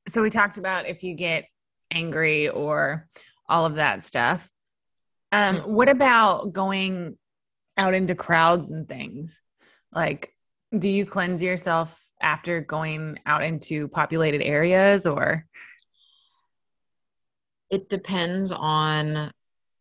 So 0.10 0.22
we 0.22 0.30
talked 0.30 0.58
about 0.58 0.88
if 0.88 1.04
you 1.04 1.14
get 1.14 1.46
angry 1.92 2.50
or 2.50 3.08
all 3.48 3.66
of 3.66 3.76
that 3.76 4.04
stuff. 4.04 4.50
Um, 5.32 5.58
mm-hmm. 5.58 5.72
what 5.74 5.90
about 5.90 6.52
going 6.52 7.18
out 7.78 7.94
into 7.94 8.16
crowds 8.16 8.72
and 8.72 8.88
things? 8.88 9.40
Like, 9.94 10.34
do 10.78 10.90
you 10.90 11.06
cleanse 11.06 11.42
yourself 11.42 12.09
after 12.22 12.62
going 12.62 13.18
out 13.26 13.44
into 13.44 13.88
populated 13.88 14.42
areas 14.42 15.06
or? 15.06 15.46
It 17.70 17.90
depends 17.90 18.52
on, 18.52 19.32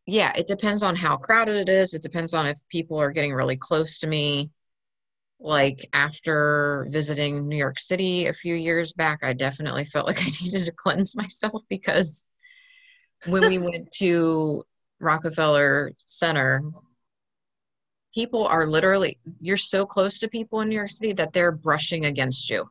yeah, 0.07 0.33
it 0.37 0.47
depends 0.47 0.83
on 0.83 0.95
how 0.95 1.17
crowded 1.17 1.57
it 1.57 1.71
is. 1.71 1.95
It 1.95 2.03
depends 2.03 2.35
on 2.35 2.47
if 2.47 2.59
people 2.69 2.99
are 3.01 3.11
getting 3.11 3.33
really 3.33 3.57
close 3.57 3.99
to 4.01 4.07
me 4.07 4.51
like 5.41 5.89
after 5.93 6.87
visiting 6.91 7.49
New 7.49 7.57
York 7.57 7.79
City 7.79 8.27
a 8.27 8.33
few 8.33 8.55
years 8.55 8.93
back, 8.93 9.21
I 9.23 9.33
definitely 9.33 9.85
felt 9.85 10.07
like 10.07 10.19
I 10.23 10.31
needed 10.43 10.65
to 10.65 10.73
cleanse 10.73 11.17
myself 11.17 11.63
because 11.69 12.27
when 13.27 13.47
we 13.47 13.59
went 13.59 13.91
to 13.99 14.65
Rockefeller 15.01 15.93
Center, 15.99 16.63
people 18.15 18.47
are 18.47 18.67
literally, 18.67 19.19
you're 19.41 19.57
so 19.57 19.85
close 19.87 20.19
to 20.19 20.29
people 20.29 20.61
in 20.61 20.69
New 20.69 20.75
York 20.75 20.91
City 20.91 21.13
that 21.15 21.33
they're 21.33 21.53
brushing 21.53 22.07
against 22.07 22.49
you 22.51 22.69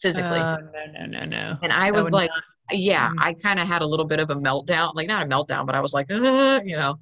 physically. 0.00 0.38
Oh, 0.38 0.56
no, 0.56 0.86
no, 0.92 1.06
no, 1.06 1.24
no. 1.24 1.58
and 1.62 1.72
I 1.72 1.90
was 1.90 2.10
like, 2.10 2.30
not- 2.30 2.44
yeah, 2.72 3.10
Mhm. 3.10 3.16
I 3.20 3.34
kind 3.34 3.60
of 3.60 3.68
had 3.68 3.82
a 3.82 3.86
little 3.86 4.06
bit 4.06 4.20
of 4.20 4.30
a 4.30 4.34
meltdown, 4.34 4.94
like 4.94 5.06
not 5.08 5.22
a 5.22 5.26
meltdown, 5.26 5.66
but 5.66 5.74
I 5.74 5.80
was 5.80 5.92
like, 5.92 6.10
"Uh," 6.10 6.60
you 6.64 6.76
know. 6.76 6.98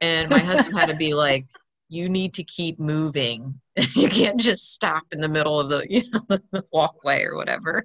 And 0.00 0.28
my 0.30 0.40
husband 0.40 0.78
had 0.78 0.86
to 0.88 0.94
be 0.96 1.14
like, 1.14 1.46
you 1.88 2.08
need 2.08 2.34
to 2.34 2.44
keep 2.44 2.78
moving. 2.78 3.58
you 3.94 4.08
can't 4.08 4.38
just 4.38 4.72
stop 4.72 5.04
in 5.12 5.20
the 5.20 5.28
middle 5.28 5.58
of 5.58 5.70
the, 5.70 5.86
you 5.90 6.02
know, 6.10 6.20
the 6.52 6.64
walkway 6.72 7.24
or 7.24 7.36
whatever. 7.36 7.84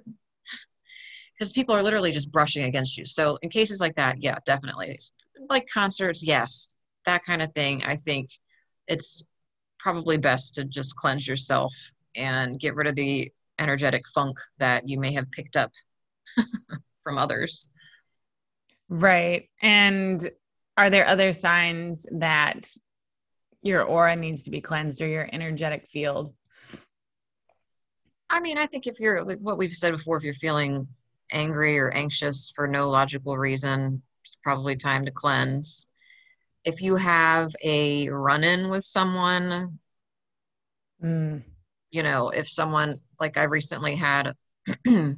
Because 1.32 1.52
people 1.52 1.74
are 1.74 1.82
literally 1.82 2.12
just 2.12 2.30
brushing 2.30 2.64
against 2.64 2.96
you. 2.96 3.06
So 3.06 3.38
in 3.42 3.48
cases 3.50 3.80
like 3.80 3.96
that, 3.96 4.22
yeah, 4.22 4.38
definitely. 4.46 4.98
Like 5.48 5.66
concerts, 5.72 6.22
yes, 6.22 6.74
that 7.06 7.24
kind 7.24 7.42
of 7.42 7.52
thing. 7.54 7.82
I 7.84 7.96
think 7.96 8.28
it's 8.88 9.22
probably 9.78 10.16
best 10.16 10.54
to 10.54 10.64
just 10.64 10.96
cleanse 10.96 11.26
yourself 11.28 11.74
and 12.16 12.60
get 12.60 12.74
rid 12.74 12.86
of 12.86 12.94
the 12.94 13.30
energetic 13.58 14.04
funk 14.14 14.38
that 14.58 14.88
you 14.88 14.98
may 14.98 15.12
have 15.12 15.30
picked 15.30 15.56
up 15.56 15.70
from 17.02 17.18
others. 17.18 17.70
Right. 18.88 19.48
And 19.62 20.30
are 20.76 20.90
there 20.90 21.06
other 21.06 21.32
signs 21.32 22.06
that 22.12 22.66
your 23.62 23.82
aura 23.82 24.16
needs 24.16 24.42
to 24.44 24.50
be 24.50 24.60
cleansed 24.60 25.00
or 25.00 25.06
your 25.06 25.28
energetic 25.32 25.88
field? 25.88 26.34
I 28.30 28.40
mean, 28.40 28.58
I 28.58 28.66
think 28.66 28.86
if 28.86 28.98
you're 29.00 29.24
like 29.24 29.38
what 29.38 29.58
we've 29.58 29.74
said 29.74 29.92
before, 29.92 30.16
if 30.16 30.24
you're 30.24 30.34
feeling 30.34 30.88
angry 31.32 31.78
or 31.78 31.90
anxious 31.90 32.52
for 32.54 32.66
no 32.66 32.90
logical 32.90 33.38
reason, 33.38 34.02
it's 34.24 34.36
probably 34.42 34.76
time 34.76 35.04
to 35.04 35.10
cleanse. 35.10 35.86
If 36.64 36.80
you 36.82 36.96
have 36.96 37.50
a 37.62 38.08
run 38.08 38.44
in 38.44 38.70
with 38.70 38.84
someone, 38.84 39.78
Mm. 41.02 41.42
you 41.90 42.02
know, 42.02 42.30
if 42.30 42.48
someone 42.48 42.98
like 43.20 43.36
I 43.36 43.42
recently 43.44 43.94
had, 43.96 44.34
I 44.86 45.14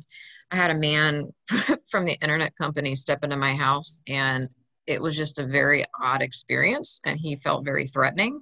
had 0.50 0.70
a 0.70 0.74
man 0.74 1.32
from 1.90 2.04
the 2.06 2.14
internet 2.14 2.56
company 2.56 2.96
step 2.96 3.22
into 3.22 3.36
my 3.36 3.54
house, 3.54 4.00
and 4.08 4.48
it 4.86 5.00
was 5.00 5.16
just 5.16 5.38
a 5.38 5.46
very 5.46 5.84
odd 6.00 6.22
experience, 6.22 7.00
and 7.04 7.18
he 7.18 7.36
felt 7.36 7.64
very 7.64 7.86
threatening. 7.86 8.40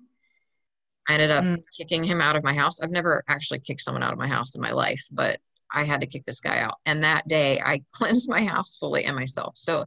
I 1.08 1.14
ended 1.14 1.30
up 1.30 1.44
Mm. 1.44 1.62
kicking 1.76 2.04
him 2.04 2.20
out 2.22 2.36
of 2.36 2.44
my 2.44 2.54
house. 2.54 2.80
I've 2.80 2.90
never 2.90 3.22
actually 3.28 3.60
kicked 3.60 3.82
someone 3.82 4.02
out 4.02 4.12
of 4.12 4.18
my 4.18 4.28
house 4.28 4.54
in 4.54 4.60
my 4.62 4.72
life, 4.72 5.04
but 5.10 5.38
I 5.70 5.84
had 5.84 6.00
to 6.00 6.06
kick 6.06 6.24
this 6.24 6.40
guy 6.40 6.60
out. 6.60 6.78
And 6.86 7.04
that 7.04 7.28
day, 7.28 7.60
I 7.60 7.82
cleansed 7.92 8.28
my 8.28 8.44
house 8.44 8.76
fully 8.78 9.04
and 9.04 9.16
myself. 9.16 9.56
So 9.56 9.84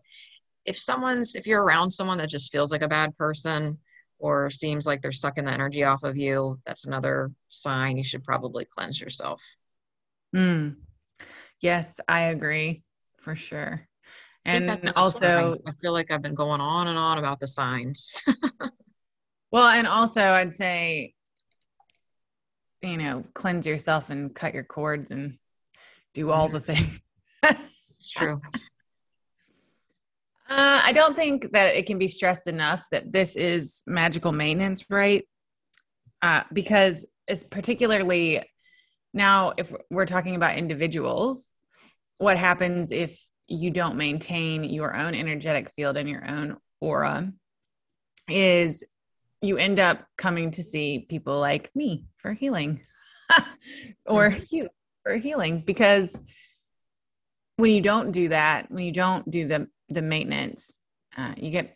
if 0.68 0.78
someone's, 0.78 1.34
if 1.34 1.48
you're 1.48 1.64
around 1.64 1.90
someone 1.90 2.18
that 2.20 2.30
just 2.30 2.52
feels 2.52 2.72
like 2.72 2.82
a 2.82 2.88
bad 2.88 3.16
person, 3.16 3.80
or 4.20 4.50
seems 4.50 4.86
like 4.86 5.02
they're 5.02 5.12
sucking 5.12 5.46
the 5.46 5.52
energy 5.52 5.84
off 5.84 6.04
of 6.04 6.18
you, 6.18 6.58
that's 6.66 6.86
another 6.86 7.32
sign 7.50 7.98
you 7.98 8.04
should 8.04 8.24
probably 8.24 8.66
cleanse 8.66 9.00
yourself. 9.00 9.42
Mm. 10.36 10.76
Yes, 11.62 12.00
I 12.08 12.24
agree 12.24 12.84
for 13.18 13.36
sure. 13.36 13.88
And 14.44 14.70
also, 14.96 15.20
sign. 15.20 15.58
I 15.68 15.72
feel 15.82 15.94
like 15.94 16.12
I've 16.12 16.22
been 16.22 16.36
going 16.36 16.62
on 16.62 16.88
and 16.88 16.98
on 16.98 17.18
about 17.18 17.40
the 17.40 17.48
signs. 17.48 18.14
well, 19.52 19.68
and 19.68 19.88
also, 19.88 20.22
I'd 20.22 20.56
say, 20.56 21.14
you 22.82 22.98
know, 22.98 23.24
cleanse 23.34 23.66
yourself 23.66 24.10
and 24.10 24.34
cut 24.34 24.54
your 24.54 24.64
cords 24.64 25.12
and 25.12 25.38
do 26.14 26.32
all 26.32 26.50
the 26.50 26.62
things. 26.62 27.00
It's 27.44 28.10
true. 28.10 28.42
Uh, 30.50 30.82
I 30.84 30.94
don't 30.94 31.16
think 31.16 31.52
that 31.52 31.76
it 31.76 31.86
can 31.86 31.98
be 31.98 32.08
stressed 32.08 32.48
enough 32.48 32.86
that 32.92 33.12
this 33.12 33.36
is 33.36 33.84
magical 33.86 34.32
maintenance, 34.32 34.86
right? 34.90 35.28
Uh, 36.22 36.44
because 36.54 37.06
it's 37.28 37.44
particularly 37.44 38.42
now, 39.14 39.54
if 39.58 39.74
we're 39.90 40.06
talking 40.06 40.36
about 40.36 40.58
individuals, 40.58 41.48
what 42.18 42.38
happens 42.38 42.92
if 42.92 43.20
you 43.48 43.72
don't 43.72 43.96
maintain 43.96 44.64
your 44.64 44.96
own 44.96 45.16
energetic 45.16 45.72
field 45.76 45.98
and 45.98 46.10
your 46.10 46.28
own 46.30 46.58
aura 46.82 47.32
is 48.30 48.84
you 49.42 49.58
end 49.58 49.80
up 49.80 50.06
coming 50.18 50.52
to 50.52 50.64
see 50.64 51.06
people 51.10 51.40
like 51.40 51.72
me 51.76 52.06
for 52.18 52.34
healing 52.34 52.82
or 54.06 54.36
you 54.50 54.68
for 55.04 55.16
healing 55.16 55.64
because 55.66 56.18
when 57.56 57.72
you 57.72 57.82
don't 57.82 58.12
do 58.12 58.30
that 58.30 58.70
when 58.70 58.84
you 58.84 58.92
don't 58.92 59.30
do 59.30 59.48
the 59.48 59.68
the 59.90 60.02
maintenance 60.02 60.80
uh, 61.18 61.34
you 61.38 61.52
get 61.52 61.76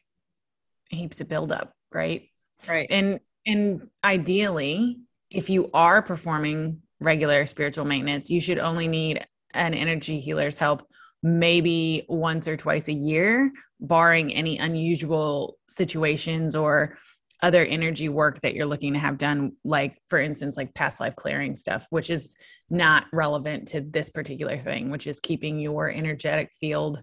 heaps 0.90 1.22
of 1.22 1.30
buildup 1.30 1.74
right 1.92 2.24
Right. 2.68 2.88
and 2.92 3.20
and 3.46 3.88
ideally 4.04 5.00
if 5.32 5.50
you 5.50 5.70
are 5.74 6.02
performing 6.02 6.82
regular 7.00 7.46
spiritual 7.46 7.86
maintenance 7.86 8.30
you 8.30 8.40
should 8.42 8.60
only 8.60 8.88
need 8.88 9.26
an 9.54 9.74
energy 9.74 10.20
healer's 10.20 10.58
help 10.58 10.86
maybe 11.24 12.06
once 12.08 12.48
or 12.48 12.58
twice 12.58 12.88
a 12.88 12.94
year 12.94 13.52
barring 13.80 14.34
any 14.34 14.58
unusual 14.60 15.58
situations 15.68 16.56
or 16.56 16.98
other 17.42 17.66
energy 17.66 18.08
work 18.10 18.40
that 18.42 18.54
you're 18.54 18.68
looking 18.68 18.94
to 18.94 19.00
have 19.00 19.18
done 19.18 19.54
like 19.64 19.98
for 20.08 20.20
instance 20.20 20.58
like 20.58 20.74
past 20.76 21.00
life 21.00 21.16
clearing 21.16 21.56
stuff 21.56 21.88
which 21.90 22.10
is 22.12 22.36
not 22.70 23.06
relevant 23.12 23.68
to 23.68 23.82
this 23.82 24.12
particular 24.12 24.60
thing 24.60 24.90
which 24.92 25.08
is 25.08 25.20
keeping 25.20 25.60
your 25.60 25.90
energetic 25.90 26.52
field 26.60 27.02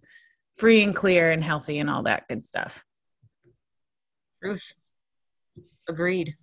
free 0.59 0.83
and 0.83 0.95
clear 0.95 1.31
and 1.31 1.43
healthy 1.43 1.79
and 1.79 1.89
all 1.89 2.03
that 2.03 2.29
good 2.29 2.45
stuff 2.45 2.85
Truth. 4.43 4.73
Agreed. 5.89 6.35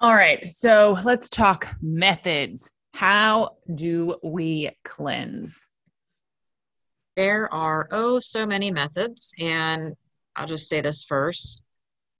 All 0.00 0.14
right, 0.14 0.44
so 0.44 0.96
let's 1.04 1.28
talk 1.28 1.74
methods. 1.80 2.70
How 2.92 3.56
do 3.74 4.16
we 4.22 4.70
cleanse? 4.84 5.60
There 7.16 7.52
are 7.52 7.88
oh 7.90 8.20
so 8.20 8.46
many 8.46 8.70
methods, 8.70 9.32
and 9.38 9.94
I'll 10.36 10.46
just 10.46 10.68
say 10.68 10.80
this 10.80 11.04
first. 11.04 11.62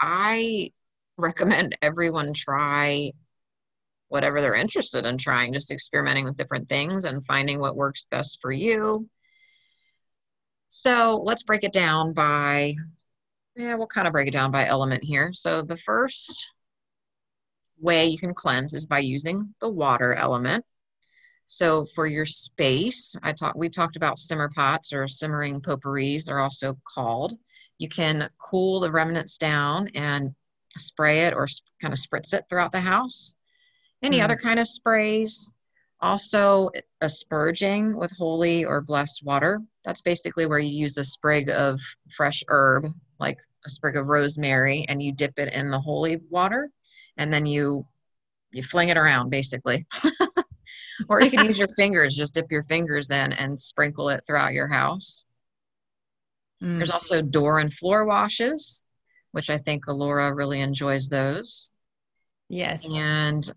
I 0.00 0.72
recommend 1.16 1.76
everyone 1.82 2.32
try 2.32 3.12
whatever 4.08 4.40
they're 4.40 4.54
interested 4.54 5.04
in 5.04 5.18
trying, 5.18 5.52
just 5.52 5.70
experimenting 5.70 6.24
with 6.24 6.36
different 6.36 6.68
things 6.68 7.04
and 7.04 7.24
finding 7.24 7.60
what 7.60 7.76
works 7.76 8.06
best 8.10 8.38
for 8.40 8.52
you. 8.52 9.08
So 10.68 11.20
let's 11.22 11.42
break 11.42 11.64
it 11.64 11.72
down 11.72 12.12
by, 12.12 12.74
yeah, 13.56 13.74
we'll 13.74 13.86
kind 13.86 14.06
of 14.06 14.12
break 14.12 14.28
it 14.28 14.32
down 14.32 14.50
by 14.50 14.66
element 14.66 15.04
here. 15.04 15.32
So 15.32 15.62
the 15.62 15.76
first 15.76 16.50
way 17.78 18.06
you 18.06 18.18
can 18.18 18.34
cleanse 18.34 18.74
is 18.74 18.86
by 18.86 18.98
using 19.00 19.54
the 19.60 19.68
water 19.68 20.14
element. 20.14 20.64
So 21.46 21.86
for 21.94 22.06
your 22.06 22.24
space, 22.26 23.14
I 23.22 23.32
talked 23.32 23.56
we 23.56 23.68
talked 23.68 23.96
about 23.96 24.18
simmer 24.18 24.50
pots 24.54 24.92
or 24.92 25.06
simmering 25.06 25.60
potpourris, 25.60 26.24
they're 26.24 26.40
also 26.40 26.78
called. 26.94 27.34
You 27.78 27.88
can 27.88 28.28
cool 28.38 28.80
the 28.80 28.90
remnants 28.90 29.36
down 29.36 29.88
and 29.94 30.34
spray 30.76 31.26
it 31.26 31.34
or 31.34 31.46
kind 31.80 31.92
of 31.92 32.00
spritz 32.00 32.34
it 32.34 32.44
throughout 32.48 32.72
the 32.72 32.80
house. 32.80 33.34
Any 34.04 34.18
Mm. 34.18 34.24
other 34.24 34.36
kind 34.36 34.60
of 34.60 34.68
sprays. 34.68 35.52
Also, 36.00 36.70
asperging 37.00 37.96
with 37.96 38.12
holy 38.12 38.64
or 38.64 38.82
blessed 38.82 39.22
water. 39.24 39.62
That's 39.84 40.02
basically 40.02 40.44
where 40.46 40.58
you 40.58 40.68
use 40.70 40.98
a 40.98 41.04
sprig 41.04 41.48
of 41.48 41.80
fresh 42.14 42.42
herb, 42.48 42.88
like 43.18 43.38
a 43.64 43.70
sprig 43.70 43.96
of 43.96 44.06
rosemary, 44.06 44.84
and 44.88 45.02
you 45.02 45.12
dip 45.12 45.38
it 45.38 45.52
in 45.54 45.70
the 45.70 45.80
holy 45.80 46.20
water, 46.28 46.70
and 47.16 47.32
then 47.32 47.46
you 47.46 47.86
you 48.52 48.62
fling 48.62 48.88
it 48.90 48.96
around 48.96 49.30
basically. 49.30 49.84
or 51.08 51.20
you 51.22 51.30
can 51.30 51.44
use 51.44 51.58
your 51.58 51.68
fingers, 51.76 52.14
just 52.14 52.34
dip 52.34 52.52
your 52.52 52.62
fingers 52.62 53.10
in 53.10 53.32
and 53.32 53.58
sprinkle 53.58 54.10
it 54.10 54.22
throughout 54.26 54.52
your 54.52 54.68
house. 54.68 55.24
Mm. 56.62 56.76
There's 56.76 56.90
also 56.92 57.20
door 57.20 57.58
and 57.58 57.72
floor 57.72 58.04
washes, 58.04 58.84
which 59.32 59.50
I 59.50 59.58
think 59.58 59.86
Alora 59.88 60.32
really 60.34 60.60
enjoys 60.60 61.08
those. 61.08 61.72
yes. 62.48 62.84
And 62.88 63.50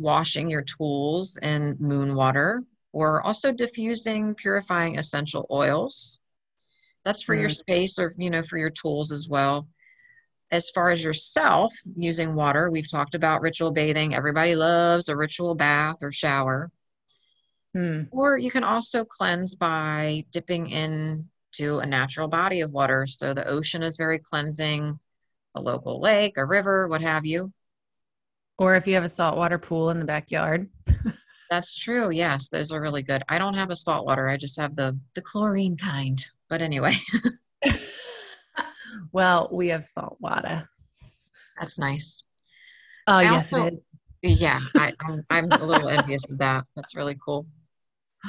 washing 0.00 0.48
your 0.50 0.62
tools 0.62 1.36
in 1.42 1.76
moon 1.78 2.16
water, 2.16 2.62
or 2.92 3.22
also 3.22 3.52
diffusing 3.52 4.34
purifying 4.34 4.98
essential 4.98 5.46
oils. 5.50 6.18
That's 7.04 7.22
for 7.22 7.34
your 7.34 7.48
Mm. 7.48 7.56
space 7.56 7.98
or 7.98 8.14
you 8.18 8.30
know 8.30 8.42
for 8.42 8.58
your 8.58 8.70
tools 8.70 9.12
as 9.12 9.28
well. 9.28 9.68
As 10.50 10.70
far 10.70 10.90
as 10.90 11.04
yourself 11.04 11.72
using 11.96 12.34
water, 12.34 12.70
we've 12.70 12.90
talked 12.90 13.14
about 13.14 13.40
ritual 13.40 13.70
bathing. 13.70 14.14
Everybody 14.14 14.56
loves 14.56 15.08
a 15.08 15.16
ritual 15.16 15.54
bath 15.54 15.98
or 16.02 16.10
shower. 16.10 16.68
Mm. 17.76 18.08
Or 18.10 18.36
you 18.36 18.50
can 18.50 18.64
also 18.64 19.04
cleanse 19.04 19.54
by 19.54 20.24
dipping 20.32 20.70
into 20.70 21.78
a 21.78 21.86
natural 21.86 22.26
body 22.26 22.62
of 22.62 22.72
water. 22.72 23.06
So 23.06 23.32
the 23.32 23.46
ocean 23.46 23.82
is 23.84 23.96
very 23.96 24.18
cleansing, 24.18 24.98
a 25.54 25.60
local 25.60 26.00
lake, 26.00 26.36
a 26.36 26.44
river, 26.44 26.88
what 26.88 27.00
have 27.00 27.24
you. 27.24 27.52
Or 28.60 28.76
if 28.76 28.86
you 28.86 28.92
have 28.92 29.04
a 29.04 29.08
saltwater 29.08 29.58
pool 29.58 29.88
in 29.88 29.98
the 29.98 30.04
backyard. 30.04 30.68
That's 31.50 31.76
true. 31.76 32.10
Yes, 32.10 32.50
those 32.50 32.72
are 32.72 32.80
really 32.80 33.02
good. 33.02 33.22
I 33.26 33.38
don't 33.38 33.54
have 33.54 33.70
a 33.70 33.74
saltwater. 33.74 34.28
I 34.28 34.36
just 34.36 34.60
have 34.60 34.76
the 34.76 34.96
the 35.14 35.22
chlorine 35.22 35.78
kind. 35.78 36.22
But 36.50 36.60
anyway, 36.60 36.92
well, 39.12 39.48
we 39.50 39.68
have 39.68 39.82
salt 39.82 40.18
water. 40.20 40.68
that's 41.58 41.78
nice. 41.78 42.22
Oh, 43.06 43.14
I 43.14 43.22
yes, 43.22 43.52
also- 43.52 43.66
it 43.66 43.74
is. 44.22 44.40
Yeah, 44.42 44.60
I, 44.76 44.92
I'm, 45.00 45.24
I'm 45.30 45.50
a 45.50 45.64
little 45.64 45.88
envious 45.88 46.30
of 46.30 46.36
that. 46.38 46.64
That's 46.76 46.94
really 46.94 47.16
cool. 47.24 47.46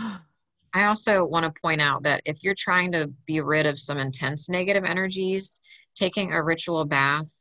I 0.74 0.86
also 0.86 1.26
want 1.26 1.44
to 1.44 1.62
point 1.62 1.82
out 1.82 2.04
that 2.04 2.22
if 2.24 2.42
you're 2.42 2.56
trying 2.58 2.94
to 2.94 3.12
be 3.28 3.42
rid 3.42 3.66
of 3.66 3.78
some 3.78 3.98
intense 3.98 4.48
negative 4.48 4.86
energies, 4.86 5.60
taking 5.94 6.32
a 6.32 6.42
ritual 6.42 6.86
bath 6.86 7.41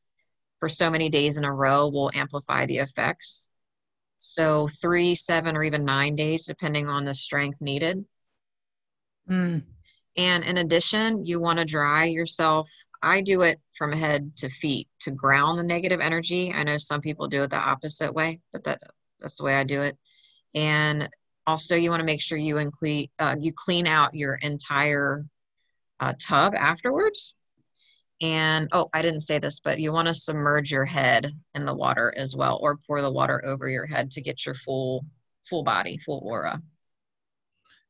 for 0.60 0.68
so 0.68 0.90
many 0.90 1.08
days 1.08 1.38
in 1.38 1.44
a 1.44 1.52
row 1.52 1.88
will 1.88 2.10
amplify 2.14 2.66
the 2.66 2.78
effects. 2.78 3.48
So, 4.18 4.68
three, 4.68 5.14
seven, 5.14 5.56
or 5.56 5.62
even 5.62 5.84
nine 5.84 6.14
days, 6.14 6.44
depending 6.44 6.88
on 6.88 7.06
the 7.06 7.14
strength 7.14 7.60
needed. 7.60 8.04
Mm. 9.28 9.62
And 10.16 10.44
in 10.44 10.58
addition, 10.58 11.24
you 11.24 11.40
want 11.40 11.58
to 11.58 11.64
dry 11.64 12.04
yourself. 12.04 12.68
I 13.02 13.22
do 13.22 13.42
it 13.42 13.58
from 13.78 13.92
head 13.92 14.36
to 14.36 14.50
feet 14.50 14.88
to 15.00 15.10
ground 15.10 15.58
the 15.58 15.62
negative 15.62 16.00
energy. 16.00 16.52
I 16.52 16.64
know 16.64 16.76
some 16.76 17.00
people 17.00 17.28
do 17.28 17.42
it 17.44 17.50
the 17.50 17.56
opposite 17.56 18.12
way, 18.12 18.40
but 18.52 18.64
that 18.64 18.82
that's 19.18 19.36
the 19.36 19.44
way 19.44 19.54
I 19.54 19.64
do 19.64 19.82
it. 19.82 19.96
And 20.54 21.08
also, 21.46 21.76
you 21.76 21.90
want 21.90 22.00
to 22.00 22.06
make 22.06 22.20
sure 22.20 22.36
you 22.36 22.58
include 22.58 23.08
uh, 23.18 23.36
you 23.40 23.52
clean 23.54 23.86
out 23.86 24.14
your 24.14 24.34
entire 24.34 25.24
uh, 25.98 26.12
tub 26.20 26.54
afterwards. 26.54 27.34
And 28.20 28.68
oh, 28.72 28.90
I 28.92 29.02
didn't 29.02 29.20
say 29.20 29.38
this, 29.38 29.60
but 29.60 29.78
you 29.78 29.92
want 29.92 30.08
to 30.08 30.14
submerge 30.14 30.70
your 30.70 30.84
head 30.84 31.32
in 31.54 31.64
the 31.64 31.74
water 31.74 32.12
as 32.16 32.36
well, 32.36 32.58
or 32.62 32.78
pour 32.86 33.00
the 33.00 33.10
water 33.10 33.42
over 33.46 33.68
your 33.68 33.86
head 33.86 34.10
to 34.12 34.20
get 34.20 34.44
your 34.44 34.54
full 34.54 35.06
full 35.48 35.62
body, 35.62 35.98
full 35.98 36.22
aura. 36.24 36.60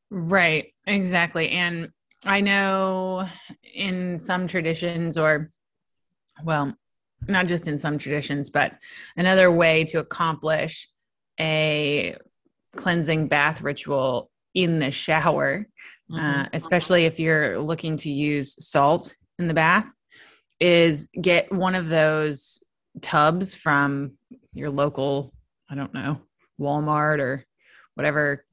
Right, 0.09 0.73
exactly. 0.87 1.49
And 1.49 1.89
I 2.25 2.41
know 2.41 3.27
in 3.73 4.19
some 4.19 4.47
traditions, 4.47 5.17
or 5.17 5.49
well, 6.43 6.75
not 7.27 7.47
just 7.47 7.67
in 7.67 7.77
some 7.77 7.97
traditions, 7.97 8.49
but 8.49 8.73
another 9.15 9.51
way 9.51 9.83
to 9.85 9.99
accomplish 9.99 10.87
a 11.39 12.15
cleansing 12.75 13.27
bath 13.27 13.61
ritual 13.61 14.29
in 14.53 14.79
the 14.79 14.91
shower, 14.91 15.67
uh, 16.11 16.15
mm-hmm. 16.15 16.41
uh, 16.41 16.45
especially 16.53 17.05
if 17.05 17.19
you're 17.19 17.59
looking 17.59 17.97
to 17.97 18.09
use 18.09 18.55
salt 18.65 19.15
in 19.39 19.47
the 19.47 19.53
bath, 19.53 19.89
is 20.61 21.09
get 21.19 21.51
one 21.51 21.75
of 21.75 21.89
those 21.89 22.63
tubs 23.01 23.55
from 23.55 24.13
your 24.53 24.69
local, 24.69 25.33
I 25.69 25.75
don't 25.75 25.93
know, 25.93 26.21
Walmart 26.59 27.19
or 27.19 27.43
whatever 27.95 28.45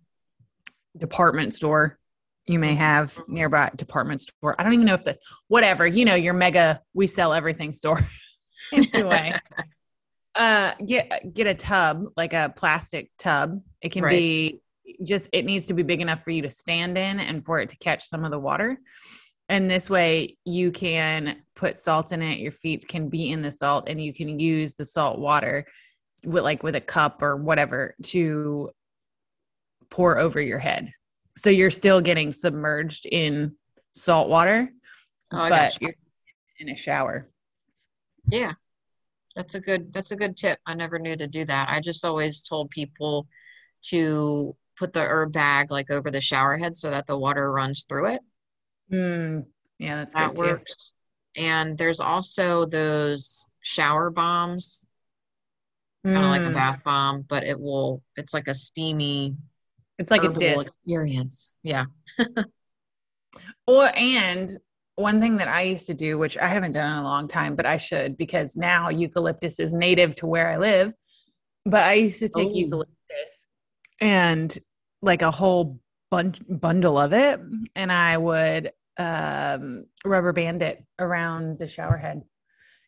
department 0.97 1.55
store 1.55 1.99
you 2.47 2.59
may 2.59 2.75
have 2.75 3.13
mm-hmm. 3.15 3.35
nearby 3.35 3.71
department 3.77 4.23
store. 4.23 4.57
I 4.59 4.65
don't 4.65 4.73
even 4.73 4.87
know 4.87 4.95
if 4.95 5.05
the 5.05 5.17
whatever, 5.49 5.87
you 5.87 6.07
know, 6.07 6.15
your 6.15 6.33
mega 6.33 6.81
we 6.95 7.07
sell 7.07 7.35
everything 7.35 7.75
store. 7.75 8.01
anyway. 8.73 9.35
uh 10.35 10.73
get 10.85 11.35
get 11.35 11.47
a 11.47 11.55
tub, 11.55 12.07
like 12.17 12.33
a 12.33 12.53
plastic 12.57 13.11
tub. 13.19 13.61
It 13.83 13.93
can 13.93 14.05
right. 14.05 14.11
be 14.11 14.61
just 15.05 15.29
it 15.33 15.45
needs 15.45 15.67
to 15.67 15.75
be 15.75 15.83
big 15.83 16.01
enough 16.01 16.25
for 16.25 16.31
you 16.31 16.43
to 16.43 16.51
stand 16.51 16.97
in 16.97 17.21
and 17.21 17.45
for 17.45 17.61
it 17.61 17.69
to 17.69 17.77
catch 17.77 18.05
some 18.05 18.25
of 18.25 18.31
the 18.31 18.39
water. 18.39 18.79
And 19.49 19.71
this 19.71 19.89
way 19.89 20.37
you 20.45 20.71
can 20.71 21.37
put 21.55 21.79
salt 21.79 22.13
in 22.13 22.21
it. 22.23 22.39
Your 22.39 22.53
feet 22.53 22.87
can 22.87 23.09
be 23.09 23.31
in 23.31 23.43
the 23.43 23.51
salt 23.51 23.89
and 23.89 24.03
you 24.03 24.13
can 24.13 24.39
use 24.39 24.75
the 24.75 24.85
salt 24.85 25.19
water 25.19 25.67
with 26.25 26.45
like 26.45 26.63
with 26.63 26.75
a 26.75 26.81
cup 26.81 27.23
or 27.23 27.37
whatever 27.37 27.95
to 28.03 28.71
pour 29.91 30.19
over 30.19 30.41
your 30.41 30.59
head 30.59 30.93
so 31.39 31.51
you're 31.51 31.71
still 31.71 32.01
getting 32.01 32.33
submerged 32.33 33.07
in 33.07 33.55
salt 33.93 34.29
water, 34.29 34.69
oh, 35.33 35.49
but 35.49 35.81
you're 35.81 35.95
in 36.59 36.69
a 36.69 36.77
shower. 36.77 37.25
Yeah. 38.29 38.53
That's 39.37 39.55
a 39.55 39.61
good 39.61 39.93
that's 39.93 40.11
a 40.11 40.17
good 40.17 40.37
tip. 40.37 40.59
I 40.67 40.75
never 40.75 40.99
knew 40.99 41.17
to 41.17 41.29
do 41.29 41.45
that. 41.45 41.69
I 41.71 41.81
just 41.81 42.05
always 42.05 42.43
told 42.43 42.71
people 42.71 43.29
to 43.83 44.57
put 44.77 44.93
the 44.93 45.01
herb 45.01 45.33
bag 45.33 45.71
like 45.71 45.91
over 45.93 46.11
the 46.11 46.21
shower 46.21 46.57
head 46.57 46.75
so 46.75 46.91
that 46.91 47.07
the 47.07 47.17
water 47.17 47.53
runs 47.53 47.85
through 47.89 48.09
it. 48.15 48.21
Mm, 48.93 49.47
yeah, 49.79 49.97
that's 49.97 50.15
that 50.15 50.35
works. 50.35 50.93
Too. 51.37 51.43
And 51.43 51.79
there's 51.79 52.01
also 52.01 52.67
those 52.67 53.47
shower 53.61 54.11
bombs, 54.11 54.83
kind 56.05 56.17
of 56.17 56.25
mm. 56.25 56.29
like 56.29 56.43
a 56.43 56.45
mm. 56.47 56.55
bath 56.55 56.83
bomb, 56.85 57.23
but 57.23 57.45
it 57.45 57.59
will. 57.59 58.03
It's 58.17 58.35
like 58.35 58.49
a 58.49 58.55
steamy 58.55 59.37
it's 59.99 60.11
like 60.11 60.25
a 60.25 60.29
disc 60.29 60.67
experience. 60.67 61.57
Yeah. 61.63 61.87
or 63.67 63.91
and 63.97 64.59
one 64.95 65.21
thing 65.21 65.37
that 65.37 65.49
I 65.49 65.63
used 65.63 65.87
to 65.87 65.95
do, 65.95 66.19
which 66.19 66.39
I 66.39 66.47
haven't 66.47 66.73
done 66.73 66.91
in 66.91 66.99
a 66.99 67.03
long 67.03 67.29
time, 67.29 67.57
but 67.57 67.67
I 67.67 67.77
should 67.77 68.17
because 68.17 68.57
now 68.57 68.91
eucalyptus 68.91 69.59
is 69.59 69.73
native 69.73 70.15
to 70.17 70.27
where 70.27 70.49
I 70.49 70.57
live. 70.59 70.93
But 71.65 71.83
I 71.83 71.95
used 71.95 72.21
to 72.21 72.29
take 72.29 72.49
oh. 72.49 72.55
eucalyptus 72.55 73.47
and 74.01 74.57
like 75.03 75.23
a 75.23 75.31
whole 75.31 75.81
bunch 76.11 76.41
bundle 76.49 76.99
of 76.99 77.13
it, 77.13 77.41
and 77.75 77.93
I 77.93 78.17
would 78.17 78.73
um, 78.99 79.87
rubber 80.05 80.33
band 80.33 80.63
it 80.63 80.85
around 80.99 81.59
the 81.59 81.69
shower 81.69 81.97
head, 81.97 82.23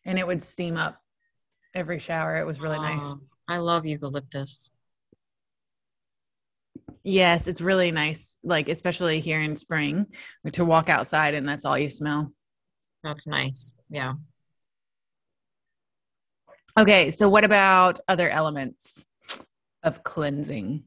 and 0.05 0.19
it 0.19 0.27
would 0.27 0.43
steam 0.43 0.77
up 0.77 1.01
every 1.73 1.99
shower. 1.99 2.37
It 2.37 2.45
was 2.45 2.59
really 2.59 2.77
oh, 2.77 2.81
nice. 2.81 3.13
I 3.47 3.57
love 3.57 3.85
eucalyptus. 3.85 4.69
Yes, 7.03 7.47
it's 7.47 7.61
really 7.61 7.91
nice, 7.91 8.35
like 8.43 8.69
especially 8.69 9.19
here 9.19 9.41
in 9.41 9.55
spring, 9.55 10.07
to 10.53 10.65
walk 10.65 10.89
outside 10.89 11.33
and 11.33 11.47
that's 11.47 11.65
all 11.65 11.77
you 11.77 11.89
smell. 11.89 12.31
That's 13.03 13.25
nice. 13.25 13.73
Yeah. 13.89 14.13
Okay, 16.79 17.11
so 17.11 17.27
what 17.27 17.43
about 17.43 17.99
other 18.07 18.29
elements 18.29 19.05
of 19.83 20.03
cleansing? 20.03 20.83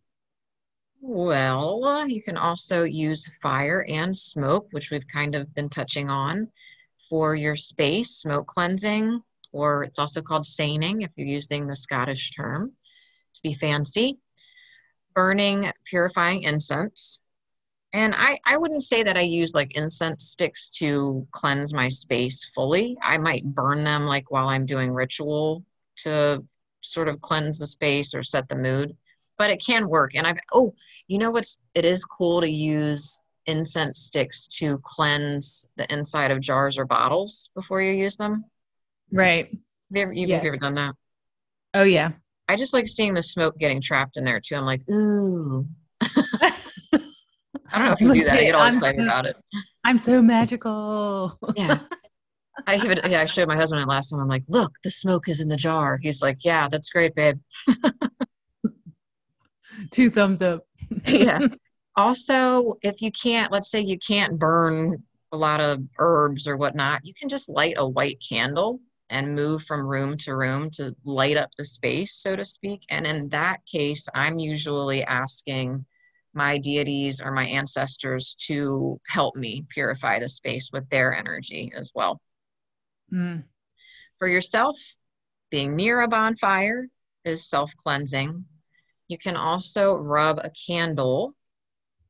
Well, 1.07 2.09
you 2.09 2.23
can 2.23 2.38
also 2.38 2.85
use 2.85 3.31
fire 3.43 3.85
and 3.87 4.17
smoke, 4.17 4.69
which 4.71 4.90
we've 4.90 5.07
kind 5.07 5.35
of 5.35 5.53
been 5.55 5.69
touching 5.69 6.09
on 6.09 6.49
for 7.11 7.35
your 7.35 7.57
space, 7.57 8.11
smoke 8.11 8.47
cleansing, 8.47 9.21
or 9.53 9.85
it's 9.85 9.99
also 9.99 10.23
called 10.23 10.47
saining 10.47 11.03
if 11.03 11.11
you're 11.14 11.27
using 11.27 11.67
the 11.67 11.77
Scottish 11.77 12.31
term 12.31 12.71
to 13.35 13.43
be 13.43 13.53
fancy 13.53 14.19
burning 15.14 15.71
purifying 15.85 16.43
incense. 16.43 17.19
And 17.93 18.14
I, 18.17 18.38
I 18.45 18.57
wouldn't 18.57 18.83
say 18.83 19.03
that 19.03 19.17
I 19.17 19.21
use 19.21 19.55
like 19.55 19.77
incense 19.77 20.25
sticks 20.31 20.69
to 20.79 21.27
cleanse 21.31 21.73
my 21.73 21.88
space 21.88 22.51
fully. 22.55 22.97
I 23.03 23.19
might 23.19 23.45
burn 23.45 23.85
them 23.85 24.07
like 24.07 24.31
while 24.31 24.49
I'm 24.49 24.67
doing 24.67 24.93
ritual 24.93 25.64
to 25.99 26.43
sort 26.81 27.09
of 27.09 27.21
cleanse 27.21 27.59
the 27.59 27.67
space 27.67 28.14
or 28.14 28.23
set 28.23 28.49
the 28.49 28.57
mood. 28.57 28.97
But 29.37 29.51
it 29.51 29.62
can 29.64 29.88
work. 29.88 30.14
And 30.14 30.27
I've 30.27 30.38
oh, 30.53 30.75
you 31.09 31.18
know 31.18 31.31
what's 31.31 31.59
it 31.75 31.85
is 31.85 32.05
cool 32.05 32.40
to 32.40 32.51
use 32.51 33.20
incense 33.47 33.99
sticks 33.99 34.47
to 34.47 34.81
cleanse 34.85 35.66
the 35.77 35.92
inside 35.92 36.31
of 36.31 36.40
jars 36.40 36.79
or 36.79 36.85
bottles 36.85 37.51
before 37.55 37.83
you 37.83 37.92
use 37.92 38.16
them. 38.16 38.44
Right. 39.12 39.47
Have 39.47 39.59
you 39.90 40.03
ever, 40.03 40.12
you've 40.12 40.31
yeah. 40.31 40.37
ever 40.37 40.57
done 40.57 40.75
that? 40.77 40.94
Oh 41.75 41.83
yeah. 41.83 42.12
I 42.49 42.57
just 42.57 42.75
like 42.75 42.88
seeing 42.88 43.14
the 43.14 43.23
smoke 43.23 43.59
getting 43.59 43.81
trapped 43.81 44.16
in 44.16 44.25
there 44.25 44.40
too. 44.40 44.57
I'm 44.57 44.64
like, 44.64 44.88
ooh. 44.90 45.66
I 46.01 47.79
don't 47.79 47.87
know 47.87 47.92
if 47.92 48.01
you 48.01 48.14
do 48.14 48.25
that. 48.25 48.35
I 48.35 48.44
get 48.44 48.55
all 48.55 48.62
I'm 48.62 48.75
excited 48.75 49.01
so, 49.01 49.05
about 49.05 49.27
it. 49.27 49.37
I'm 49.83 49.99
so 49.99 50.23
magical. 50.23 51.38
yeah. 51.57 51.79
I 52.66 52.77
even 52.77 53.01
yeah, 53.11 53.23
I 53.23 53.25
showed 53.25 53.49
my 53.49 53.57
husband 53.57 53.83
it 53.83 53.88
last 53.88 54.11
time. 54.11 54.20
I'm 54.20 54.29
like, 54.29 54.44
look, 54.49 54.73
the 54.85 54.90
smoke 54.90 55.29
is 55.29 55.40
in 55.40 55.49
the 55.49 55.57
jar. 55.57 55.99
He's 56.01 56.23
like, 56.23 56.38
yeah, 56.44 56.68
that's 56.68 56.88
great, 56.88 57.14
babe. 57.14 57.38
Two 59.90 60.10
thumbs 60.10 60.42
up. 60.42 60.66
yeah. 61.06 61.40
Also, 61.96 62.74
if 62.82 63.00
you 63.00 63.12
can't, 63.12 63.52
let's 63.52 63.70
say 63.70 63.78
you 63.78 63.96
can't 64.04 64.37
burn 64.37 65.00
a 65.30 65.37
lot 65.37 65.60
of 65.60 65.80
herbs 66.00 66.48
or 66.48 66.56
whatnot, 66.56 67.00
you 67.04 67.14
can 67.14 67.28
just 67.28 67.48
light 67.48 67.74
a 67.76 67.88
white 67.88 68.20
candle 68.28 68.80
and 69.10 69.37
move 69.37 69.62
from 69.62 69.87
room 69.87 70.16
to 70.16 70.34
room 70.34 70.70
to 70.70 70.96
light 71.04 71.37
up 71.37 71.50
the 71.56 71.64
space, 71.64 72.14
so 72.16 72.34
to 72.34 72.44
speak. 72.44 72.82
And 72.90 73.06
in 73.06 73.28
that 73.28 73.64
case, 73.64 74.08
I'm 74.12 74.40
usually 74.40 75.04
asking 75.04 75.84
my 76.34 76.58
deities 76.58 77.20
or 77.20 77.30
my 77.30 77.46
ancestors 77.46 78.34
to 78.46 79.00
help 79.06 79.37
me 79.37 79.62
purify 79.68 80.18
the 80.18 80.28
space 80.28 80.70
with 80.72 80.88
their 80.88 81.14
energy 81.14 81.72
as 81.76 81.92
well. 81.94 82.20
Mm. 83.12 83.44
For 84.18 84.26
yourself, 84.26 84.76
being 85.50 85.76
near 85.76 86.00
a 86.00 86.08
bonfire 86.08 86.87
is 87.24 87.48
self 87.48 87.72
cleansing. 87.76 88.44
You 89.14 89.18
can 89.18 89.37
also 89.37 89.94
rub 89.94 90.38
a 90.38 90.50
candle 90.66 91.37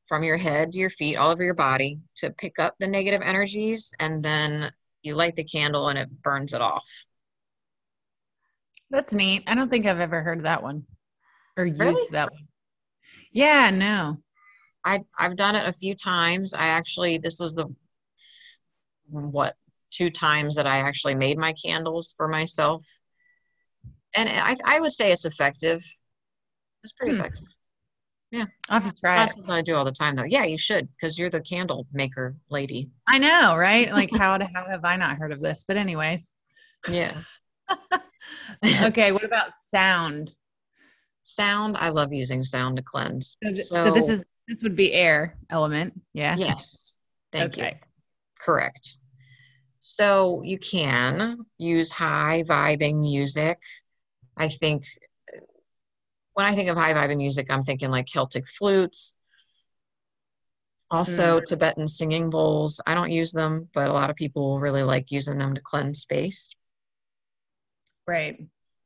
from 0.08 0.24
your 0.24 0.38
head 0.38 0.72
to 0.72 0.78
your 0.78 0.88
feet, 0.88 1.16
all 1.16 1.30
over 1.30 1.44
your 1.44 1.52
body, 1.52 1.98
to 2.16 2.30
pick 2.30 2.58
up 2.58 2.76
the 2.78 2.86
negative 2.86 3.20
energies 3.20 3.92
and 4.00 4.24
then 4.24 4.70
you 5.02 5.14
light 5.14 5.36
the 5.36 5.44
candle 5.44 5.88
and 5.88 5.98
it 5.98 6.08
burns 6.22 6.54
it 6.54 6.62
off. 6.62 6.88
That's 8.88 9.12
neat. 9.12 9.42
I 9.46 9.54
don't 9.54 9.68
think 9.68 9.84
I've 9.84 10.00
ever 10.00 10.22
heard 10.22 10.44
that 10.44 10.62
one 10.62 10.86
or 11.58 11.64
really? 11.64 11.90
used 11.90 12.12
that 12.12 12.32
one. 12.32 12.48
Yeah, 13.32 13.68
no. 13.68 14.16
I 14.82 15.00
I've 15.18 15.36
done 15.36 15.56
it 15.56 15.68
a 15.68 15.74
few 15.74 15.94
times. 15.94 16.54
I 16.54 16.68
actually 16.68 17.18
this 17.18 17.38
was 17.38 17.52
the 17.52 17.66
what 19.10 19.56
two 19.90 20.08
times 20.08 20.56
that 20.56 20.66
I 20.66 20.78
actually 20.78 21.16
made 21.16 21.36
my 21.36 21.52
candles 21.52 22.14
for 22.16 22.28
myself. 22.28 22.82
And 24.14 24.26
I 24.26 24.56
I 24.64 24.80
would 24.80 24.94
say 24.94 25.12
it's 25.12 25.26
effective. 25.26 25.84
It's 26.84 26.92
pretty 26.92 27.14
Hmm. 27.14 27.20
effective. 27.20 27.48
Yeah, 28.30 28.44
I'll 28.68 28.80
have 28.80 28.94
to 28.94 29.00
try 29.00 29.16
Not 29.16 29.30
it. 29.30 29.32
something 29.32 29.50
I 29.50 29.62
do 29.62 29.74
all 29.74 29.84
the 29.84 29.92
time 29.92 30.14
though. 30.14 30.24
Yeah, 30.24 30.44
you 30.44 30.58
should 30.58 30.86
because 30.88 31.18
you're 31.18 31.30
the 31.30 31.40
candle 31.40 31.86
maker 31.92 32.36
lady. 32.50 32.90
I 33.08 33.18
know, 33.18 33.56
right? 33.56 33.92
Like 33.92 34.12
how 34.12 34.38
to, 34.38 34.44
how 34.54 34.66
have 34.66 34.84
I 34.84 34.96
not 34.96 35.16
heard 35.18 35.32
of 35.32 35.40
this? 35.40 35.64
But 35.66 35.76
anyways. 35.76 36.28
Yeah. 36.90 37.20
okay, 38.82 39.12
what 39.12 39.24
about 39.24 39.52
sound? 39.52 40.30
sound. 41.22 41.76
I 41.78 41.88
love 41.88 42.12
using 42.12 42.44
sound 42.44 42.76
to 42.76 42.82
cleanse. 42.82 43.36
So, 43.42 43.50
th- 43.50 43.66
so 43.66 43.90
this 43.90 44.08
is 44.08 44.24
this 44.46 44.62
would 44.62 44.76
be 44.76 44.92
air 44.92 45.36
element. 45.50 46.00
Yeah. 46.12 46.36
yes. 46.36 46.96
Thank 47.32 47.56
you. 47.56 47.64
okay. 47.64 47.80
Correct. 48.38 48.98
So 49.80 50.42
you 50.44 50.58
can 50.58 51.44
use 51.58 51.90
high 51.92 52.44
vibing 52.46 53.00
music. 53.00 53.56
I 54.36 54.48
think 54.48 54.84
when 56.34 56.46
I 56.46 56.54
think 56.54 56.68
of 56.68 56.76
high 56.76 56.92
vibing 56.94 57.18
music, 57.18 57.50
I'm 57.50 57.62
thinking 57.62 57.90
like 57.90 58.06
Celtic 58.06 58.46
flutes. 58.46 59.16
Also, 60.90 61.38
mm-hmm. 61.38 61.44
Tibetan 61.46 61.88
singing 61.88 62.30
bowls. 62.30 62.80
I 62.86 62.94
don't 62.94 63.10
use 63.10 63.32
them, 63.32 63.68
but 63.72 63.88
a 63.88 63.92
lot 63.92 64.10
of 64.10 64.16
people 64.16 64.60
really 64.60 64.82
like 64.82 65.10
using 65.10 65.38
them 65.38 65.54
to 65.54 65.60
cleanse 65.60 66.00
space. 66.00 66.54
Right. 68.06 68.44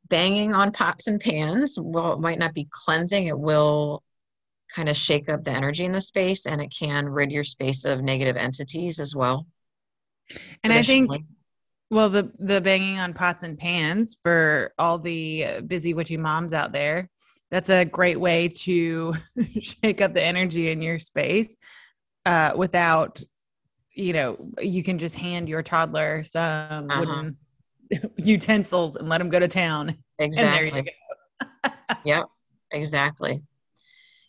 Banging 0.08 0.54
on 0.54 0.72
pots 0.72 1.06
and 1.06 1.20
pans, 1.20 1.78
well, 1.80 2.12
it 2.12 2.20
might 2.20 2.38
not 2.38 2.54
be 2.54 2.68
cleansing, 2.70 3.26
it 3.26 3.38
will 3.38 4.02
kind 4.74 4.88
of 4.88 4.96
shake 4.96 5.28
up 5.28 5.42
the 5.42 5.50
energy 5.50 5.84
in 5.84 5.92
the 5.92 6.00
space 6.00 6.46
and 6.46 6.60
it 6.60 6.74
can 6.76 7.08
rid 7.08 7.32
your 7.32 7.44
space 7.44 7.84
of 7.84 8.02
negative 8.02 8.36
entities 8.36 9.00
as 9.00 9.14
well. 9.14 9.46
And 10.62 10.72
I 10.72 10.82
think 10.82 11.10
well 11.90 12.10
the 12.10 12.30
the 12.38 12.60
banging 12.60 12.98
on 12.98 13.14
pots 13.14 13.42
and 13.42 13.58
pans 13.58 14.18
for 14.22 14.72
all 14.78 14.98
the 14.98 15.62
busy 15.66 15.94
witchy 15.94 16.18
moms 16.18 16.52
out 16.52 16.72
there. 16.72 17.08
That's 17.50 17.70
a 17.70 17.84
great 17.84 18.20
way 18.20 18.48
to 18.48 19.14
shake 19.60 20.00
up 20.00 20.14
the 20.14 20.22
energy 20.22 20.70
in 20.70 20.82
your 20.82 20.98
space 20.98 21.56
uh, 22.26 22.52
without, 22.56 23.22
you 23.94 24.12
know, 24.12 24.52
you 24.60 24.82
can 24.82 24.98
just 24.98 25.14
hand 25.14 25.48
your 25.48 25.62
toddler 25.62 26.22
some 26.24 26.90
Uh-huh. 26.90 27.00
wooden 27.00 27.36
utensils 28.16 28.96
and 28.96 29.08
let 29.08 29.18
them 29.18 29.30
go 29.30 29.38
to 29.38 29.48
town. 29.48 29.96
And 30.20 30.36
there 30.36 30.66
you 30.66 30.72
exactly. 30.72 30.92
Yep, 32.04 32.26
exactly. 32.72 33.40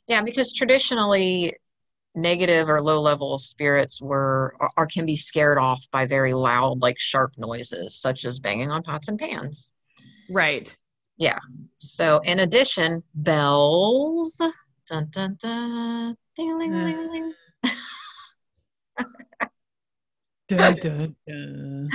Yeah, 0.08 0.22
because 0.22 0.54
traditionally 0.54 1.56
negative 2.16 2.70
or 2.70 2.82
low 2.82 3.02
level 3.02 3.38
spirits 3.40 4.02
were 4.02 4.56
or 4.78 4.88
can 4.88 5.06
be 5.06 5.16
scared 5.16 5.58
off 5.58 5.84
by 5.92 6.06
very 6.06 6.34
loud 6.34 6.82
like 6.82 7.00
sharp 7.00 7.32
noises 7.38 7.96
such 7.96 8.26
as 8.26 8.40
banging 8.40 8.72
on 8.72 8.82
pots 8.84 9.08
and 9.08 9.20
pans. 9.20 9.72
Right. 10.30 10.76
So 11.78 12.20
in 12.20 12.40
addition, 12.40 13.04
bells 13.14 14.42
dun 14.88 15.08
dun 15.12 15.38
dun 15.40 16.16
ding, 16.36 16.58
ling, 16.58 16.72
ling, 16.72 17.10
ling. 17.12 17.34
Dun, 20.48 20.80
dun, 20.80 21.16
dun. 21.28 21.90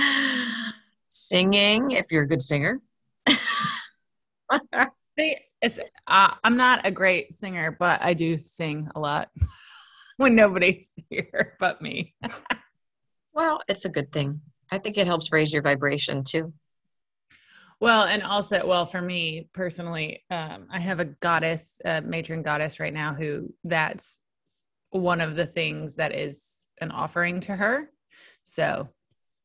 singing 1.09 1.91
if 1.91 2.09
you're 2.09 2.23
a 2.23 2.27
good 2.27 2.41
singer. 2.41 2.79
See, 5.19 5.37
uh, 6.07 6.35
I'm 6.43 6.55
not 6.55 6.85
a 6.85 6.91
great 6.91 7.33
singer, 7.33 7.75
but 7.77 8.01
I 8.01 8.13
do 8.13 8.41
sing 8.43 8.87
a 8.95 8.99
lot 8.99 9.29
when 10.17 10.35
nobody's 10.35 10.91
here 11.09 11.57
but 11.59 11.81
me. 11.81 12.15
well, 13.33 13.59
it's 13.67 13.83
a 13.83 13.89
good 13.89 14.11
thing. 14.13 14.39
I 14.71 14.77
think 14.77 14.97
it 14.97 15.07
helps 15.07 15.33
raise 15.33 15.51
your 15.51 15.61
vibration 15.61 16.23
too. 16.23 16.53
Well, 17.81 18.05
and 18.05 18.23
also, 18.23 18.65
well, 18.65 18.85
for 18.85 19.01
me 19.01 19.49
personally, 19.53 20.23
um, 20.31 20.67
I 20.71 20.79
have 20.79 20.99
a 20.99 21.05
goddess, 21.05 21.79
a 21.83 22.01
matron 22.01 22.41
goddess 22.41 22.79
right 22.79 22.93
now 22.93 23.13
who 23.13 23.53
that's 23.63 24.17
one 24.91 25.19
of 25.19 25.35
the 25.35 25.45
things 25.45 25.95
that 25.95 26.15
is 26.15 26.67
an 26.79 26.91
offering 26.91 27.41
to 27.41 27.55
her. 27.55 27.91
So 28.43 28.87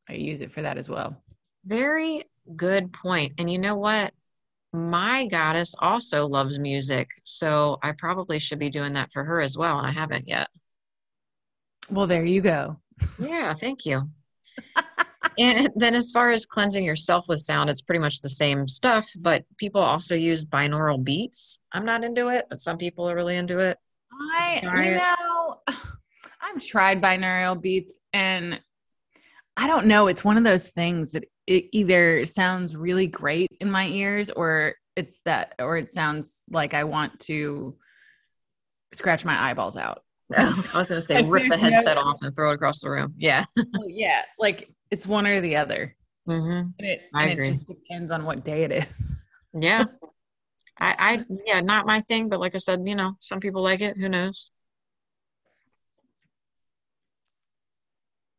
I 0.09 0.13
use 0.13 0.41
it 0.41 0.51
for 0.51 0.61
that 0.61 0.77
as 0.77 0.89
well. 0.89 1.21
Very 1.65 2.23
good 2.55 2.93
point. 2.93 3.33
And 3.37 3.51
you 3.51 3.59
know 3.59 3.75
what? 3.75 4.13
My 4.73 5.27
goddess 5.27 5.75
also 5.77 6.25
loves 6.25 6.57
music. 6.57 7.09
So 7.25 7.77
I 7.83 7.91
probably 7.97 8.39
should 8.39 8.59
be 8.59 8.69
doing 8.69 8.93
that 8.93 9.11
for 9.11 9.23
her 9.25 9.41
as 9.41 9.57
well. 9.57 9.77
And 9.77 9.85
I 9.85 9.91
haven't 9.91 10.27
yet. 10.27 10.47
Well, 11.89 12.07
there 12.07 12.25
you 12.25 12.39
go. 12.41 12.77
Yeah, 13.19 13.53
thank 13.53 13.85
you. 13.85 14.09
and 15.37 15.69
then 15.75 15.95
as 15.95 16.11
far 16.11 16.31
as 16.31 16.45
cleansing 16.45 16.83
yourself 16.83 17.25
with 17.27 17.39
sound, 17.39 17.69
it's 17.69 17.81
pretty 17.81 17.99
much 17.99 18.21
the 18.21 18.29
same 18.29 18.67
stuff, 18.67 19.09
but 19.17 19.45
people 19.57 19.81
also 19.81 20.15
use 20.15 20.43
binaural 20.43 21.03
beats. 21.03 21.59
I'm 21.71 21.85
not 21.85 22.03
into 22.03 22.29
it, 22.29 22.45
but 22.49 22.59
some 22.59 22.77
people 22.77 23.09
are 23.09 23.15
really 23.15 23.37
into 23.37 23.59
it. 23.59 23.77
I, 24.33 24.59
you 24.61 24.95
know, 24.95 25.61
I've 26.41 26.65
tried 26.65 27.01
binaural 27.01 27.59
beats 27.59 27.97
and 28.13 28.59
I 29.57 29.67
don't 29.67 29.87
know. 29.87 30.07
It's 30.07 30.23
one 30.23 30.37
of 30.37 30.43
those 30.43 30.69
things 30.69 31.11
that 31.11 31.25
it 31.47 31.65
either 31.71 32.25
sounds 32.25 32.75
really 32.75 33.07
great 33.07 33.49
in 33.59 33.69
my 33.69 33.87
ears 33.87 34.29
or 34.29 34.75
it's 34.95 35.21
that, 35.21 35.55
or 35.59 35.77
it 35.77 35.91
sounds 35.91 36.43
like 36.49 36.73
I 36.73 36.83
want 36.83 37.19
to 37.21 37.75
scratch 38.93 39.25
my 39.25 39.49
eyeballs 39.49 39.77
out. 39.77 40.03
I 40.37 40.45
was 40.73 40.87
going 40.87 41.01
to 41.01 41.01
say, 41.01 41.21
rip 41.23 41.49
the 41.49 41.57
headset 41.57 41.97
off 41.97 42.21
and 42.21 42.35
throw 42.35 42.51
it 42.51 42.55
across 42.55 42.81
the 42.81 42.89
room. 42.89 43.13
Yeah. 43.17 43.45
Well, 43.57 43.89
yeah, 43.89 44.23
like 44.39 44.69
it's 44.91 45.07
one 45.07 45.27
or 45.27 45.41
the 45.41 45.55
other. 45.57 45.95
hmm 46.25 46.61
And 46.79 46.87
it, 46.87 47.01
I 47.13 47.23
and 47.23 47.31
agree. 47.33 47.47
it 47.49 47.53
just 47.53 47.67
depends 47.67 48.11
on 48.11 48.25
what 48.25 48.43
day 48.45 48.63
it 48.63 48.71
is. 48.71 49.15
Yeah. 49.53 49.85
I, 50.79 50.95
I, 50.99 51.25
yeah, 51.45 51.61
not 51.61 51.85
my 51.85 52.01
thing, 52.01 52.29
but 52.29 52.39
like 52.39 52.55
I 52.55 52.59
said, 52.59 52.81
you 52.87 52.95
know, 52.95 53.13
some 53.19 53.39
people 53.39 53.63
like 53.63 53.81
it. 53.81 53.97
Who 53.97 54.09
knows? 54.09 54.51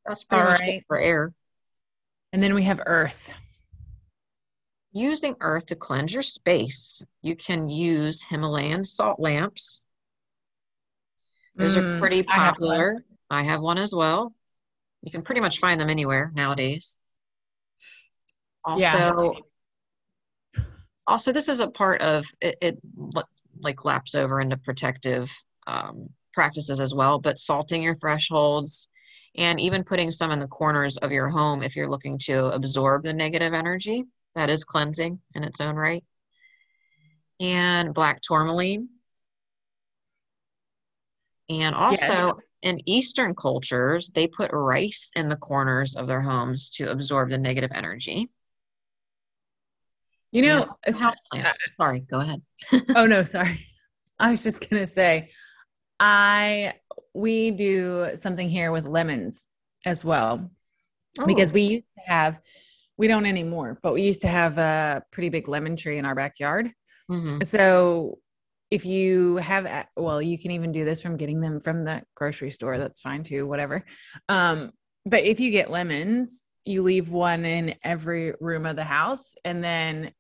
That's 0.07 0.25
pretty 0.25 0.43
All 0.43 0.49
right. 0.49 0.85
for 0.87 0.99
air. 0.99 1.33
And 2.33 2.43
then 2.43 2.55
we 2.55 2.65
have 2.65 2.81
earth. 2.87 3.33
Using 4.95 5.35
earth 5.41 5.67
to 5.67 5.75
cleanse 5.75 6.13
your 6.13 6.23
space, 6.23 7.05
you 7.21 7.35
can 7.35 7.69
use 7.69 8.23
Himalayan 8.27 8.85
salt 8.85 9.19
lamps. 9.19 9.83
Those 11.57 11.77
Mm, 11.77 11.79
are 11.79 11.83
pretty 11.99 12.23
I 12.29 12.39
have 12.39 12.57
popular. 12.57 13.05
I 13.31 13.43
have 13.43 13.61
one 13.63 13.79
as 13.79 13.95
well. 13.95 14.35
You 15.03 15.11
can 15.11 15.23
pretty 15.23 15.41
much 15.41 15.59
find 15.59 15.81
them 15.81 15.91
anywhere 15.91 16.33
nowadays. 16.35 16.97
Yeah. 18.77 19.11
Also, 19.11 19.37
also 21.07 21.33
this 21.33 21.49
is 21.49 21.61
a 21.61 21.69
part 21.69 22.01
of 22.01 22.25
it, 22.41 22.57
it 22.63 22.79
like 23.59 23.85
laps 23.85 24.15
over 24.15 24.41
into 24.41 24.57
protective 24.57 25.31
um, 25.67 26.09
practices 26.33 26.81
as 26.81 26.95
well, 26.95 27.19
but 27.19 27.39
salting 27.39 27.83
your 27.83 27.97
thresholds 27.97 28.89
and 29.37 29.59
even 29.61 29.83
putting 29.85 30.11
some 30.11 30.31
in 30.31 30.39
the 30.39 30.47
corners 30.47 30.97
of 30.99 31.11
your 31.11 31.29
home 31.29 31.63
if 31.63 31.75
you're 31.75 31.91
looking 31.91 32.19
to 32.19 32.47
absorb 32.47 33.03
the 33.03 33.13
negative 33.13 33.55
energy. 33.55 34.05
That 34.35 34.51
is 34.51 34.65
cleansing 34.65 35.21
in 35.35 35.45
its 35.45 35.61
own 35.61 35.77
right. 35.77 36.05
And 37.41 37.93
black 37.93 38.21
tourmaline. 38.23 38.89
And 41.49 41.75
also 41.75 42.39
in 42.63 42.81
Eastern 42.89 43.35
cultures, 43.35 44.11
they 44.15 44.27
put 44.27 44.51
rice 44.53 45.11
in 45.15 45.29
the 45.29 45.37
corners 45.37 45.95
of 45.97 46.07
their 46.07 46.23
homes 46.23 46.71
to 46.71 46.91
absorb 46.91 47.31
the 47.31 47.39
negative 47.39 47.71
energy. 47.75 48.29
You 50.31 50.43
know, 50.43 50.63
And 50.63 50.71
it's 50.87 50.99
house 50.99 51.17
plants. 51.31 51.63
Sorry, 51.77 52.01
go 52.01 52.21
ahead. 52.21 52.41
oh 52.97 53.07
no 53.07 53.25
sorry 53.25 53.67
i 54.19 54.31
was 54.31 54.43
just 54.43 54.69
gonna 54.69 54.87
say 54.87 55.31
i 56.01 56.75
we 57.15 57.51
do 57.51 58.11
something 58.15 58.49
here 58.49 58.73
with 58.73 58.87
lemons 58.87 59.47
as 59.85 60.05
well 60.05 60.51
because 61.27 61.51
Oh, 61.51 61.55
we 61.55 61.63
used 61.63 61.85
to 61.99 62.11
have 62.13 62.41
we 62.97 63.09
don't 63.09 63.27
anymore 63.27 63.79
but 63.83 63.93
we 63.93 64.03
used 64.03 64.23
to 64.23 64.29
have 64.29 64.59
a 64.59 65.03
pretty 65.11 65.29
big 65.29 65.49
lemon 65.49 65.77
tree 65.77 65.99
in 65.99 66.05
our 66.05 66.15
backyard 66.15 66.71
mhm. 67.11 67.45
so 67.45 68.19
if 68.73 68.87
you 68.87 69.37
have 69.37 69.87
well 69.99 70.23
you 70.23 70.39
can 70.39 70.51
even 70.51 70.73
do 70.73 70.83
this 70.83 71.03
from 71.03 71.19
getting 71.19 71.43
them 71.43 71.61
from 71.61 71.83
the 71.85 72.03
grocery 72.15 72.51
store 72.51 72.79
that's 72.79 73.03
fine 73.03 73.23
too 73.23 73.47
whatever. 73.47 73.85
Um 74.31 74.73
but 75.05 75.25
if 75.25 75.41
you 75.41 75.51
get 75.51 75.71
lemons 75.71 76.47
you 76.65 76.83
leave 76.83 77.11
one 77.11 77.45
in 77.45 77.75
every 77.85 78.33
room 78.41 78.65
of 78.65 78.77
the 78.77 78.85
house 78.85 79.35
and 79.45 79.63
then 79.63 80.11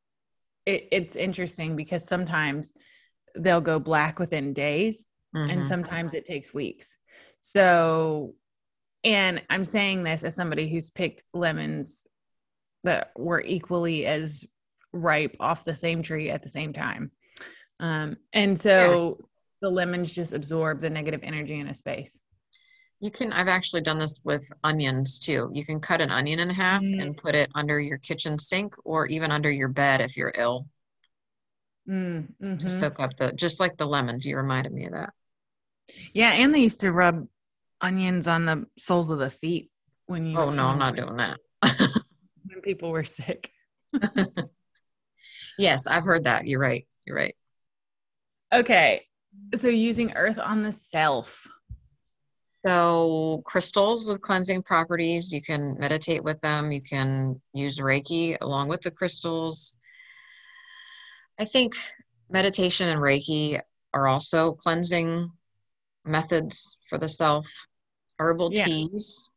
it, 0.66 0.88
it's 0.92 1.16
interesting 1.16 1.76
because 1.76 2.06
sometimes 2.06 2.74
they'll 3.36 3.62
go 3.62 3.78
black 3.78 4.18
within 4.18 4.52
days 4.52 5.06
and 5.34 5.62
Mhm. 5.62 5.66
sometimes 5.66 6.12
it 6.12 6.26
takes 6.26 6.52
weeks. 6.52 6.94
So 7.40 8.34
and 9.02 9.42
i'm 9.50 9.64
saying 9.64 10.02
this 10.02 10.22
as 10.24 10.34
somebody 10.34 10.68
who's 10.68 10.90
picked 10.90 11.24
lemons 11.32 12.06
that 12.84 13.12
were 13.16 13.40
equally 13.40 14.04
as 14.04 14.44
ripe 14.92 15.36
off 15.40 15.64
the 15.64 15.74
same 15.74 16.02
tree 16.02 16.28
at 16.30 16.42
the 16.42 16.48
same 16.48 16.72
time 16.74 17.10
um 17.82 18.16
and 18.32 18.58
so 18.58 19.18
the 19.60 19.68
lemons 19.70 20.12
just 20.14 20.32
absorb 20.32 20.80
the 20.80 20.88
negative 20.90 21.20
energy 21.22 21.60
in 21.60 21.68
a 21.68 21.74
space 21.74 22.20
You 23.00 23.10
can, 23.10 23.32
I've 23.32 23.48
actually 23.48 23.82
done 23.82 23.98
this 23.98 24.20
with 24.22 24.44
onions 24.62 25.18
too. 25.18 25.50
You 25.52 25.64
can 25.64 25.80
cut 25.80 26.00
an 26.00 26.12
onion 26.12 26.38
in 26.38 26.50
half 26.50 26.82
Mm. 26.82 27.02
and 27.02 27.16
put 27.16 27.34
it 27.34 27.50
under 27.54 27.80
your 27.80 27.98
kitchen 27.98 28.38
sink 28.38 28.74
or 28.84 29.06
even 29.06 29.32
under 29.32 29.50
your 29.50 29.68
bed 29.68 30.00
if 30.00 30.16
you're 30.16 30.32
ill. 30.36 30.66
Mm, 31.88 32.28
to 32.38 32.66
mhm. 32.66 32.70
soak 32.70 33.00
up 33.00 33.16
the 33.16 33.32
just 33.32 33.58
like 33.58 33.76
the 33.76 33.86
lemons. 33.86 34.24
You 34.24 34.36
reminded 34.36 34.72
me 34.72 34.86
of 34.86 34.92
that. 34.92 35.10
Yeah, 36.14 36.30
and 36.30 36.54
they 36.54 36.60
used 36.60 36.80
to 36.82 36.92
rub 36.92 37.26
onions 37.80 38.28
on 38.28 38.46
the 38.46 38.66
soles 38.78 39.10
of 39.10 39.18
the 39.18 39.30
feet 39.30 39.70
when 40.06 40.24
you. 40.26 40.38
Oh 40.38 40.50
no, 40.50 40.66
I'm 40.66 40.78
not 40.78 40.94
doing 41.02 41.16
that. 41.16 41.38
When 42.46 42.60
people 42.62 42.92
were 42.92 43.02
sick. 43.04 43.50
yes, 45.58 45.86
I've 45.88 46.04
heard 46.04 46.24
that. 46.24 46.46
You're 46.46 46.60
right. 46.60 46.86
You're 47.04 47.16
right. 47.16 47.34
Okay, 48.52 49.06
so 49.56 49.68
using 49.68 50.12
earth 50.12 50.38
on 50.38 50.62
the 50.62 50.72
self. 50.72 51.48
So 52.66 53.42
crystals 53.46 54.08
with 54.08 54.20
cleansing 54.20 54.62
properties, 54.62 55.32
you 55.32 55.42
can 55.42 55.76
meditate 55.80 56.22
with 56.22 56.40
them. 56.42 56.70
You 56.70 56.82
can 56.82 57.34
use 57.54 57.78
Reiki 57.78 58.36
along 58.40 58.68
with 58.68 58.82
the 58.82 58.90
crystals. 58.90 59.78
I 61.40 61.44
think 61.44 61.74
meditation 62.30 62.88
and 62.88 63.00
Reiki 63.00 63.60
are 63.94 64.06
also 64.06 64.52
cleansing 64.52 65.30
methods 66.04 66.76
for 66.88 66.98
the 66.98 67.08
self. 67.08 67.46
Herbal 68.18 68.52
Yeah. 68.52 68.66
teas. 68.66 69.28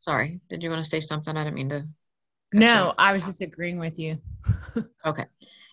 Sorry, 0.00 0.40
did 0.48 0.62
you 0.62 0.70
want 0.70 0.84
to 0.84 0.88
say 0.88 1.00
something? 1.00 1.36
I 1.36 1.42
didn't 1.42 1.56
mean 1.56 1.68
to. 1.70 1.88
No. 2.52 2.94
I 2.96 3.12
was 3.12 3.24
just 3.24 3.40
agreeing 3.40 3.78
with 3.78 3.98
you. 3.98 4.18
Okay. 5.04 5.24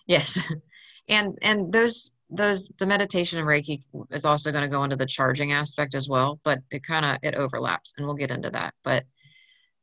Yes. 0.06 0.38
And 1.08 1.38
and 1.42 1.72
those 1.72 2.10
those 2.30 2.68
the 2.78 2.86
meditation 2.86 3.38
and 3.38 3.46
Reiki 3.46 3.80
is 4.10 4.24
also 4.24 4.50
going 4.50 4.64
to 4.64 4.70
go 4.70 4.84
into 4.84 4.96
the 4.96 5.06
charging 5.06 5.52
aspect 5.52 5.94
as 5.94 6.08
well, 6.08 6.40
but 6.44 6.60
it 6.70 6.82
kind 6.82 7.04
of 7.04 7.18
it 7.22 7.34
overlaps 7.34 7.94
and 7.96 8.06
we'll 8.06 8.16
get 8.16 8.30
into 8.30 8.50
that. 8.50 8.74
But 8.82 9.04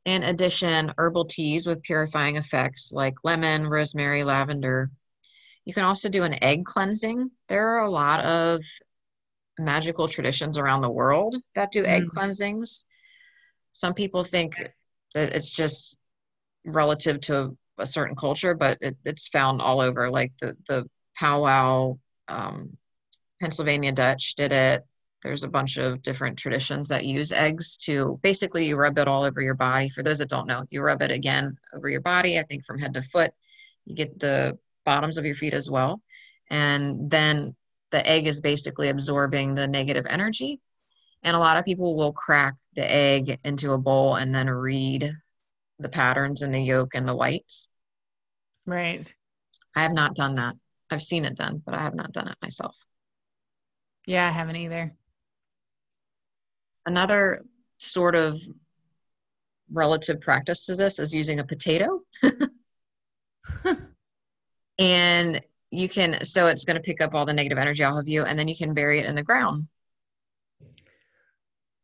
in 0.06 0.24
addition, 0.24 0.92
herbal 0.98 1.26
teas 1.26 1.68
with 1.68 1.84
purifying 1.84 2.38
effects 2.38 2.92
like 2.92 3.14
lemon, 3.24 3.68
rosemary, 3.68 4.24
lavender. 4.24 4.90
You 5.64 5.76
can 5.76 5.84
also 5.84 6.10
do 6.10 6.24
an 6.24 6.44
egg 6.44 6.66
cleansing. 6.66 7.30
There 7.48 7.76
are 7.76 7.86
a 7.86 7.92
lot 7.92 8.22
of 8.26 8.62
magical 9.60 10.08
traditions 10.08 10.58
around 10.58 10.82
the 10.82 10.92
world 10.92 11.36
that 11.54 11.72
do 11.72 11.86
egg 11.86 12.04
Mm. 12.04 12.10
cleansings. 12.10 12.86
Some 13.72 13.94
people 13.94 14.24
think 14.24 14.56
that 15.14 15.36
it's 15.36 15.52
just 15.52 15.98
relative 16.66 17.22
to 17.22 17.56
a 17.78 17.86
certain 17.86 18.16
culture, 18.16 18.56
but 18.56 18.78
it, 18.82 18.98
it's 19.06 19.28
found 19.28 19.62
all 19.62 19.82
over. 19.82 20.10
Like 20.10 20.32
the 20.42 20.58
the 20.68 20.90
powwow, 21.22 22.00
um, 22.28 22.76
Pennsylvania 23.40 23.92
Dutch 23.92 24.34
did 24.36 24.52
it. 24.52 24.84
There's 25.22 25.44
a 25.44 25.48
bunch 25.48 25.78
of 25.78 26.02
different 26.02 26.40
traditions 26.40 26.90
that 26.90 27.06
use 27.06 27.32
eggs 27.32 27.78
to 27.86 28.20
basically 28.24 28.66
you 28.66 28.76
rub 28.76 28.98
it 28.98 29.08
all 29.08 29.24
over 29.24 29.40
your 29.40 29.54
body. 29.54 29.90
For 29.90 30.02
those 30.02 30.18
that 30.18 30.30
don't 30.30 30.48
know, 30.48 30.66
you 30.72 30.82
rub 30.82 31.04
it 31.04 31.12
again 31.12 31.58
over 31.76 31.88
your 31.88 32.02
body. 32.02 32.40
I 32.40 32.44
think 32.44 32.66
from 32.66 32.80
head 32.80 32.96
to 32.96 33.04
foot. 33.04 33.32
You 33.86 33.96
get 33.96 34.20
the 34.20 34.58
bottoms 34.84 35.20
of 35.20 35.26
your 35.26 35.36
feet 35.36 35.54
as 35.54 35.70
well, 35.70 36.02
and 36.50 37.10
then 37.10 37.56
the 37.92 38.08
egg 38.08 38.26
is 38.26 38.42
basically 38.42 38.90
absorbing 38.90 39.54
the 39.54 39.68
negative 39.68 40.08
energy. 40.10 40.60
And 41.24 41.36
a 41.36 41.40
lot 41.40 41.58
of 41.58 41.66
people 41.66 41.96
will 41.96 42.14
crack 42.14 42.56
the 42.74 42.92
egg 42.92 43.40
into 43.44 43.74
a 43.74 43.78
bowl 43.78 44.16
and 44.16 44.34
then 44.34 44.50
read 44.50 45.12
the 45.78 45.90
patterns 45.90 46.42
in 46.42 46.52
the 46.52 46.62
yolk 46.62 46.96
and 46.96 47.08
the 47.08 47.16
whites. 47.16 47.68
Right. 48.66 49.14
I 49.76 49.84
have 49.84 49.94
not 49.94 50.16
done 50.16 50.36
that. 50.36 50.56
I've 50.92 51.02
seen 51.02 51.26
it 51.26 51.36
done, 51.36 51.62
but 51.66 51.74
I 51.74 51.82
have 51.82 51.96
not 51.96 52.12
done 52.12 52.28
it 52.28 52.36
myself. 52.42 52.76
Yeah, 54.06 54.28
I 54.28 54.32
haven't 54.32 54.58
either. 54.58 54.94
Another 56.86 57.44
sort 57.78 58.16
of 58.16 58.40
relative 59.72 60.20
practice 60.20 60.66
to 60.66 60.76
this 60.76 61.00
is 61.00 61.14
using 61.14 61.40
a 61.40 61.46
potato. 61.46 62.02
and 64.78 65.42
you 65.72 65.88
can, 65.88 66.26
so 66.26 66.48
it's 66.48 66.66
going 66.66 66.76
to 66.76 66.84
pick 66.84 67.00
up 67.00 67.16
all 67.16 67.26
the 67.26 67.34
negative 67.34 67.58
energy 67.58 67.84
off 67.84 67.98
of 67.98 68.08
you, 68.08 68.24
and 68.24 68.38
then 68.38 68.48
you 68.48 68.58
can 68.58 68.74
bury 68.74 69.00
it 69.00 69.06
in 69.06 69.16
the 69.16 69.24
ground. 69.24 69.64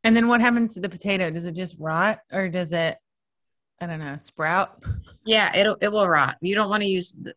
And 0.04 0.16
then 0.16 0.28
what 0.28 0.42
happens 0.42 0.74
to 0.74 0.82
the 0.82 0.90
potato? 0.90 1.30
Does 1.30 1.46
it 1.46 1.56
just 1.56 1.76
rot 1.80 2.20
or 2.32 2.50
does 2.50 2.72
it, 2.74 2.98
I 3.80 3.86
don't 3.86 4.00
know, 4.00 4.18
sprout? 4.18 4.84
Yeah, 5.26 5.56
it'll 5.56 5.78
it 5.82 5.90
will 5.92 6.08
rot. 6.08 6.38
You 6.42 6.56
don't 6.56 6.70
want 6.70 6.84
to 6.84 6.90
use 6.90 7.14
the, 7.14 7.34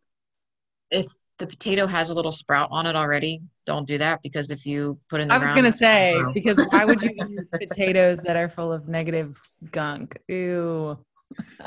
if 0.91 1.07
the 1.41 1.47
potato 1.47 1.87
has 1.87 2.11
a 2.11 2.15
little 2.15 2.31
sprout 2.31 2.69
on 2.71 2.87
it 2.87 2.95
already. 2.95 3.41
Don't 3.67 3.89
do 3.89 3.99
that 3.99 4.21
because 4.23 4.51
if 4.51 4.65
you 4.65 4.97
put 5.09 5.21
in 5.21 5.29
the 5.29 5.35
I 5.35 5.39
was 5.39 5.47
ground, 5.47 5.57
gonna 5.57 5.77
say 5.77 6.23
because 6.35 6.61
why 6.71 6.85
would 6.85 7.03
you 7.03 7.13
use 7.29 7.47
potatoes 7.53 8.19
that 8.19 8.37
are 8.37 8.49
full 8.49 8.73
of 8.73 8.89
negative 8.89 9.41
gunk? 9.73 10.19
Ew. 10.29 10.97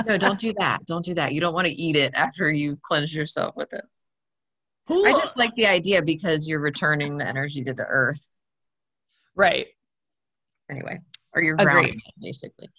no, 0.07 0.17
don't 0.17 0.39
do 0.39 0.53
that. 0.59 0.85
Don't 0.85 1.03
do 1.03 1.13
that. 1.15 1.33
You 1.33 1.41
don't 1.41 1.53
want 1.53 1.67
to 1.67 1.73
eat 1.73 1.95
it 1.95 2.13
after 2.13 2.51
you 2.51 2.77
cleanse 2.83 3.13
yourself 3.13 3.55
with 3.55 3.73
it. 3.73 3.83
I 4.89 5.11
just 5.11 5.37
like 5.37 5.55
the 5.55 5.65
idea 5.65 6.01
because 6.01 6.47
you're 6.47 6.59
returning 6.59 7.17
the 7.17 7.27
energy 7.27 7.63
to 7.63 7.73
the 7.73 7.85
earth 7.85 8.29
right. 9.35 9.67
anyway, 10.69 10.99
or 11.33 11.41
you're 11.41 11.55
grounding 11.55 11.95
it 11.95 12.13
basically. 12.21 12.69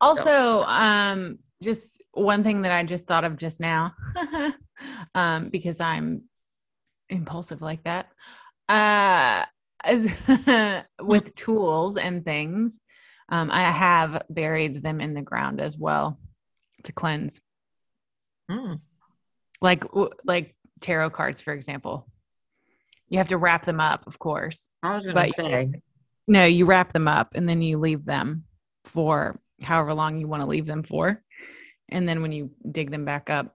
Also, 0.00 0.64
um, 0.64 1.38
just 1.62 2.02
one 2.12 2.44
thing 2.44 2.62
that 2.62 2.72
I 2.72 2.82
just 2.84 3.06
thought 3.06 3.24
of 3.24 3.36
just 3.36 3.60
now, 3.60 3.92
um, 5.14 5.48
because 5.48 5.80
I'm 5.80 6.22
impulsive 7.08 7.62
like 7.62 7.84
that, 7.84 8.10
uh, 8.68 9.44
is 9.88 10.10
with 11.00 11.34
tools 11.34 11.96
and 11.96 12.24
things, 12.24 12.80
um, 13.28 13.50
I 13.50 13.62
have 13.62 14.22
buried 14.30 14.82
them 14.82 15.00
in 15.00 15.14
the 15.14 15.22
ground 15.22 15.60
as 15.60 15.76
well 15.76 16.18
to 16.84 16.92
cleanse, 16.92 17.40
Hmm. 18.50 18.74
like 19.60 19.84
like 20.24 20.54
tarot 20.80 21.10
cards, 21.10 21.40
for 21.40 21.52
example. 21.52 22.06
You 23.08 23.18
have 23.18 23.28
to 23.28 23.38
wrap 23.38 23.64
them 23.64 23.80
up, 23.80 24.06
of 24.06 24.18
course. 24.18 24.70
I 24.82 24.94
was 24.94 25.06
gonna 25.06 25.14
say, 25.32 25.72
No, 26.26 26.44
you 26.44 26.66
wrap 26.66 26.92
them 26.92 27.06
up 27.08 27.34
and 27.34 27.48
then 27.48 27.62
you 27.62 27.78
leave 27.78 28.04
them 28.04 28.44
for 28.84 29.38
however 29.62 29.94
long 29.94 30.18
you 30.18 30.26
want 30.26 30.42
to 30.42 30.48
leave 30.48 30.66
them 30.66 30.82
for. 30.82 31.22
And 31.90 32.08
then 32.08 32.22
when 32.22 32.32
you 32.32 32.50
dig 32.70 32.90
them 32.90 33.04
back 33.04 33.30
up, 33.30 33.54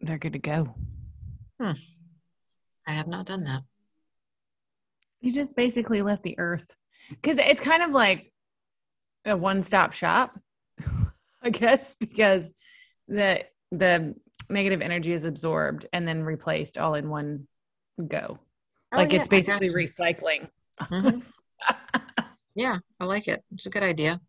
they're 0.00 0.18
good 0.18 0.34
to 0.34 0.38
go. 0.38 0.74
Hmm. 1.60 1.72
I 2.86 2.92
have 2.92 3.06
not 3.08 3.26
done 3.26 3.44
that. 3.44 3.62
You 5.20 5.32
just 5.32 5.56
basically 5.56 6.02
let 6.02 6.22
the 6.22 6.38
earth, 6.38 6.74
because 7.10 7.38
it's 7.38 7.60
kind 7.60 7.82
of 7.82 7.90
like 7.90 8.32
a 9.24 9.36
one 9.36 9.62
stop 9.62 9.92
shop, 9.92 10.38
I 11.42 11.50
guess, 11.50 11.94
because 11.94 12.50
the 13.08 13.44
the 13.72 14.14
negative 14.48 14.80
energy 14.82 15.12
is 15.12 15.24
absorbed 15.24 15.86
and 15.92 16.06
then 16.06 16.22
replaced 16.22 16.78
all 16.78 16.94
in 16.94 17.08
one 17.08 17.48
go. 18.06 18.38
Oh, 18.92 18.98
like 18.98 19.12
yeah, 19.12 19.20
it's 19.20 19.28
basically 19.28 19.66
you. 19.66 19.72
recycling. 19.72 20.48
Mhm. 20.82 21.22
yeah, 22.54 22.78
I 23.00 23.04
like 23.04 23.26
it. 23.26 23.42
It's 23.50 23.66
a 23.66 23.70
good 23.70 23.82
idea. 23.82 24.20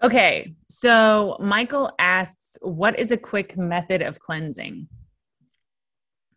Okay, 0.00 0.54
so 0.68 1.36
Michael 1.40 1.90
asks, 1.98 2.56
what 2.62 2.98
is 2.98 3.10
a 3.10 3.16
quick 3.16 3.56
method 3.56 4.00
of 4.00 4.20
cleansing? 4.20 4.86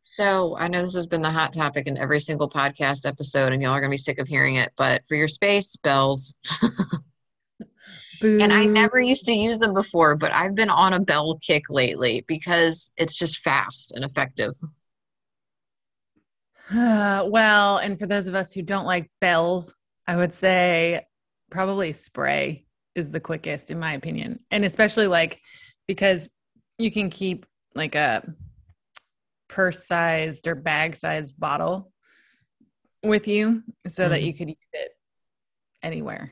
So 0.03 0.57
I 0.57 0.68
know 0.68 0.84
this 0.84 0.95
has 0.95 1.05
been 1.05 1.22
the 1.22 1.32
hot 1.32 1.53
topic 1.53 1.86
in 1.88 1.97
every 1.97 2.20
single 2.20 2.49
podcast 2.49 3.07
episode, 3.07 3.53
and 3.53 3.62
y'all 3.62 3.72
are 3.72 3.80
gonna 3.80 3.91
be 3.91 3.97
sick 3.97 4.18
of 4.18 4.28
hearing 4.28 4.55
it. 4.55 4.72
But 4.78 5.03
for 5.07 5.16
your 5.16 5.28
space, 5.28 5.76
bells. 5.78 6.36
And 8.24 8.53
I 8.53 8.66
never 8.66 8.99
used 8.99 9.26
to 9.26 9.34
use 9.34 9.57
them 9.57 9.74
before, 9.74 10.16
but 10.16 10.32
I've 10.32 10.53
been 10.53 10.70
on 10.70 10.93
a 10.93 10.99
bell 10.99 11.39
kick 11.41 11.72
lately 11.72 12.24
because 12.28 12.91
it's 12.95 13.18
just 13.18 13.39
fast 13.39 13.93
and 13.93 14.05
effective. 14.05 14.53
Uh, 16.72 17.26
well, 17.28 17.78
and 17.78 17.97
for 17.97 18.05
those 18.05 18.28
of 18.28 18.36
us 18.36 18.53
who 18.53 18.62
don't 18.62 18.86
like 18.86 19.09
bells, 19.22 19.76
I 20.05 20.18
would 20.18 20.36
say 20.36 21.07
probably 21.49 21.93
spray 21.93 22.68
is 22.96 23.10
the 23.10 23.20
quickest, 23.20 23.72
in 23.72 23.80
my 23.80 23.94
opinion. 23.94 24.39
And 24.52 24.66
especially 24.66 25.08
like 25.08 25.39
because 25.88 26.28
you 26.78 26.92
can 26.92 27.10
keep 27.10 27.46
like 27.76 27.96
a 27.96 28.24
purse 29.48 29.86
sized 29.88 30.48
or 30.48 30.56
bag 30.56 30.96
sized 30.96 31.39
bottle 31.39 31.92
with 33.04 33.28
you 33.28 33.64
so 33.88 34.10
that 34.10 34.22
Mhm. 34.22 34.26
you 34.26 34.34
could 34.34 34.50
use 34.50 34.58
it 34.74 34.92
anywhere. 35.84 36.32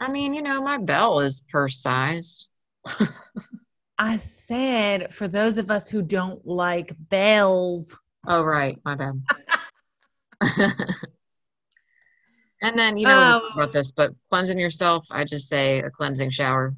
I 0.00 0.10
mean, 0.10 0.34
you 0.34 0.42
know, 0.42 0.62
my 0.62 0.78
bell 0.78 1.20
is 1.20 1.42
purse 1.50 1.80
sized. 1.80 2.48
I 3.98 4.16
said 4.18 5.14
for 5.14 5.28
those 5.28 5.56
of 5.56 5.70
us 5.70 5.88
who 5.88 6.02
don't 6.02 6.44
like 6.46 6.92
bells. 7.08 7.96
Oh, 8.26 8.42
right. 8.42 8.78
My 8.84 8.96
bad. 8.96 9.14
and 12.64 12.78
then, 12.78 12.96
you 12.96 13.06
know, 13.06 13.40
Oh. 13.44 13.48
about 13.54 13.72
this, 13.72 13.90
but 13.92 14.12
cleansing 14.28 14.58
yourself, 14.58 15.06
I 15.10 15.24
just 15.24 15.48
say 15.48 15.80
a 15.80 15.90
cleansing 15.90 16.30
shower. 16.30 16.74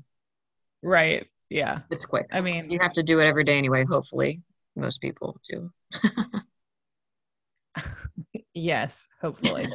Right. 0.83 1.27
Yeah. 1.49 1.81
It's 1.91 2.05
quick. 2.07 2.27
I 2.33 2.41
mean, 2.41 2.71
You 2.71 2.79
have 2.81 2.93
to 2.95 3.03
do 3.03 3.21
it 3.21 3.27
every 3.27 3.45
day 3.45 3.57
anyway, 3.59 3.85
hopefully. 3.85 4.43
Most 4.75 5.01
people 5.01 5.41
do. 5.49 5.71
yes, 8.55 9.07
hopefully. 9.21 9.67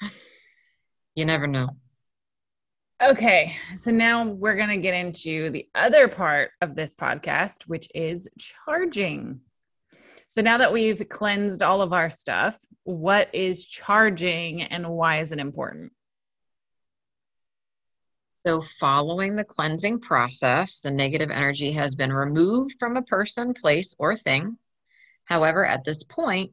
you 1.14 1.24
never 1.24 1.46
know. 1.46 1.70
Okay, 3.02 3.54
so 3.76 3.90
now 3.90 4.26
we're 4.26 4.56
going 4.56 4.68
to 4.68 4.76
get 4.76 4.92
into 4.92 5.48
the 5.50 5.66
other 5.74 6.06
part 6.06 6.50
of 6.60 6.74
this 6.76 6.94
podcast, 6.94 7.62
which 7.62 7.88
is 7.94 8.28
charging. 8.38 9.40
So 10.28 10.42
now 10.42 10.58
that 10.58 10.72
we've 10.72 11.08
cleansed 11.08 11.62
all 11.62 11.80
of 11.80 11.94
our 11.94 12.10
stuff, 12.10 12.58
what 12.84 13.34
is 13.34 13.66
charging 13.66 14.62
and 14.62 14.88
why 14.88 15.20
is 15.20 15.32
it 15.32 15.38
important? 15.38 15.92
So, 18.40 18.62
following 18.78 19.36
the 19.36 19.44
cleansing 19.44 20.00
process, 20.00 20.80
the 20.80 20.90
negative 20.90 21.30
energy 21.30 21.72
has 21.72 21.94
been 21.94 22.12
removed 22.12 22.76
from 22.78 22.96
a 22.96 23.02
person, 23.02 23.52
place, 23.52 23.94
or 23.98 24.16
thing. 24.16 24.56
However, 25.26 25.66
at 25.66 25.84
this 25.84 26.02
point, 26.02 26.52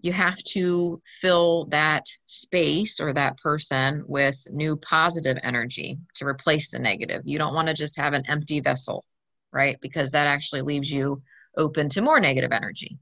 you 0.00 0.12
have 0.12 0.38
to 0.38 1.00
fill 1.20 1.66
that 1.66 2.06
space 2.26 3.00
or 3.00 3.12
that 3.12 3.38
person 3.38 4.04
with 4.06 4.36
new 4.50 4.76
positive 4.76 5.38
energy 5.42 5.98
to 6.16 6.26
replace 6.26 6.70
the 6.70 6.78
negative. 6.78 7.22
You 7.24 7.38
don't 7.38 7.54
want 7.54 7.68
to 7.68 7.74
just 7.74 7.96
have 7.96 8.12
an 8.12 8.24
empty 8.26 8.60
vessel, 8.60 9.04
right? 9.52 9.78
Because 9.80 10.10
that 10.10 10.26
actually 10.26 10.62
leaves 10.62 10.90
you 10.90 11.22
open 11.56 11.88
to 11.90 12.00
more 12.00 12.20
negative 12.20 12.52
energy. 12.52 12.98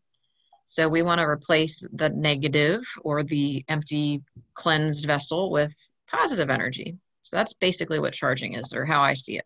So 0.70 0.88
we 0.88 1.02
want 1.02 1.18
to 1.18 1.26
replace 1.26 1.84
the 1.92 2.10
negative 2.10 2.82
or 3.02 3.24
the 3.24 3.64
empty 3.66 4.22
cleansed 4.54 5.04
vessel 5.04 5.50
with 5.50 5.74
positive 6.08 6.48
energy. 6.48 6.96
So 7.24 7.36
that's 7.36 7.54
basically 7.54 7.98
what 7.98 8.12
charging 8.12 8.54
is 8.54 8.72
or 8.72 8.84
how 8.84 9.02
I 9.02 9.14
see 9.14 9.38
it. 9.38 9.44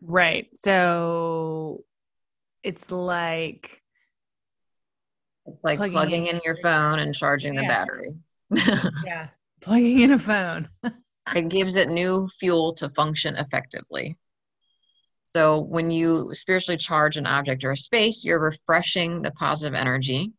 Right. 0.00 0.48
So 0.54 1.84
it's 2.62 2.90
like 2.90 3.82
it's 5.44 5.62
like 5.62 5.76
plugging, 5.76 5.92
plugging 5.92 6.26
in, 6.28 6.36
in, 6.36 6.42
your 6.42 6.56
phone 6.56 6.98
and 6.98 7.14
charging 7.14 7.54
yeah. 7.54 7.60
the 7.60 7.66
battery. 7.68 8.16
yeah. 9.04 9.28
Plugging 9.60 10.00
in 10.00 10.12
a 10.12 10.18
phone. 10.18 10.70
it 11.36 11.48
gives 11.50 11.76
it 11.76 11.90
new 11.90 12.26
fuel 12.38 12.72
to 12.76 12.88
function 12.88 13.36
effectively. 13.36 14.16
So 15.30 15.60
when 15.60 15.92
you 15.92 16.30
spiritually 16.32 16.76
charge 16.76 17.16
an 17.16 17.24
object 17.24 17.62
or 17.62 17.70
a 17.70 17.76
space, 17.76 18.24
you're 18.24 18.40
refreshing 18.40 19.22
the 19.22 19.30
positive 19.30 19.74
energy. 19.74 20.32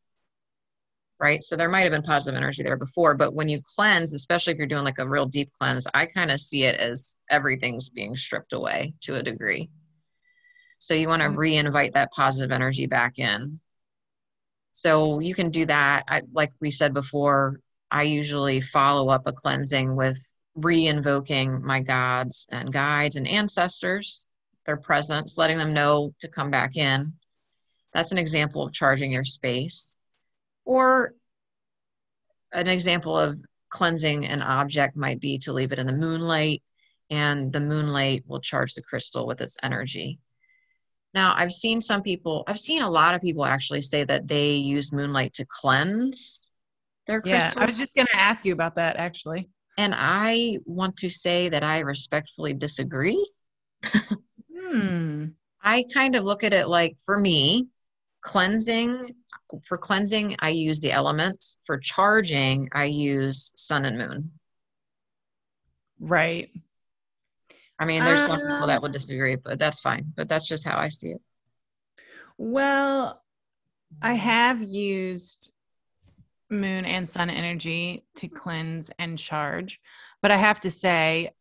Right. 1.17 1.41
So 1.41 1.55
there 1.55 1.69
might 1.69 1.83
have 1.83 1.91
been 1.91 2.01
positive 2.01 2.35
energy 2.35 2.61
there 2.61 2.75
before, 2.75 3.15
but 3.15 3.33
when 3.33 3.47
you 3.47 3.61
cleanse, 3.75 4.13
especially 4.13 4.51
if 4.51 4.57
you're 4.57 4.67
doing 4.67 4.83
like 4.83 4.99
a 4.99 5.07
real 5.07 5.25
deep 5.25 5.49
cleanse, 5.57 5.87
I 5.93 6.07
kind 6.07 6.29
of 6.29 6.41
see 6.41 6.63
it 6.65 6.75
as 6.75 7.15
everything's 7.29 7.89
being 7.89 8.17
stripped 8.17 8.51
away 8.51 8.93
to 9.03 9.15
a 9.15 9.23
degree. 9.23 9.69
So 10.79 10.93
you 10.93 11.07
want 11.07 11.21
to 11.21 11.29
mm. 11.29 11.37
re-invite 11.37 11.93
that 11.93 12.11
positive 12.11 12.51
energy 12.51 12.85
back 12.85 13.17
in. 13.17 13.61
So 14.73 15.19
you 15.19 15.33
can 15.33 15.51
do 15.51 15.65
that. 15.67 16.03
I, 16.09 16.23
like 16.33 16.51
we 16.59 16.69
said 16.69 16.93
before, 16.93 17.61
I 17.89 18.03
usually 18.03 18.59
follow 18.59 19.07
up 19.07 19.25
a 19.25 19.31
cleansing 19.31 19.95
with 19.95 20.19
re-invoking 20.55 21.63
my 21.65 21.79
gods 21.79 22.45
and 22.51 22.73
guides 22.73 23.15
and 23.15 23.25
ancestors, 23.25 24.25
their 24.65 24.77
presence, 24.77 25.37
letting 25.37 25.57
them 25.57 25.73
know 25.73 26.13
to 26.21 26.27
come 26.27 26.51
back 26.51 26.77
in. 26.77 27.13
That's 27.93 28.11
an 28.11 28.17
example 28.17 28.65
of 28.65 28.73
charging 28.73 29.11
your 29.11 29.23
space. 29.23 29.95
Or 30.65 31.13
an 32.53 32.67
example 32.67 33.17
of 33.17 33.39
cleansing 33.69 34.25
an 34.25 34.41
object 34.41 34.95
might 34.95 35.19
be 35.19 35.39
to 35.39 35.53
leave 35.53 35.71
it 35.71 35.79
in 35.79 35.87
the 35.87 35.93
moonlight, 35.93 36.61
and 37.09 37.51
the 37.51 37.59
moonlight 37.59 38.23
will 38.27 38.39
charge 38.39 38.73
the 38.73 38.81
crystal 38.81 39.25
with 39.25 39.41
its 39.41 39.57
energy. 39.63 40.19
Now, 41.13 41.33
I've 41.35 41.51
seen 41.51 41.81
some 41.81 42.01
people, 42.01 42.43
I've 42.47 42.59
seen 42.59 42.83
a 42.83 42.89
lot 42.89 43.15
of 43.15 43.21
people 43.21 43.45
actually 43.45 43.81
say 43.81 44.03
that 44.05 44.27
they 44.27 44.53
use 44.53 44.93
moonlight 44.93 45.33
to 45.33 45.45
cleanse 45.45 46.43
their 47.07 47.21
crystals. 47.21 47.55
Yeah, 47.55 47.61
I 47.61 47.65
was 47.65 47.77
just 47.77 47.95
going 47.95 48.07
to 48.07 48.15
ask 48.15 48.45
you 48.45 48.53
about 48.53 48.75
that 48.75 48.95
actually. 48.95 49.49
And 49.77 49.93
I 49.95 50.59
want 50.65 50.97
to 50.97 51.09
say 51.09 51.49
that 51.49 51.63
I 51.63 51.79
respectfully 51.79 52.53
disagree. 52.53 53.25
hmm. 54.61 55.25
I 55.63 55.85
kind 55.93 56.15
of 56.15 56.23
look 56.23 56.43
at 56.43 56.53
it 56.53 56.67
like 56.67 56.97
for 57.05 57.19
me, 57.19 57.67
cleansing, 58.21 59.15
for 59.67 59.77
cleansing, 59.77 60.37
I 60.39 60.49
use 60.49 60.79
the 60.79 60.91
elements. 60.91 61.57
For 61.65 61.77
charging, 61.77 62.69
I 62.71 62.85
use 62.85 63.51
sun 63.55 63.85
and 63.85 63.97
moon. 63.97 64.31
Right. 65.99 66.49
I 67.77 67.85
mean, 67.85 68.03
there's 68.03 68.25
some 68.25 68.39
people 68.39 68.67
that 68.67 68.81
would 68.81 68.91
disagree, 68.91 69.35
but 69.35 69.59
that's 69.59 69.79
fine. 69.79 70.13
But 70.15 70.27
that's 70.27 70.47
just 70.47 70.65
how 70.65 70.77
I 70.77 70.89
see 70.89 71.09
it. 71.09 71.21
Well, 72.37 73.21
I 74.01 74.13
have 74.13 74.61
used 74.61 75.51
moon 76.49 76.85
and 76.85 77.07
sun 77.07 77.29
energy 77.29 78.03
to 78.17 78.27
cleanse 78.27 78.89
and 78.99 79.17
charge, 79.17 79.79
but 80.21 80.31
I 80.31 80.37
have 80.37 80.59
to 80.61 80.71
say 80.71 81.31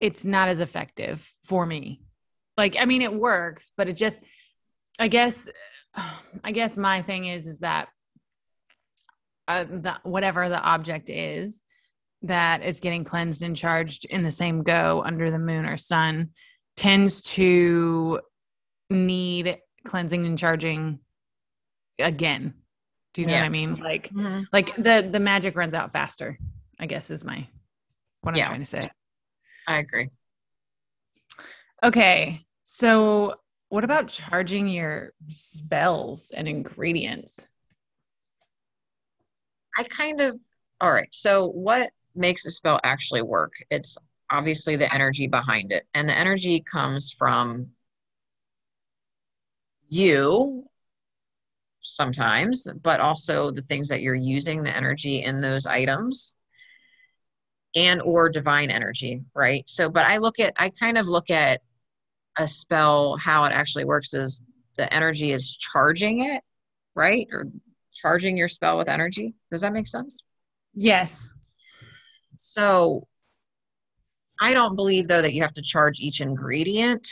it's 0.00 0.24
not 0.24 0.48
as 0.48 0.60
effective 0.60 1.32
for 1.44 1.66
me. 1.66 2.03
Like, 2.56 2.76
I 2.78 2.84
mean, 2.84 3.02
it 3.02 3.12
works, 3.12 3.72
but 3.76 3.88
it 3.88 3.94
just, 3.94 4.20
I 4.98 5.08
guess, 5.08 5.48
I 6.44 6.52
guess 6.52 6.76
my 6.76 7.02
thing 7.02 7.26
is, 7.26 7.46
is 7.46 7.60
that 7.60 7.88
uh, 9.46 9.64
the, 9.64 9.96
whatever 10.02 10.48
the 10.48 10.60
object 10.60 11.10
is, 11.10 11.60
that 12.24 12.62
is 12.62 12.80
getting 12.80 13.04
cleansed 13.04 13.42
and 13.42 13.56
charged 13.56 14.06
in 14.06 14.22
the 14.22 14.32
same 14.32 14.62
go 14.62 15.02
under 15.04 15.30
the 15.30 15.38
moon 15.38 15.66
or 15.66 15.76
sun 15.76 16.30
tends 16.76 17.22
to 17.22 18.20
need 18.90 19.58
cleansing 19.84 20.24
and 20.24 20.38
charging 20.38 20.98
again. 21.98 22.54
Do 23.12 23.20
you 23.20 23.26
know 23.26 23.34
yeah. 23.34 23.40
what 23.40 23.46
I 23.46 23.50
mean? 23.50 23.76
Like 23.76 24.08
mm-hmm. 24.08 24.42
like 24.52 24.74
the 24.76 25.08
the 25.08 25.20
magic 25.20 25.54
runs 25.54 25.74
out 25.74 25.92
faster, 25.92 26.36
I 26.80 26.86
guess 26.86 27.10
is 27.10 27.24
my 27.24 27.46
what 28.22 28.34
I'm 28.34 28.46
trying 28.46 28.60
to 28.60 28.66
say. 28.66 28.90
I 29.68 29.78
agree. 29.78 30.08
Okay. 31.82 32.40
So 32.64 33.34
what 33.68 33.84
about 33.84 34.08
charging 34.08 34.68
your 34.68 35.12
spells 35.28 36.30
and 36.34 36.48
ingredients? 36.48 37.48
I 39.76 39.84
kind 39.84 40.20
of 40.20 40.38
all 40.80 40.92
right. 40.92 41.08
So 41.12 41.48
what 41.48 41.90
makes 42.14 42.46
a 42.46 42.50
spell 42.50 42.80
actually 42.84 43.22
work. 43.22 43.52
It's 43.70 43.96
obviously 44.30 44.76
the 44.76 44.92
energy 44.92 45.26
behind 45.26 45.72
it. 45.72 45.84
And 45.94 46.08
the 46.08 46.16
energy 46.16 46.60
comes 46.60 47.12
from 47.12 47.70
you 49.88 50.64
sometimes, 51.80 52.66
but 52.82 53.00
also 53.00 53.50
the 53.50 53.62
things 53.62 53.88
that 53.88 54.00
you're 54.00 54.14
using 54.14 54.62
the 54.62 54.74
energy 54.74 55.22
in 55.22 55.40
those 55.40 55.66
items 55.66 56.36
and 57.76 58.00
or 58.02 58.28
divine 58.28 58.70
energy, 58.70 59.22
right? 59.34 59.68
So 59.68 59.90
but 59.90 60.06
I 60.06 60.18
look 60.18 60.40
at 60.40 60.54
I 60.56 60.70
kind 60.70 60.96
of 60.96 61.06
look 61.06 61.30
at 61.30 61.60
a 62.36 62.48
spell 62.48 63.16
how 63.16 63.44
it 63.44 63.52
actually 63.52 63.84
works 63.84 64.14
is 64.14 64.42
the 64.76 64.92
energy 64.92 65.32
is 65.32 65.56
charging 65.56 66.24
it, 66.24 66.42
right? 66.94 67.26
Or 67.32 67.46
charging 67.92 68.36
your 68.36 68.48
spell 68.48 68.76
with 68.76 68.88
energy. 68.88 69.34
Does 69.50 69.60
that 69.60 69.72
make 69.72 69.88
sense? 69.88 70.22
Yes. 70.74 71.30
So 72.36 73.06
I 74.40 74.52
don't 74.52 74.76
believe 74.76 75.08
though 75.08 75.22
that 75.22 75.32
you 75.32 75.42
have 75.42 75.54
to 75.54 75.62
charge 75.62 76.00
each 76.00 76.20
ingredient 76.20 77.08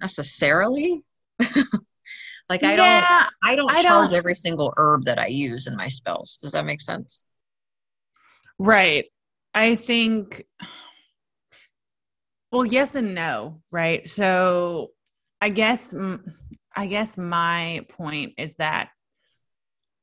necessarily. 0.00 1.02
like 2.48 2.62
I 2.62 2.74
yeah, 2.74 2.76
don't 2.76 3.32
I 3.42 3.56
don't 3.56 3.70
I 3.70 3.82
charge 3.82 4.10
don't. 4.10 4.18
every 4.18 4.34
single 4.34 4.74
herb 4.76 5.04
that 5.04 5.18
I 5.18 5.26
use 5.26 5.66
in 5.66 5.76
my 5.76 5.88
spells. 5.88 6.38
Does 6.42 6.52
that 6.52 6.66
make 6.66 6.80
sense? 6.80 7.24
Right. 8.58 9.06
I 9.54 9.76
think 9.76 10.44
well 12.50 12.64
yes 12.64 12.94
and 12.94 13.14
no, 13.14 13.62
right? 13.70 14.06
So 14.06 14.90
I 15.40 15.50
guess 15.50 15.94
I 16.74 16.86
guess 16.86 17.18
my 17.18 17.86
point 17.88 18.34
is 18.38 18.56
that 18.56 18.90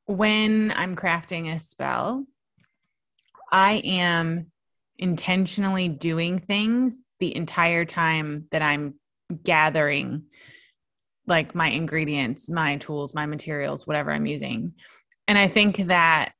when 0.06 0.72
I'm 0.76 0.96
crafting 0.96 1.54
a 1.54 1.60
spell, 1.60 2.26
I 3.52 3.82
am 3.84 4.52
intentionally 4.98 5.88
doing 5.88 6.40
things 6.40 6.98
the 7.20 7.36
entire 7.36 7.86
time 7.86 8.46
that 8.52 8.62
I'm 8.62 8.96
gathering 9.44 10.24
like 11.28 11.56
my 11.56 11.70
ingredients, 11.70 12.50
my 12.50 12.78
tools, 12.78 13.14
my 13.14 13.26
materials, 13.26 13.88
whatever 13.88 14.12
I'm 14.12 14.26
using. 14.26 14.74
And 15.28 15.38
I 15.38 15.48
think 15.48 15.78
that 15.88 16.34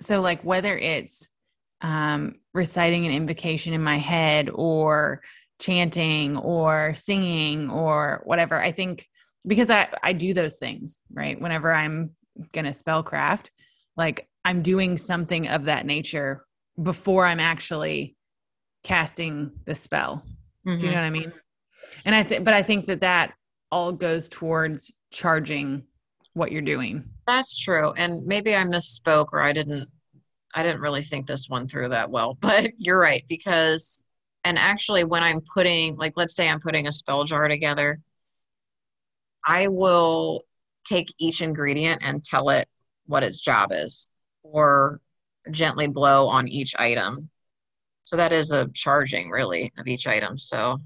so 0.00 0.20
like 0.20 0.42
whether 0.42 0.76
it's 0.76 1.30
um, 1.82 2.36
reciting 2.54 3.06
an 3.06 3.12
invocation 3.12 3.74
in 3.74 3.82
my 3.82 3.96
head 3.96 4.48
or 4.52 5.22
chanting 5.60 6.36
or 6.36 6.94
singing 6.94 7.70
or 7.70 8.22
whatever, 8.24 8.60
I 8.60 8.72
think 8.72 9.06
because 9.46 9.70
I, 9.70 9.88
I 10.02 10.12
do 10.12 10.32
those 10.32 10.58
things, 10.58 11.00
right? 11.12 11.40
Whenever 11.40 11.72
I'm 11.72 12.10
gonna 12.52 12.70
spellcraft, 12.70 13.48
like 13.96 14.28
I'm 14.44 14.62
doing 14.62 14.96
something 14.96 15.48
of 15.48 15.64
that 15.64 15.84
nature 15.84 16.44
before 16.80 17.26
I'm 17.26 17.40
actually 17.40 18.16
casting 18.84 19.52
the 19.64 19.74
spell. 19.74 20.24
Mm-hmm. 20.66 20.78
Do 20.78 20.86
you 20.86 20.92
know 20.92 20.98
what 20.98 21.06
I 21.06 21.10
mean? 21.10 21.32
And 22.04 22.14
I 22.14 22.22
think, 22.22 22.44
but 22.44 22.54
I 22.54 22.62
think 22.62 22.86
that 22.86 23.00
that 23.00 23.34
all 23.70 23.92
goes 23.92 24.28
towards 24.28 24.92
charging 25.10 25.84
what 26.34 26.52
you're 26.52 26.62
doing. 26.62 27.04
That's 27.26 27.58
true. 27.58 27.92
And 27.92 28.24
maybe 28.24 28.56
I 28.56 28.62
misspoke 28.64 29.28
or 29.32 29.42
I 29.42 29.52
didn't 29.52 29.88
I 30.54 30.62
didn't 30.62 30.80
really 30.80 31.02
think 31.02 31.26
this 31.26 31.48
one 31.48 31.68
through 31.68 31.90
that 31.90 32.10
well, 32.10 32.34
but 32.40 32.70
you're 32.78 32.98
right 32.98 33.24
because 33.28 34.04
and 34.44 34.58
actually 34.58 35.04
when 35.04 35.22
I'm 35.22 35.40
putting 35.54 35.96
like 35.96 36.14
let's 36.16 36.34
say 36.34 36.48
I'm 36.48 36.60
putting 36.60 36.86
a 36.86 36.92
spell 36.92 37.24
jar 37.24 37.48
together, 37.48 38.00
I 39.46 39.68
will 39.68 40.44
take 40.84 41.12
each 41.18 41.42
ingredient 41.42 42.02
and 42.04 42.24
tell 42.24 42.50
it 42.50 42.68
what 43.06 43.22
its 43.22 43.40
job 43.40 43.70
is 43.72 44.10
or 44.42 45.00
gently 45.50 45.86
blow 45.86 46.26
on 46.26 46.48
each 46.48 46.74
item. 46.78 47.28
So 48.04 48.16
that 48.16 48.32
is 48.32 48.50
a 48.52 48.68
charging 48.74 49.30
really 49.30 49.72
of 49.78 49.86
each 49.86 50.06
item. 50.06 50.38
So 50.38 50.78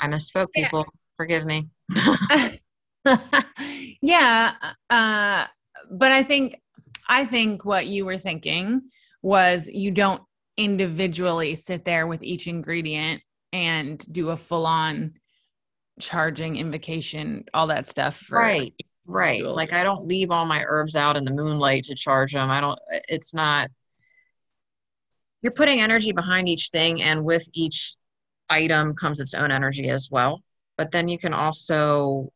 I 0.00 0.06
misspoke 0.06 0.52
people. 0.54 0.80
Yeah. 0.80 1.00
Forgive 1.16 1.44
me. 1.44 1.68
yeah. 4.00 4.54
Uh, 4.90 5.46
but 5.90 6.12
I 6.12 6.22
think 6.22 6.60
I 7.08 7.24
think 7.24 7.64
what 7.64 7.86
you 7.86 8.04
were 8.04 8.18
thinking 8.18 8.82
was 9.22 9.68
you 9.68 9.90
don't 9.90 10.22
individually 10.56 11.56
sit 11.56 11.84
there 11.84 12.06
with 12.06 12.22
each 12.22 12.46
ingredient 12.46 13.22
and 13.52 13.98
do 14.12 14.30
a 14.30 14.36
full 14.36 14.66
on 14.66 15.14
charging 16.00 16.56
invocation, 16.56 17.44
all 17.54 17.68
that 17.68 17.86
stuff. 17.86 18.30
right. 18.30 18.74
Right. 19.06 19.44
Like 19.44 19.72
I 19.72 19.82
don't 19.84 20.06
leave 20.06 20.30
all 20.30 20.46
my 20.46 20.64
herbs 20.66 20.96
out 20.96 21.16
in 21.16 21.24
the 21.24 21.30
moonlight 21.30 21.84
to 21.84 21.94
charge 21.94 22.32
them. 22.32 22.50
I 22.50 22.60
don't, 22.60 22.78
it's 23.08 23.34
not, 23.34 23.70
you're 25.42 25.52
putting 25.52 25.80
energy 25.80 26.12
behind 26.12 26.48
each 26.48 26.70
thing 26.72 27.02
and 27.02 27.22
with 27.22 27.46
each 27.52 27.96
item 28.48 28.94
comes 28.94 29.20
its 29.20 29.34
own 29.34 29.50
energy 29.50 29.90
as 29.90 30.08
well. 30.10 30.42
But 30.78 30.90
then 30.90 31.08
you 31.08 31.18
can 31.18 31.34
also 31.34 32.32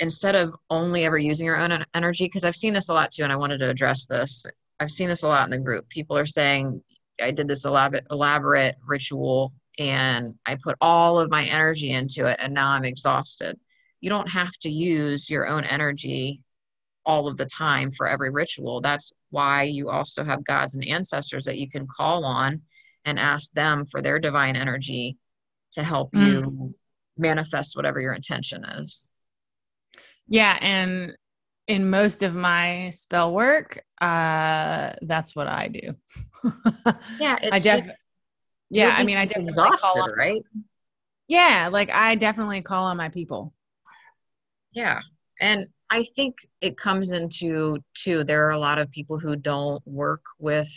instead 0.00 0.34
of 0.34 0.54
only 0.70 1.04
ever 1.04 1.18
using 1.18 1.46
your 1.46 1.58
own 1.58 1.84
energy, 1.94 2.26
because 2.26 2.44
I've 2.44 2.56
seen 2.56 2.72
this 2.72 2.88
a 2.88 2.94
lot 2.94 3.12
too, 3.12 3.24
and 3.24 3.32
I 3.32 3.36
wanted 3.36 3.58
to 3.58 3.68
address 3.68 4.06
this. 4.06 4.44
I've 4.80 4.90
seen 4.90 5.08
this 5.08 5.24
a 5.24 5.28
lot 5.28 5.44
in 5.44 5.50
the 5.50 5.64
group. 5.64 5.88
People 5.88 6.16
are 6.16 6.26
saying, 6.26 6.82
I 7.20 7.32
did 7.32 7.48
this 7.48 7.64
elaborate, 7.64 8.06
elaborate 8.10 8.76
ritual 8.86 9.52
and 9.78 10.34
I 10.44 10.56
put 10.56 10.76
all 10.80 11.20
of 11.20 11.30
my 11.30 11.44
energy 11.44 11.90
into 11.90 12.26
it, 12.26 12.38
and 12.42 12.52
now 12.52 12.68
I'm 12.68 12.84
exhausted. 12.84 13.56
You 14.00 14.10
don't 14.10 14.28
have 14.28 14.52
to 14.62 14.70
use 14.70 15.30
your 15.30 15.46
own 15.46 15.64
energy 15.64 16.42
all 17.06 17.28
of 17.28 17.36
the 17.36 17.46
time 17.46 17.90
for 17.90 18.06
every 18.06 18.30
ritual. 18.30 18.80
That's 18.80 19.12
why 19.30 19.62
you 19.62 19.88
also 19.88 20.24
have 20.24 20.44
gods 20.44 20.74
and 20.74 20.86
ancestors 20.86 21.44
that 21.44 21.58
you 21.58 21.70
can 21.70 21.86
call 21.86 22.24
on 22.24 22.60
and 23.04 23.18
ask 23.18 23.52
them 23.52 23.86
for 23.86 24.02
their 24.02 24.18
divine 24.18 24.56
energy 24.56 25.16
to 25.72 25.82
help 25.82 26.12
mm. 26.12 26.26
you 26.26 26.68
manifest 27.16 27.76
whatever 27.76 28.00
your 28.00 28.12
intention 28.12 28.64
is. 28.64 29.10
Yeah, 30.28 30.58
and 30.60 31.16
in 31.66 31.90
most 31.90 32.22
of 32.22 32.34
my 32.34 32.90
spell 32.90 33.32
work, 33.32 33.82
uh, 34.00 34.92
that's 35.02 35.34
what 35.34 35.46
I 35.46 35.68
do. 35.68 35.94
yeah, 37.18 37.36
I 37.50 37.58
def- 37.58 37.94
yeah, 38.70 38.94
I 38.96 39.04
mean, 39.04 39.16
I 39.16 39.24
definitely 39.24 39.48
exhausted, 39.48 40.00
on, 40.00 40.10
right? 40.16 40.42
Yeah, 41.28 41.68
like 41.72 41.90
I 41.90 42.14
definitely 42.14 42.62
call 42.62 42.84
on 42.84 42.96
my 42.96 43.08
people. 43.08 43.54
Yeah, 44.72 45.00
and 45.40 45.66
I 45.90 46.04
think 46.16 46.36
it 46.60 46.76
comes 46.76 47.12
into 47.12 47.78
too. 47.94 48.24
There 48.24 48.46
are 48.46 48.52
a 48.52 48.58
lot 48.58 48.78
of 48.78 48.90
people 48.90 49.18
who 49.18 49.36
don't 49.36 49.82
work 49.86 50.22
with 50.38 50.70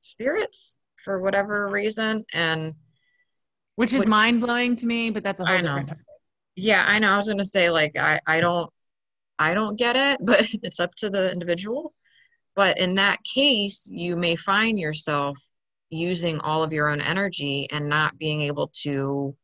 spirits 0.00 0.76
for 1.04 1.22
whatever 1.22 1.68
reason, 1.68 2.24
and 2.32 2.74
which 3.76 3.92
is 3.92 4.06
mind 4.06 4.40
blowing 4.40 4.76
to 4.76 4.86
me. 4.86 5.10
But 5.10 5.24
that's 5.24 5.40
a 5.40 5.44
whole 5.44 5.56
different. 5.56 5.88
Topic. 5.88 6.04
Yeah, 6.56 6.84
I 6.86 6.98
know. 6.98 7.12
I 7.12 7.16
was 7.16 7.26
going 7.26 7.38
to 7.38 7.44
say 7.44 7.70
like 7.70 7.96
I 7.96 8.20
I 8.26 8.40
don't 8.40 8.70
I 9.38 9.54
don't 9.54 9.78
get 9.78 9.96
it, 9.96 10.18
but 10.24 10.46
it's 10.62 10.80
up 10.80 10.94
to 10.96 11.10
the 11.10 11.30
individual. 11.30 11.94
But 12.56 12.78
in 12.78 12.96
that 12.96 13.18
case, 13.22 13.88
you 13.90 14.16
may 14.16 14.34
find 14.34 14.78
yourself 14.78 15.38
using 15.90 16.40
all 16.40 16.62
of 16.62 16.72
your 16.72 16.88
own 16.88 17.00
energy 17.00 17.68
and 17.70 17.88
not 17.88 18.18
being 18.18 18.42
able 18.42 18.70
to 18.82 19.34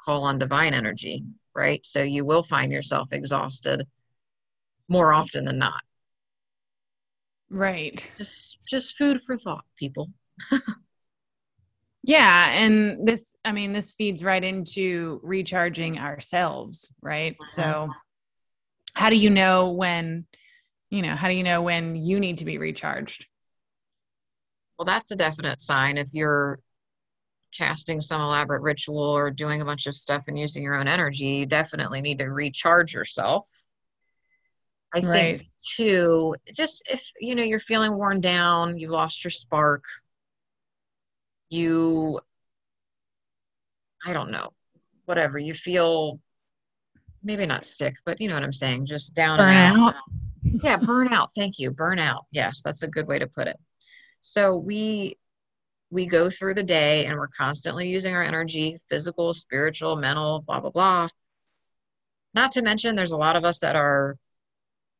call 0.00 0.24
on 0.24 0.38
divine 0.38 0.72
energy, 0.72 1.24
right? 1.54 1.84
So 1.84 2.02
you 2.02 2.24
will 2.24 2.42
find 2.42 2.70
yourself 2.70 3.08
exhausted 3.12 3.86
more 4.88 5.12
often 5.12 5.44
than 5.44 5.58
not. 5.58 5.82
Right. 7.50 8.10
Just 8.16 8.58
just 8.68 8.96
food 8.96 9.20
for 9.22 9.36
thought, 9.36 9.64
people. 9.78 10.10
yeah, 12.02 12.50
and 12.50 13.06
this 13.06 13.34
I 13.44 13.52
mean 13.52 13.72
this 13.72 13.92
feeds 13.92 14.24
right 14.24 14.42
into 14.42 15.20
recharging 15.22 15.98
ourselves, 15.98 16.92
right? 17.00 17.36
So 17.48 17.62
uh-huh. 17.62 17.92
How 18.96 19.10
do 19.10 19.16
you 19.16 19.28
know 19.28 19.68
when 19.72 20.24
you 20.88 21.02
know 21.02 21.14
how 21.14 21.28
do 21.28 21.34
you 21.34 21.42
know 21.42 21.60
when 21.60 21.94
you 21.94 22.18
need 22.18 22.38
to 22.38 22.46
be 22.46 22.56
recharged 22.56 23.26
well 24.78 24.86
that's 24.86 25.10
a 25.10 25.16
definite 25.16 25.60
sign 25.60 25.98
if 25.98 26.08
you're 26.12 26.58
casting 27.56 28.00
some 28.00 28.22
elaborate 28.22 28.62
ritual 28.62 28.98
or 28.98 29.30
doing 29.30 29.60
a 29.60 29.64
bunch 29.66 29.86
of 29.86 29.94
stuff 29.94 30.24
and 30.28 30.38
using 30.38 30.62
your 30.62 30.74
own 30.74 30.88
energy 30.88 31.24
you 31.26 31.46
definitely 31.46 32.00
need 32.00 32.18
to 32.18 32.26
recharge 32.26 32.94
yourself 32.94 33.46
i 34.94 35.00
right. 35.00 35.38
think 35.38 35.50
too 35.74 36.34
just 36.54 36.82
if 36.90 37.06
you 37.20 37.34
know 37.34 37.42
you're 37.42 37.60
feeling 37.60 37.96
worn 37.98 38.18
down 38.18 38.78
you 38.78 38.88
lost 38.88 39.22
your 39.22 39.30
spark 39.30 39.84
you 41.50 42.18
i 44.06 44.14
don't 44.14 44.30
know 44.30 44.48
whatever 45.04 45.38
you 45.38 45.52
feel 45.52 46.18
maybe 47.26 47.44
not 47.44 47.64
sick, 47.66 47.96
but 48.06 48.20
you 48.20 48.28
know 48.28 48.34
what 48.34 48.44
I'm 48.44 48.52
saying, 48.52 48.86
just 48.86 49.14
down 49.14 49.38
burnout. 49.38 49.94
yeah, 50.42 50.78
burnout. 50.78 51.28
Thank 51.34 51.58
you. 51.58 51.72
Burnout. 51.72 52.22
Yes, 52.30 52.62
that's 52.62 52.82
a 52.82 52.88
good 52.88 53.08
way 53.08 53.18
to 53.18 53.26
put 53.26 53.48
it. 53.48 53.56
So 54.20 54.56
we 54.56 55.18
we 55.90 56.06
go 56.06 56.30
through 56.30 56.54
the 56.54 56.62
day 56.62 57.06
and 57.06 57.18
we're 57.18 57.28
constantly 57.28 57.88
using 57.88 58.14
our 58.14 58.22
energy, 58.22 58.78
physical, 58.88 59.34
spiritual, 59.34 59.96
mental, 59.96 60.42
blah 60.46 60.60
blah 60.60 60.70
blah. 60.70 61.08
Not 62.32 62.52
to 62.52 62.62
mention 62.62 62.94
there's 62.94 63.10
a 63.10 63.16
lot 63.16 63.36
of 63.36 63.44
us 63.44 63.58
that 63.58 63.76
are 63.76 64.16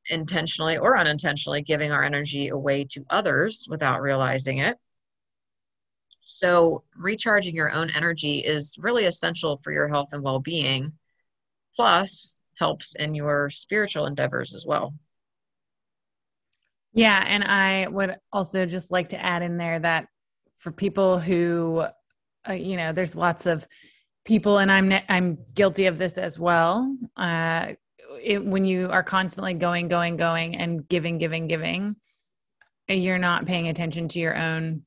intentionally 0.08 0.78
or 0.78 0.98
unintentionally 0.98 1.62
giving 1.62 1.92
our 1.92 2.02
energy 2.02 2.48
away 2.48 2.84
to 2.84 3.04
others 3.10 3.66
without 3.68 4.02
realizing 4.02 4.58
it. 4.58 4.76
So, 6.24 6.82
recharging 6.96 7.54
your 7.54 7.70
own 7.70 7.90
energy 7.90 8.38
is 8.40 8.74
really 8.78 9.04
essential 9.04 9.58
for 9.58 9.70
your 9.70 9.86
health 9.86 10.08
and 10.12 10.24
well 10.24 10.40
being 10.40 10.92
plus 11.76 12.40
helps 12.58 12.94
in 12.94 13.14
your 13.14 13.50
spiritual 13.50 14.06
endeavors 14.06 14.54
as 14.54 14.64
well. 14.66 14.94
Yeah, 16.92 17.22
and 17.26 17.44
I 17.44 17.86
would 17.88 18.16
also 18.32 18.64
just 18.64 18.90
like 18.90 19.10
to 19.10 19.22
add 19.22 19.42
in 19.42 19.58
there 19.58 19.78
that 19.80 20.08
for 20.56 20.72
people 20.72 21.18
who, 21.18 21.84
uh, 22.48 22.52
you 22.54 22.78
know, 22.78 22.92
there's 22.92 23.14
lots 23.14 23.44
of 23.44 23.66
people, 24.24 24.58
and 24.58 24.72
I'm 24.72 24.92
I'm 25.10 25.38
guilty 25.52 25.86
of 25.86 25.98
this 25.98 26.16
as 26.16 26.38
well. 26.38 26.96
Uh, 27.14 27.72
it, 28.22 28.42
when 28.42 28.64
you 28.64 28.88
are 28.90 29.02
constantly 29.02 29.52
going, 29.52 29.88
going, 29.88 30.16
going, 30.16 30.56
and 30.56 30.88
giving, 30.88 31.18
giving, 31.18 31.48
giving, 31.48 31.96
you're 32.88 33.18
not 33.18 33.44
paying 33.44 33.68
attention 33.68 34.08
to 34.08 34.18
your 34.18 34.34
own 34.34 34.82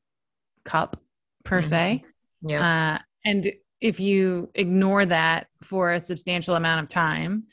cup 0.66 1.00
per 1.44 1.60
mm-hmm. 1.60 1.70
se. 1.70 2.04
Yeah, 2.42 2.96
uh, 2.96 3.02
and 3.24 3.52
if 3.82 4.00
you 4.00 4.50
ignore 4.56 5.06
that 5.06 5.48
for 5.62 5.94
a 5.94 6.00
substantial 6.00 6.56
amount 6.56 6.84
of 6.84 6.90
time, 6.90 7.46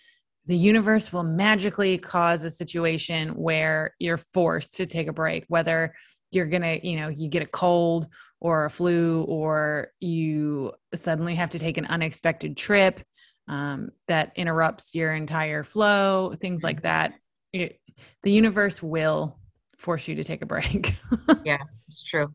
the 0.46 0.56
universe 0.56 1.12
will 1.12 1.24
magically 1.24 1.98
cause 1.98 2.44
a 2.44 2.50
situation 2.50 3.30
where 3.30 3.94
you're 3.98 4.16
forced 4.16 4.76
to 4.76 4.86
take 4.86 5.08
a 5.08 5.12
break, 5.12 5.44
whether 5.48 5.94
you're 6.30 6.46
going 6.46 6.62
to, 6.62 6.86
you 6.86 6.96
know, 6.96 7.08
you 7.08 7.28
get 7.28 7.42
a 7.42 7.46
cold 7.46 8.06
or 8.40 8.64
a 8.64 8.70
flu, 8.70 9.22
or 9.22 9.88
you 9.98 10.72
suddenly 10.94 11.34
have 11.34 11.50
to 11.50 11.58
take 11.58 11.78
an 11.78 11.86
unexpected 11.86 12.56
trip 12.56 13.02
um, 13.48 13.90
that 14.08 14.32
interrupts 14.36 14.94
your 14.94 15.14
entire 15.14 15.64
flow, 15.64 16.34
things 16.38 16.62
like 16.62 16.82
that. 16.82 17.14
It, 17.52 17.80
the 18.22 18.30
universe 18.30 18.82
will 18.82 19.38
force 19.78 20.06
you 20.06 20.16
to 20.16 20.24
take 20.24 20.42
a 20.42 20.46
break. 20.46 20.94
yeah, 21.44 21.62
it's 21.88 22.04
true. 22.04 22.28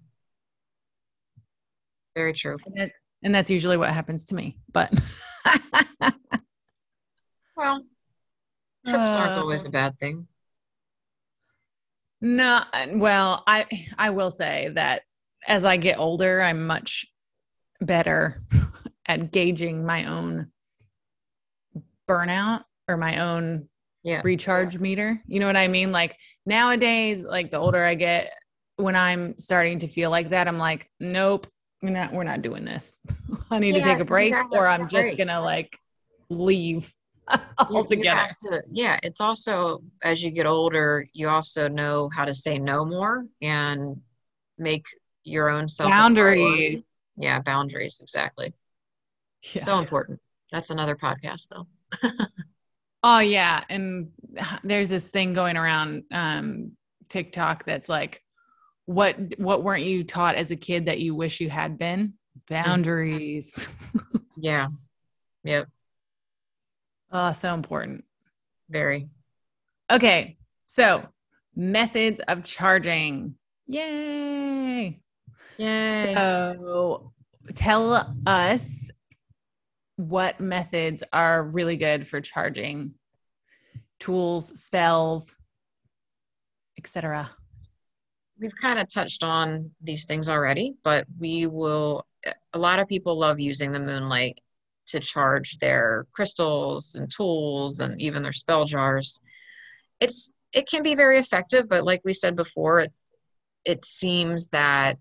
Very 2.16 2.34
true. 2.34 2.58
And, 2.76 2.92
and 3.24 3.34
that's 3.34 3.50
usually 3.50 3.78
what 3.78 3.90
happens 3.90 4.26
to 4.26 4.36
me 4.36 4.58
but 4.72 4.92
well 7.56 7.84
trips 8.86 9.16
uh, 9.16 9.20
aren't 9.20 9.40
always 9.40 9.66
a 9.66 9.70
bad 9.70 9.98
thing. 10.00 10.28
No 12.22 12.62
well 12.94 13.44
i 13.48 13.66
i 13.98 14.12
will 14.12 14.32
say 14.32 14.70
that 14.76 15.02
as 15.48 15.66
i 15.66 15.78
get 15.78 15.98
older 15.98 16.42
i'm 16.42 16.68
much 16.68 17.08
better 17.80 18.44
at 19.08 19.32
gauging 19.32 19.86
my 19.86 20.06
own 20.06 20.52
burnout 22.08 22.64
or 22.88 22.98
my 22.98 23.20
own 23.20 23.68
yeah. 24.04 24.22
recharge 24.24 24.80
meter. 24.80 25.22
You 25.28 25.40
know 25.40 25.48
what 25.48 25.58
i 25.58 25.68
mean? 25.68 25.92
Like 25.92 26.16
nowadays 26.46 27.24
like 27.24 27.50
the 27.52 27.58
older 27.58 27.84
i 27.84 27.96
get 27.96 28.32
when 28.76 28.96
i'm 28.96 29.38
starting 29.38 29.80
to 29.80 29.88
feel 29.88 30.10
like 30.10 30.30
that 30.30 30.48
i'm 30.48 30.58
like 30.58 30.90
nope 31.00 31.48
we're 31.82 31.90
not 31.90 32.14
we're 32.14 32.24
not 32.24 32.42
doing 32.42 32.66
this. 32.66 33.00
I 33.52 33.60
need 33.60 33.76
yeah, 33.76 33.84
to 33.84 33.90
take 33.90 34.00
a 34.00 34.06
break 34.06 34.34
or 34.52 34.68
I'm 34.68 34.88
just 34.88 34.92
break. 34.92 35.18
gonna 35.18 35.42
like 35.42 35.78
leave 36.30 36.94
altogether. 37.58 38.36
To, 38.50 38.64
yeah, 38.70 39.00
it's 39.04 39.22
also 39.22 39.82
as 40.04 40.24
you 40.24 40.32
get 40.32 40.46
older, 40.46 41.06
you 41.14 41.30
also 41.30 41.68
know 41.68 42.10
how 42.16 42.26
to 42.26 42.34
say 42.34 42.60
no 42.60 42.86
more 42.86 43.26
and 43.42 44.00
make 44.58 44.86
your 45.24 45.50
own 45.50 45.68
self 45.68 45.90
Boundaries. 45.90 46.84
Yeah, 47.18 47.40
boundaries, 47.42 48.00
exactly. 48.02 48.54
Yeah. 49.54 49.66
So 49.66 49.80
important. 49.80 50.20
That's 50.52 50.70
another 50.70 50.96
podcast 50.96 51.48
though. 51.50 51.68
Oh 53.04 53.20
yeah, 53.20 53.64
and 53.70 54.12
there's 54.64 54.90
this 54.90 55.08
thing 55.08 55.34
going 55.34 55.58
around 55.58 56.04
um, 56.12 56.74
TikTok 57.10 57.66
that's 57.66 57.90
like, 57.90 58.24
what 58.86 59.18
what 59.38 59.64
weren't 59.64 59.84
you 59.84 60.04
taught 60.04 60.36
as 60.36 60.52
a 60.52 60.56
kid 60.56 60.86
that 60.86 61.00
you 61.00 61.16
wish 61.16 61.40
you 61.40 61.50
had 61.50 61.78
been? 61.78 62.14
Mm-hmm. 62.50 62.54
Boundaries. 62.54 63.68
Yeah. 64.38 64.70
Yep. 65.44 65.68
oh, 67.12 67.32
so 67.34 67.54
important. 67.54 68.06
Very. 68.72 69.08
Okay, 69.92 70.38
so 70.66 71.06
methods 71.56 72.22
of 72.28 72.44
charging. 72.44 73.36
Yay! 73.68 75.00
Yay. 75.58 76.14
So 76.16 77.12
tell 77.54 78.16
us 78.26 78.90
what 79.98 80.40
methods 80.40 81.04
are 81.14 81.44
really 81.44 81.78
good 81.78 82.08
for 82.08 82.20
charging 82.20 82.96
tools, 84.00 84.60
spells, 84.60 85.36
etc. 86.78 87.30
we've 88.42 88.56
kind 88.56 88.80
of 88.80 88.90
touched 88.92 89.24
on 89.24 89.72
these 89.82 90.06
things 90.06 90.28
already, 90.28 90.74
but 90.84 91.06
we 91.20 91.46
will. 91.46 92.06
A 92.54 92.60
lot 92.60 92.80
of 92.80 92.88
people 92.88 93.18
love 93.18 93.40
using 93.40 93.72
the 93.72 93.80
moonlight 93.80 94.40
to 94.88 95.00
charge 95.00 95.58
their 95.60 96.08
crystals 96.12 96.96
and 96.96 97.10
tools 97.10 97.80
and 97.80 98.02
even 98.02 98.24
their 98.24 98.34
spell 98.34 98.66
jars. 98.66 99.22
It's 100.00 100.32
it 100.52 100.68
can 100.68 100.84
be 100.84 100.96
very 100.96 101.20
effective, 101.20 101.70
but 101.70 101.86
like 101.86 102.02
we 102.04 102.14
said 102.14 102.36
before, 102.36 102.82
it 102.82 102.92
it 103.64 103.86
seems 103.86 104.48
that 104.50 104.98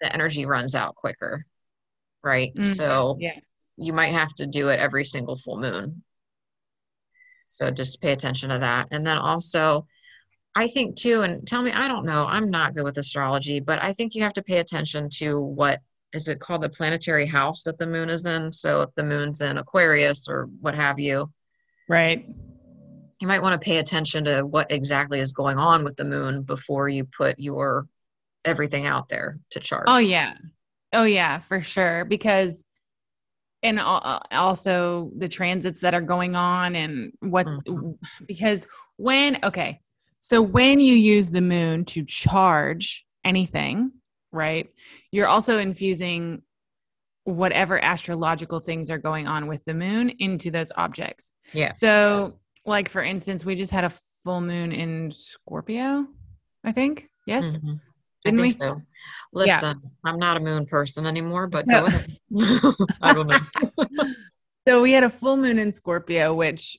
the 0.00 0.12
energy 0.12 0.44
runs 0.44 0.74
out 0.74 0.96
quicker, 0.96 1.46
right? 2.24 2.52
Mhm, 2.56 2.76
So 2.76 3.16
yeah. 3.20 3.38
you 3.76 3.92
might 3.92 4.12
have 4.12 4.34
to 4.34 4.46
do 4.46 4.68
it 4.68 4.80
every 4.80 5.04
single 5.04 5.36
full 5.36 5.60
moon. 5.60 6.02
So 7.48 7.70
just 7.70 8.00
pay 8.00 8.12
attention 8.12 8.50
to 8.50 8.58
that. 8.58 8.88
And 8.90 9.06
then 9.06 9.18
also, 9.18 9.86
I 10.54 10.68
think 10.68 10.96
too, 10.96 11.22
and 11.22 11.46
tell 11.46 11.62
me, 11.62 11.70
I 11.72 11.88
don't 11.88 12.04
know, 12.04 12.26
I'm 12.26 12.50
not 12.50 12.74
good 12.74 12.84
with 12.84 12.98
astrology, 12.98 13.60
but 13.60 13.82
I 13.82 13.92
think 13.94 14.14
you 14.14 14.22
have 14.22 14.34
to 14.34 14.42
pay 14.42 14.58
attention 14.58 15.08
to 15.14 15.40
what 15.40 15.80
is 16.12 16.28
it 16.28 16.40
called 16.40 16.62
the 16.62 16.68
planetary 16.68 17.26
house 17.26 17.62
that 17.62 17.78
the 17.78 17.86
moon 17.86 18.10
is 18.10 18.26
in. 18.26 18.52
So 18.52 18.82
if 18.82 18.90
the 18.94 19.02
moon's 19.02 19.40
in 19.40 19.56
Aquarius 19.56 20.28
or 20.28 20.48
what 20.60 20.74
have 20.74 20.98
you, 21.00 21.32
Right. 21.88 22.26
you 23.20 23.26
might 23.28 23.40
want 23.40 23.58
to 23.60 23.64
pay 23.64 23.78
attention 23.78 24.24
to 24.26 24.42
what 24.42 24.70
exactly 24.70 25.20
is 25.20 25.32
going 25.32 25.58
on 25.58 25.84
with 25.84 25.96
the 25.96 26.04
moon 26.04 26.42
before 26.42 26.88
you 26.88 27.04
put 27.06 27.38
your 27.38 27.86
everything 28.44 28.86
out 28.86 29.08
there 29.08 29.38
to 29.52 29.60
charge. 29.60 29.84
Oh 29.86 29.98
yeah. 29.98 30.34
Oh 30.92 31.04
yeah, 31.04 31.38
for 31.38 31.60
sure. 31.62 32.04
Because 32.04 32.62
and 33.62 33.78
also 33.80 35.12
the 35.16 35.28
transits 35.28 35.80
that 35.80 35.94
are 35.94 36.00
going 36.00 36.34
on 36.34 36.74
and 36.74 37.12
what 37.20 37.46
Mhm. 37.46 37.96
because 38.26 38.66
when 38.96 39.38
okay. 39.44 39.80
So 40.24 40.40
when 40.40 40.78
you 40.78 40.94
use 40.94 41.30
the 41.30 41.40
moon 41.40 41.84
to 41.86 42.04
charge 42.04 43.04
anything, 43.24 43.90
right? 44.30 44.68
You're 45.10 45.26
also 45.26 45.58
infusing 45.58 46.42
whatever 47.24 47.82
astrological 47.84 48.60
things 48.60 48.88
are 48.88 48.98
going 48.98 49.26
on 49.26 49.48
with 49.48 49.64
the 49.64 49.74
moon 49.74 50.10
into 50.20 50.52
those 50.52 50.70
objects. 50.76 51.32
Yeah. 51.52 51.72
So 51.72 52.38
like 52.64 52.88
for 52.88 53.02
instance, 53.02 53.44
we 53.44 53.56
just 53.56 53.72
had 53.72 53.82
a 53.82 53.92
full 54.22 54.40
moon 54.40 54.70
in 54.70 55.10
Scorpio, 55.10 56.06
I 56.62 56.70
think. 56.70 57.08
Yes. 57.26 57.56
Mhm. 57.56 57.80
Didn't 58.24 58.40
we? 58.40 58.50
so. 58.52 58.80
Yeah. 59.34 59.56
Listen, 59.56 59.80
I'm 60.04 60.20
not 60.20 60.36
a 60.36 60.40
moon 60.40 60.66
person 60.66 61.04
anymore, 61.04 61.48
but 61.48 61.64
So- 61.68 61.80
go 61.80 61.86
ahead. 61.86 62.16
I 63.02 63.12
don't 63.12 63.26
know. 63.26 64.04
So 64.68 64.80
we 64.80 64.92
had 64.92 65.02
a 65.02 65.10
full 65.10 65.36
moon 65.36 65.58
in 65.58 65.72
Scorpio, 65.72 66.32
which 66.34 66.78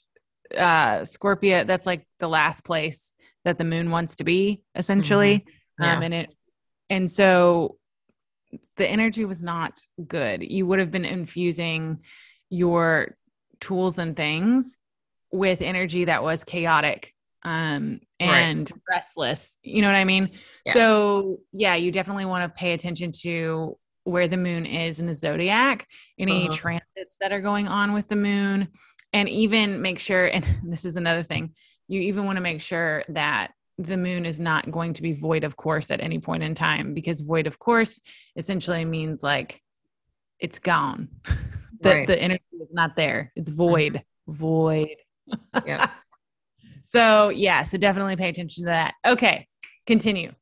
uh 0.58 1.06
Scorpio, 1.06 1.64
that's 1.64 1.86
like 1.86 2.06
the 2.20 2.28
last 2.28 2.64
place 2.64 3.14
that 3.45 3.58
the 3.58 3.66
moon 3.66 3.91
wants 3.91 4.16
to 4.18 4.24
be, 4.24 4.62
essentially. 4.76 5.45
Yeah. 5.80 5.97
Um 5.97 6.04
and 6.04 6.14
it 6.14 6.34
and 6.89 7.12
so 7.12 7.78
the 8.78 8.88
energy 8.88 9.26
was 9.26 9.41
not 9.41 9.80
good. 10.08 10.43
You 10.43 10.66
would 10.68 10.80
have 10.80 10.91
been 10.91 11.06
infusing 11.06 11.99
your 12.49 13.16
tools 13.60 13.97
and 13.97 14.16
things 14.16 14.78
with 15.32 15.62
energy 15.62 16.06
that 16.06 16.24
was 16.24 16.43
chaotic 16.43 17.14
um 17.43 17.99
Right. 18.22 18.30
and 18.30 18.72
restless. 18.89 19.58
You 19.64 19.82
know 19.82 19.88
what 19.89 19.95
I 19.97 20.06
mean? 20.06 20.30
Yeah. 20.66 20.74
So 20.74 21.39
yeah, 21.51 21.76
you 21.76 21.91
definitely 21.91 22.26
want 22.26 22.43
to 22.54 22.58
pay 22.58 22.74
attention 22.74 23.12
to 23.24 23.78
where 24.06 24.28
the 24.28 24.38
moon 24.38 24.66
is 24.66 24.99
in 24.99 25.06
the 25.08 25.16
zodiac, 25.16 25.88
any 26.20 26.47
Uh-huh. 26.47 26.56
transits 26.56 27.18
that 27.22 27.32
are 27.34 27.41
going 27.41 27.68
on 27.68 27.93
with 27.93 28.08
the 28.08 28.16
moon, 28.18 28.68
and 29.14 29.30
even 29.30 29.82
make 29.82 29.99
sure, 29.99 30.26
and 30.26 30.45
this 30.64 30.86
is 30.86 30.97
another 30.97 31.24
thing, 31.24 31.53
you 31.88 32.01
even 32.01 32.26
want 32.26 32.38
to 32.38 32.41
make 32.41 32.61
sure 32.61 33.03
that 33.09 33.51
the 33.78 33.97
moon 33.97 34.26
is 34.26 34.39
not 34.39 34.70
going 34.70 34.93
to 34.93 35.01
be 35.01 35.14
void 35.14 35.43
of 35.43 35.57
course 35.57 35.89
at 35.89 35.99
any 35.99 36.20
point 36.20 36.43
in 36.43 36.53
time 36.53 36.93
because 36.93 37.22
void 37.22 37.47
of 37.47 37.57
course 37.57 37.99
essentially 38.36 38.86
means 38.86 39.24
like 39.24 39.61
it's 40.39 40.59
gone. 40.59 41.07
the, 41.82 41.89
Right. 41.89 42.07
the 42.07 42.22
energy 42.22 42.43
is 42.53 42.70
not 42.72 42.95
there. 42.95 43.32
It's 43.36 43.49
mm-hmm. 43.49 43.57
void. 43.57 44.03
Void. 44.28 44.97
Yeah. 45.66 45.89
So 46.82 47.30
yeah, 47.30 47.64
so 47.64 47.78
definitely 47.78 48.18
pay 48.18 48.30
attention 48.30 48.66
to 48.66 48.72
that. 48.72 48.93
Okay, 49.05 49.47
continue. 49.88 50.34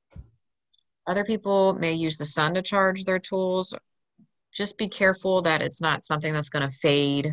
Other 1.06 1.24
people 1.24 1.76
may 1.76 1.94
use 1.94 2.18
the 2.18 2.26
sun 2.26 2.56
to 2.56 2.62
charge 2.64 3.06
their 3.06 3.20
tools. 3.20 3.74
Just 4.54 4.78
be 4.78 4.88
careful 4.88 5.44
that 5.44 5.62
it's 5.62 5.82
not 5.82 6.04
something 6.04 6.34
that's 6.34 6.50
going 6.50 6.68
to 6.68 6.76
fade 6.78 7.32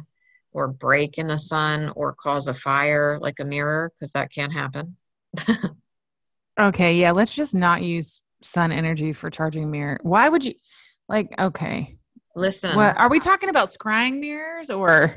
or 0.53 0.73
break 0.73 1.19
in 1.19 1.27
the 1.27 1.39
sun 1.39 1.93
or 1.97 2.15
cause 2.15 2.49
a 2.49 2.55
fire 2.55 3.19
like 3.21 3.37
a 3.41 3.45
mirror, 3.45 3.93
because 3.95 4.13
that 4.13 4.33
can't 4.33 4.53
happen. 4.53 4.97
Okay, 6.59 6.95
yeah, 6.97 7.13
let's 7.13 7.37
just 7.37 7.55
not 7.55 7.83
use 7.83 8.21
sun 8.43 8.73
energy 8.73 9.13
for 9.13 9.31
charging 9.31 9.71
mirror. 9.71 10.01
Why 10.03 10.29
would 10.29 10.45
you 10.45 10.55
like 11.09 11.33
okay. 11.39 11.95
Listen, 12.35 12.77
What 12.77 12.97
are 12.97 13.09
we 13.09 13.21
talking 13.21 13.49
about 13.49 13.69
scrying 13.69 14.19
mirrors 14.19 14.71
or 14.71 15.17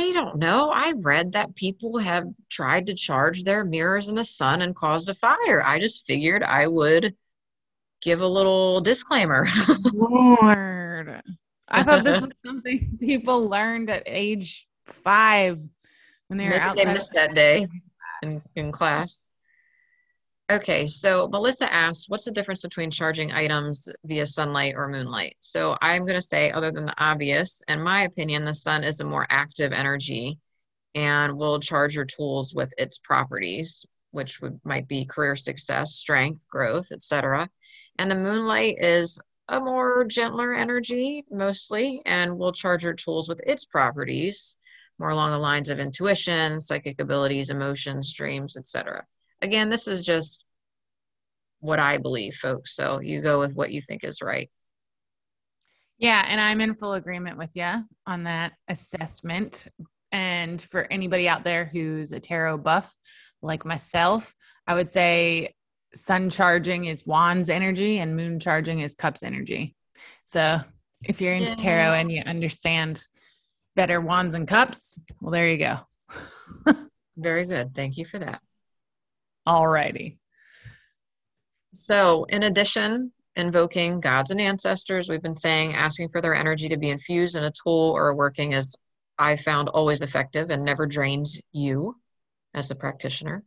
I 0.00 0.12
don't 0.12 0.38
know. 0.38 0.70
I 0.72 0.94
read 0.96 1.32
that 1.32 1.56
people 1.56 1.98
have 1.98 2.28
tried 2.48 2.86
to 2.86 2.94
charge 2.94 3.42
their 3.42 3.64
mirrors 3.64 4.06
in 4.08 4.14
the 4.14 4.24
sun 4.24 4.62
and 4.62 4.74
caused 4.76 5.08
a 5.08 5.14
fire. 5.14 5.62
I 5.64 5.80
just 5.80 6.06
figured 6.06 6.44
I 6.44 6.68
would 6.68 7.16
give 8.00 8.20
a 8.20 8.26
little 8.26 8.80
disclaimer. 8.80 9.44
Lord? 9.92 11.20
I 11.70 11.82
thought 11.82 12.04
this 12.04 12.20
was 12.20 12.30
something 12.46 12.96
people 13.00 13.48
learned 13.48 13.90
at 13.90 14.02
age 14.06 14.66
five 14.86 15.60
when 16.28 16.38
they 16.38 16.48
were 16.48 16.60
outside. 16.60 16.86
they 16.86 16.92
missed 16.92 17.12
that 17.14 17.34
day 17.34 17.66
in, 18.22 18.42
in 18.56 18.72
class. 18.72 19.28
Okay, 20.50 20.86
so 20.86 21.28
Melissa 21.28 21.70
asked, 21.72 22.06
what's 22.08 22.24
the 22.24 22.30
difference 22.30 22.62
between 22.62 22.90
charging 22.90 23.32
items 23.32 23.86
via 24.04 24.26
sunlight 24.26 24.74
or 24.76 24.88
moonlight? 24.88 25.36
So 25.40 25.76
I'm 25.82 26.02
going 26.02 26.14
to 26.14 26.22
say, 26.22 26.50
other 26.50 26.70
than 26.70 26.86
the 26.86 26.94
obvious, 26.96 27.60
in 27.68 27.82
my 27.82 28.02
opinion, 28.04 28.46
the 28.46 28.54
sun 28.54 28.82
is 28.82 29.00
a 29.00 29.04
more 29.04 29.26
active 29.28 29.72
energy 29.72 30.38
and 30.94 31.36
will 31.36 31.60
charge 31.60 31.94
your 31.94 32.06
tools 32.06 32.54
with 32.54 32.72
its 32.78 32.96
properties, 32.96 33.84
which 34.12 34.40
would 34.40 34.58
might 34.64 34.88
be 34.88 35.04
career 35.04 35.36
success, 35.36 35.96
strength, 35.96 36.48
growth, 36.48 36.92
etc. 36.92 37.50
And 37.98 38.10
the 38.10 38.14
moonlight 38.14 38.76
is 38.78 39.18
a 39.48 39.60
more 39.60 40.04
gentler 40.04 40.54
energy 40.54 41.24
mostly 41.30 42.02
and 42.04 42.38
will 42.38 42.52
charge 42.52 42.84
your 42.84 42.94
tools 42.94 43.28
with 43.28 43.40
its 43.46 43.64
properties 43.64 44.56
more 44.98 45.10
along 45.10 45.30
the 45.30 45.38
lines 45.38 45.70
of 45.70 45.78
intuition, 45.78 46.60
psychic 46.60 47.00
abilities, 47.00 47.50
emotions, 47.50 48.12
dreams, 48.12 48.56
etc. 48.56 49.04
Again, 49.42 49.68
this 49.68 49.86
is 49.86 50.04
just 50.04 50.44
what 51.60 51.78
I 51.78 51.98
believe, 51.98 52.34
folks. 52.34 52.74
So 52.74 53.00
you 53.00 53.20
go 53.20 53.38
with 53.38 53.54
what 53.54 53.72
you 53.72 53.80
think 53.80 54.04
is 54.04 54.20
right. 54.20 54.50
Yeah, 55.98 56.24
and 56.26 56.40
I'm 56.40 56.60
in 56.60 56.74
full 56.74 56.94
agreement 56.94 57.38
with 57.38 57.50
you 57.54 57.70
on 58.06 58.24
that 58.24 58.52
assessment. 58.68 59.66
And 60.12 60.60
for 60.60 60.86
anybody 60.90 61.28
out 61.28 61.44
there 61.44 61.64
who's 61.64 62.12
a 62.12 62.20
tarot 62.20 62.58
buff 62.58 62.94
like 63.42 63.64
myself, 63.64 64.34
I 64.66 64.74
would 64.74 64.88
say 64.88 65.54
sun 65.98 66.30
charging 66.30 66.86
is 66.86 67.06
wands 67.06 67.50
energy 67.50 67.98
and 67.98 68.16
moon 68.16 68.40
charging 68.40 68.80
is 68.80 68.94
cups 68.94 69.22
energy. 69.22 69.74
So 70.24 70.58
if 71.02 71.20
you're 71.20 71.34
into 71.34 71.54
tarot 71.54 71.94
and 71.94 72.10
you 72.10 72.22
understand 72.22 73.04
better 73.76 74.00
wands 74.00 74.34
and 74.34 74.48
cups, 74.48 74.98
well, 75.20 75.32
there 75.32 75.48
you 75.48 75.58
go. 75.58 75.78
Very 77.16 77.46
good. 77.46 77.74
Thank 77.74 77.96
you 77.96 78.04
for 78.04 78.18
that. 78.18 78.40
Alrighty. 79.46 80.16
So, 81.74 82.24
in 82.24 82.42
addition, 82.42 83.12
invoking 83.36 84.00
gods 84.00 84.30
and 84.30 84.40
ancestors, 84.40 85.08
we've 85.08 85.22
been 85.22 85.36
saying 85.36 85.74
asking 85.74 86.08
for 86.10 86.20
their 86.20 86.34
energy 86.34 86.68
to 86.68 86.76
be 86.76 86.90
infused 86.90 87.36
in 87.36 87.44
a 87.44 87.52
tool 87.52 87.92
or 87.92 88.08
a 88.08 88.14
working 88.14 88.52
is, 88.52 88.74
I 89.18 89.36
found, 89.36 89.68
always 89.68 90.02
effective 90.02 90.50
and 90.50 90.64
never 90.64 90.86
drains 90.86 91.40
you 91.52 91.96
as 92.54 92.68
the 92.68 92.74
practitioner. 92.74 93.44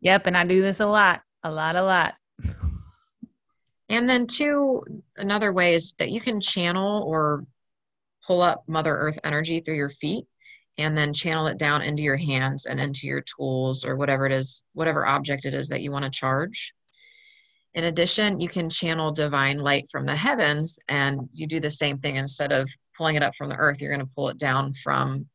Yep. 0.00 0.26
And 0.26 0.36
I 0.36 0.44
do 0.44 0.60
this 0.60 0.80
a 0.80 0.86
lot, 0.86 1.22
a 1.42 1.50
lot, 1.50 1.76
a 1.76 1.82
lot. 1.82 2.14
And 3.88 4.08
then 4.08 4.26
two, 4.26 4.84
another 5.16 5.52
way 5.52 5.74
is 5.74 5.94
that 5.98 6.10
you 6.10 6.20
can 6.20 6.40
channel 6.40 7.02
or 7.02 7.44
pull 8.24 8.40
up 8.40 8.62
Mother 8.68 8.96
Earth 8.96 9.18
energy 9.24 9.60
through 9.60 9.76
your 9.76 9.90
feet 9.90 10.26
and 10.78 10.96
then 10.96 11.12
channel 11.12 11.48
it 11.48 11.58
down 11.58 11.82
into 11.82 12.02
your 12.02 12.16
hands 12.16 12.66
and 12.66 12.80
into 12.80 13.06
your 13.06 13.22
tools 13.22 13.84
or 13.84 13.96
whatever 13.96 14.26
it 14.26 14.32
is, 14.32 14.62
whatever 14.74 15.06
object 15.06 15.44
it 15.44 15.54
is 15.54 15.68
that 15.68 15.82
you 15.82 15.90
want 15.90 16.04
to 16.04 16.10
charge. 16.10 16.72
In 17.74 17.84
addition, 17.84 18.40
you 18.40 18.48
can 18.48 18.70
channel 18.70 19.12
divine 19.12 19.58
light 19.58 19.88
from 19.90 20.06
the 20.06 20.16
heavens 20.16 20.78
and 20.88 21.28
you 21.32 21.46
do 21.46 21.60
the 21.60 21.70
same 21.70 21.98
thing 21.98 22.16
instead 22.16 22.52
of 22.52 22.70
pulling 22.96 23.16
it 23.16 23.22
up 23.22 23.34
from 23.34 23.48
the 23.48 23.56
earth, 23.56 23.80
you're 23.80 23.92
going 23.92 24.06
to 24.06 24.14
pull 24.14 24.28
it 24.28 24.38
down 24.38 24.72
from 24.74 25.26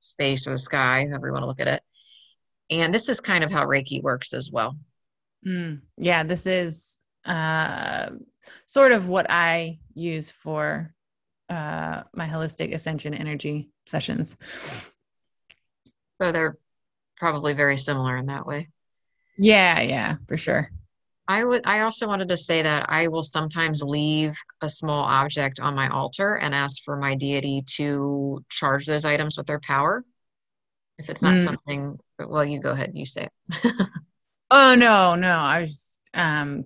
space 0.00 0.46
or 0.46 0.50
the 0.50 0.58
sky, 0.58 1.06
however 1.08 1.28
you 1.28 1.32
want 1.32 1.42
to 1.42 1.46
look 1.46 1.60
at 1.60 1.68
it. 1.68 1.82
And 2.70 2.94
this 2.94 3.08
is 3.08 3.20
kind 3.20 3.42
of 3.42 3.50
how 3.50 3.64
Reiki 3.64 4.02
works 4.02 4.32
as 4.32 4.50
well. 4.50 4.76
Mm, 5.46 5.82
yeah, 5.96 6.22
this 6.22 6.46
is 6.46 6.98
uh, 7.24 8.10
sort 8.66 8.92
of 8.92 9.08
what 9.08 9.30
I 9.30 9.78
use 9.94 10.30
for 10.30 10.94
uh, 11.48 12.02
my 12.14 12.26
holistic 12.26 12.74
ascension 12.74 13.14
energy 13.14 13.70
sessions. 13.86 14.36
So 16.20 16.32
they're 16.32 16.58
probably 17.16 17.54
very 17.54 17.78
similar 17.78 18.16
in 18.16 18.26
that 18.26 18.46
way. 18.46 18.68
Yeah, 19.38 19.80
yeah, 19.80 20.16
for 20.28 20.36
sure. 20.36 20.70
I 21.26 21.44
would 21.44 21.64
I 21.64 21.80
also 21.80 22.08
wanted 22.08 22.28
to 22.30 22.36
say 22.36 22.62
that 22.62 22.86
I 22.88 23.06
will 23.06 23.22
sometimes 23.22 23.82
leave 23.82 24.36
a 24.60 24.68
small 24.68 25.04
object 25.04 25.60
on 25.60 25.76
my 25.76 25.88
altar 25.88 26.34
and 26.34 26.54
ask 26.54 26.82
for 26.84 26.96
my 26.96 27.14
deity 27.14 27.62
to 27.76 28.44
charge 28.48 28.84
those 28.84 29.04
items 29.04 29.38
with 29.38 29.46
their 29.46 29.60
power. 29.60 30.04
If 30.98 31.08
it's 31.08 31.22
not 31.22 31.36
mm. 31.36 31.44
something 31.44 31.96
well, 32.18 32.44
you 32.44 32.60
go 32.60 32.72
ahead, 32.72 32.92
you 32.94 33.06
say 33.06 33.28
it. 33.28 33.76
oh 34.50 34.74
no, 34.74 35.14
no. 35.14 35.36
I 35.36 35.60
was 35.60 36.00
um 36.14 36.64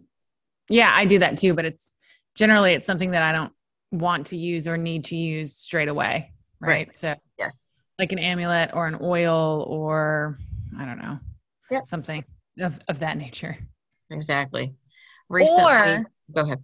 yeah, 0.68 0.90
I 0.92 1.04
do 1.04 1.18
that 1.18 1.36
too, 1.36 1.54
but 1.54 1.64
it's 1.64 1.92
generally 2.34 2.72
it's 2.72 2.86
something 2.86 3.12
that 3.12 3.22
I 3.22 3.32
don't 3.32 3.52
want 3.90 4.28
to 4.28 4.36
use 4.36 4.66
or 4.66 4.76
need 4.76 5.04
to 5.04 5.16
use 5.16 5.56
straight 5.56 5.88
away. 5.88 6.32
Right. 6.60 6.88
right. 6.88 6.96
So 6.96 7.14
yeah. 7.38 7.50
like 7.98 8.12
an 8.12 8.18
amulet 8.18 8.70
or 8.74 8.86
an 8.86 8.98
oil 9.00 9.64
or 9.68 10.38
I 10.78 10.84
don't 10.84 10.98
know. 10.98 11.18
Yep. 11.70 11.86
Something 11.86 12.24
of, 12.58 12.78
of 12.88 13.00
that 13.00 13.16
nature. 13.16 13.56
Exactly. 14.10 14.74
Recently, 15.28 15.64
or, 15.64 16.06
go 16.32 16.42
ahead. 16.42 16.58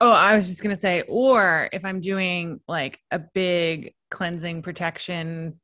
Oh, 0.00 0.10
I 0.10 0.34
was 0.34 0.46
just 0.46 0.62
gonna 0.62 0.76
say, 0.76 1.02
or 1.08 1.68
if 1.72 1.84
I'm 1.84 2.00
doing 2.00 2.60
like 2.68 3.00
a 3.10 3.18
big 3.18 3.94
cleansing 4.10 4.62
protection 4.62 5.58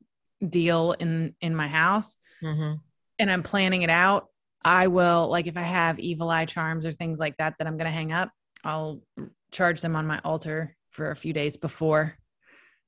deal 0.47 0.93
in 0.93 1.35
in 1.39 1.55
my 1.55 1.67
house, 1.67 2.17
mm-hmm. 2.41 2.75
and 3.19 3.31
I'm 3.31 3.43
planning 3.43 3.83
it 3.83 3.91
out, 3.91 4.27
I 4.65 4.87
will 4.87 5.27
like 5.27 5.47
if 5.47 5.57
I 5.57 5.61
have 5.61 5.99
evil 5.99 6.29
eye 6.29 6.45
charms 6.45 6.85
or 6.85 6.91
things 6.91 7.19
like 7.19 7.37
that 7.37 7.55
that 7.57 7.67
I'm 7.67 7.77
gonna 7.77 7.91
hang 7.91 8.11
up, 8.11 8.31
I'll 8.63 9.01
charge 9.51 9.81
them 9.81 9.95
on 9.95 10.07
my 10.07 10.19
altar 10.23 10.75
for 10.89 11.11
a 11.11 11.15
few 11.15 11.33
days 11.33 11.57
before, 11.57 12.17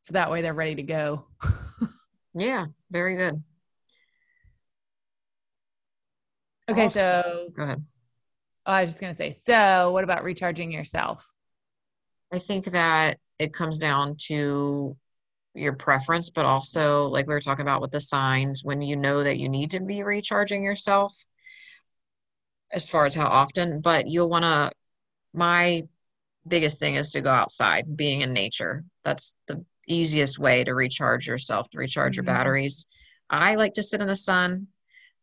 so 0.01 0.13
that 0.13 0.31
way 0.31 0.41
they're 0.41 0.53
ready 0.53 0.75
to 0.75 0.83
go. 0.83 1.25
yeah, 2.33 2.65
very 2.91 3.15
good. 3.15 3.35
Okay, 6.69 6.83
also, 6.83 6.99
so 6.99 7.47
go 7.55 7.63
ahead. 7.63 7.81
Oh, 8.65 8.71
I 8.71 8.81
was 8.81 8.89
just 8.89 9.01
going 9.01 9.13
to 9.13 9.17
say, 9.17 9.31
so 9.31 9.91
what 9.91 10.03
about 10.03 10.23
recharging 10.23 10.71
yourself? 10.71 11.23
I 12.33 12.39
think 12.39 12.65
that 12.65 13.19
it 13.37 13.53
comes 13.53 13.77
down 13.77 14.15
to 14.27 14.97
your 15.53 15.75
preference, 15.75 16.31
but 16.31 16.45
also, 16.45 17.07
like 17.07 17.27
we 17.27 17.33
were 17.33 17.41
talking 17.41 17.61
about 17.61 17.81
with 17.81 17.91
the 17.91 17.99
signs, 17.99 18.63
when 18.63 18.81
you 18.81 18.95
know 18.95 19.23
that 19.23 19.37
you 19.37 19.47
need 19.47 19.71
to 19.71 19.79
be 19.79 20.03
recharging 20.03 20.63
yourself, 20.63 21.15
as 22.71 22.89
far 22.89 23.05
as 23.05 23.15
how 23.15 23.27
often, 23.27 23.81
but 23.81 24.07
you'll 24.07 24.29
want 24.29 24.43
to. 24.43 24.71
My 25.33 25.83
biggest 26.47 26.79
thing 26.79 26.95
is 26.95 27.11
to 27.11 27.21
go 27.21 27.31
outside, 27.31 27.97
being 27.97 28.21
in 28.21 28.33
nature. 28.33 28.83
That's 29.03 29.35
the 29.47 29.63
easiest 29.87 30.39
way 30.39 30.63
to 30.63 30.73
recharge 30.73 31.27
yourself, 31.27 31.69
to 31.71 31.77
recharge 31.77 32.13
mm-hmm. 32.13 32.27
your 32.27 32.35
batteries. 32.35 32.85
I 33.29 33.55
like 33.55 33.73
to 33.73 33.83
sit 33.83 34.01
in 34.01 34.07
the 34.07 34.15
sun 34.15 34.67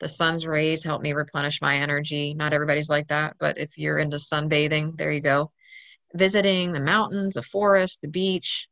the 0.03 0.09
sun's 0.09 0.49
rays 0.49 0.83
help 0.83 1.01
me 1.01 1.13
replenish 1.13 1.63
my 1.63 1.77
energy. 1.77 2.35
Not 2.35 2.53
everybody's 2.53 2.91
like 2.91 3.07
that, 3.07 3.37
but 3.39 3.57
if 3.57 3.79
you're 3.79 3.99
into 3.99 4.17
sunbathing, 4.17 4.99
there 4.99 5.13
you 5.13 5.21
go. 5.21 5.49
Visiting 6.13 6.73
the 6.73 6.81
mountains, 6.81 7.35
the 7.35 7.43
forest, 7.43 8.03
the 8.03 8.09
beach, 8.09 8.69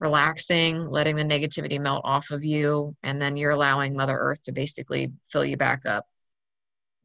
relaxing, 0.00 0.90
letting 0.90 1.14
the 1.14 1.22
negativity 1.22 1.80
melt 1.80 2.02
off 2.04 2.32
of 2.32 2.44
you, 2.44 2.96
and 3.04 3.22
then 3.22 3.36
you're 3.36 3.52
allowing 3.52 3.94
Mother 3.94 4.18
Earth 4.18 4.42
to 4.44 4.52
basically 4.52 5.12
fill 5.30 5.44
you 5.44 5.56
back 5.56 5.86
up. 5.86 6.06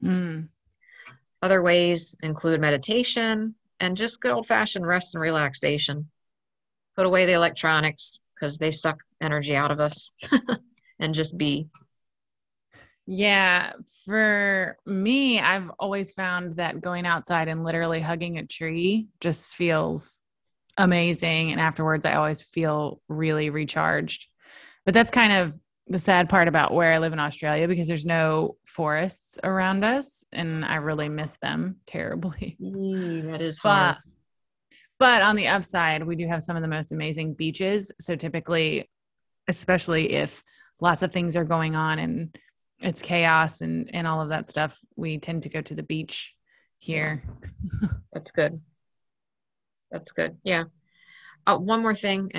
Mm. 0.04 0.50
Other 1.44 1.62
ways 1.62 2.16
include 2.24 2.62
meditation 2.62 3.54
and 3.82 3.98
just 3.98 4.22
good 4.22 4.32
old 4.32 4.48
fashioned 4.48 4.88
rest 4.88 5.14
and 5.14 5.22
relaxation. 5.22 6.10
Put 6.96 7.06
away 7.06 7.26
the 7.26 7.34
electronics 7.34 8.18
because 8.34 8.58
they 8.58 8.72
suck 8.72 9.04
energy 9.20 9.54
out 9.54 9.70
of 9.70 9.82
us 9.82 10.10
and 11.00 11.14
just 11.14 11.38
be. 11.38 11.68
Yeah, 13.06 13.74
for 14.06 14.78
me, 14.86 15.42
I've 15.42 15.70
always 15.80 16.14
found 16.14 16.54
that 16.54 16.80
going 16.80 17.06
outside 17.06 17.50
and 17.50 17.66
literally 17.66 18.00
hugging 18.00 18.38
a 18.38 18.46
tree 18.46 19.10
just 19.20 19.54
feels 19.54 20.22
amazing. 20.78 21.52
And 21.52 21.60
afterwards, 21.60 22.06
I 22.06 22.14
always 22.14 22.42
feel 22.42 23.02
really 23.10 23.50
recharged. 23.50 24.28
But 24.86 24.94
that's 24.94 25.12
kind 25.12 25.34
of 25.34 25.60
the 25.88 26.00
sad 26.00 26.30
part 26.30 26.48
about 26.48 26.74
where 26.74 26.94
I 26.94 26.98
live 27.00 27.14
in 27.14 27.20
Australia 27.20 27.68
because 27.68 27.88
there's 27.88 28.06
no 28.06 28.56
forests 28.66 29.38
around 29.44 29.84
us 29.84 30.24
and 30.32 30.64
I 30.64 30.76
really 30.76 31.10
miss 31.10 31.38
them 31.42 31.78
terribly. 31.86 32.58
Mm, 32.62 33.32
that 33.32 33.42
is 33.42 33.60
hard. 33.60 33.98
But, 33.98 34.78
but 35.00 35.22
on 35.22 35.36
the 35.36 35.48
upside, 35.48 36.04
we 36.04 36.16
do 36.16 36.28
have 36.28 36.42
some 36.42 36.56
of 36.56 36.62
the 36.62 36.68
most 36.68 36.92
amazing 36.92 37.34
beaches. 37.34 37.92
So 38.00 38.16
typically, 38.16 38.90
especially 39.48 40.14
if 40.14 40.42
lots 40.80 41.02
of 41.02 41.12
things 41.12 41.36
are 41.36 41.44
going 41.44 41.76
on 41.76 42.00
and 42.00 42.38
it's 42.82 43.02
chaos 43.02 43.62
and 43.62 43.90
and 43.94 44.06
all 44.06 44.22
of 44.22 44.30
that 44.30 44.50
stuff 44.50 44.78
we 44.96 45.18
tend 45.18 45.44
to 45.44 45.50
go 45.50 45.62
to 45.62 45.76
the 45.76 45.84
beach 45.84 46.36
here 46.80 47.24
that's 48.12 48.32
good 48.32 48.60
that's 49.92 50.12
good 50.12 50.38
yeah 50.44 50.66
uh, 51.48 51.58
one 51.58 51.82
more 51.82 51.96
thing 51.96 52.32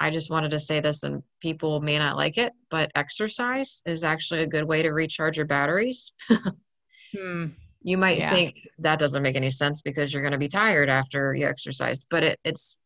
i 0.00 0.10
just 0.10 0.30
wanted 0.30 0.50
to 0.50 0.58
say 0.58 0.80
this 0.80 1.02
and 1.02 1.22
people 1.40 1.80
may 1.80 1.98
not 1.98 2.16
like 2.16 2.38
it 2.38 2.52
but 2.70 2.90
exercise 2.94 3.82
is 3.86 4.02
actually 4.02 4.42
a 4.42 4.46
good 4.46 4.64
way 4.64 4.82
to 4.82 4.90
recharge 4.90 5.36
your 5.36 5.46
batteries 5.46 6.12
hmm. 7.16 7.46
you 7.82 7.96
might 7.96 8.18
yeah. 8.18 8.30
think 8.30 8.68
that 8.78 8.98
doesn't 8.98 9.22
make 9.22 9.36
any 9.36 9.50
sense 9.50 9.82
because 9.82 10.12
you're 10.12 10.22
going 10.22 10.32
to 10.32 10.38
be 10.38 10.48
tired 10.48 10.88
after 10.88 11.34
you 11.34 11.46
exercise 11.46 12.04
but 12.10 12.24
it, 12.24 12.40
it's 12.44 12.76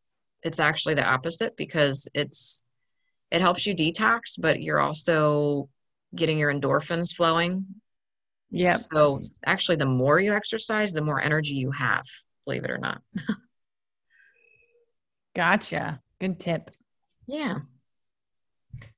it's 0.42 0.60
actually 0.60 0.94
the 0.94 1.04
opposite 1.04 1.56
because 1.56 2.06
it's 2.12 2.62
it 3.30 3.40
helps 3.40 3.66
you 3.66 3.74
detox 3.74 4.34
but 4.38 4.60
you're 4.60 4.80
also 4.80 5.68
getting 6.14 6.38
your 6.38 6.52
endorphins 6.52 7.14
flowing. 7.14 7.64
Yeah. 8.50 8.74
So 8.74 9.20
actually, 9.44 9.76
the 9.76 9.86
more 9.86 10.20
you 10.20 10.34
exercise, 10.34 10.92
the 10.92 11.02
more 11.02 11.20
energy 11.20 11.54
you 11.54 11.70
have, 11.72 12.04
believe 12.44 12.64
it 12.64 12.70
or 12.70 12.78
not. 12.78 13.00
gotcha. 15.34 16.00
Good 16.20 16.38
tip. 16.38 16.70
Yeah. 17.26 17.58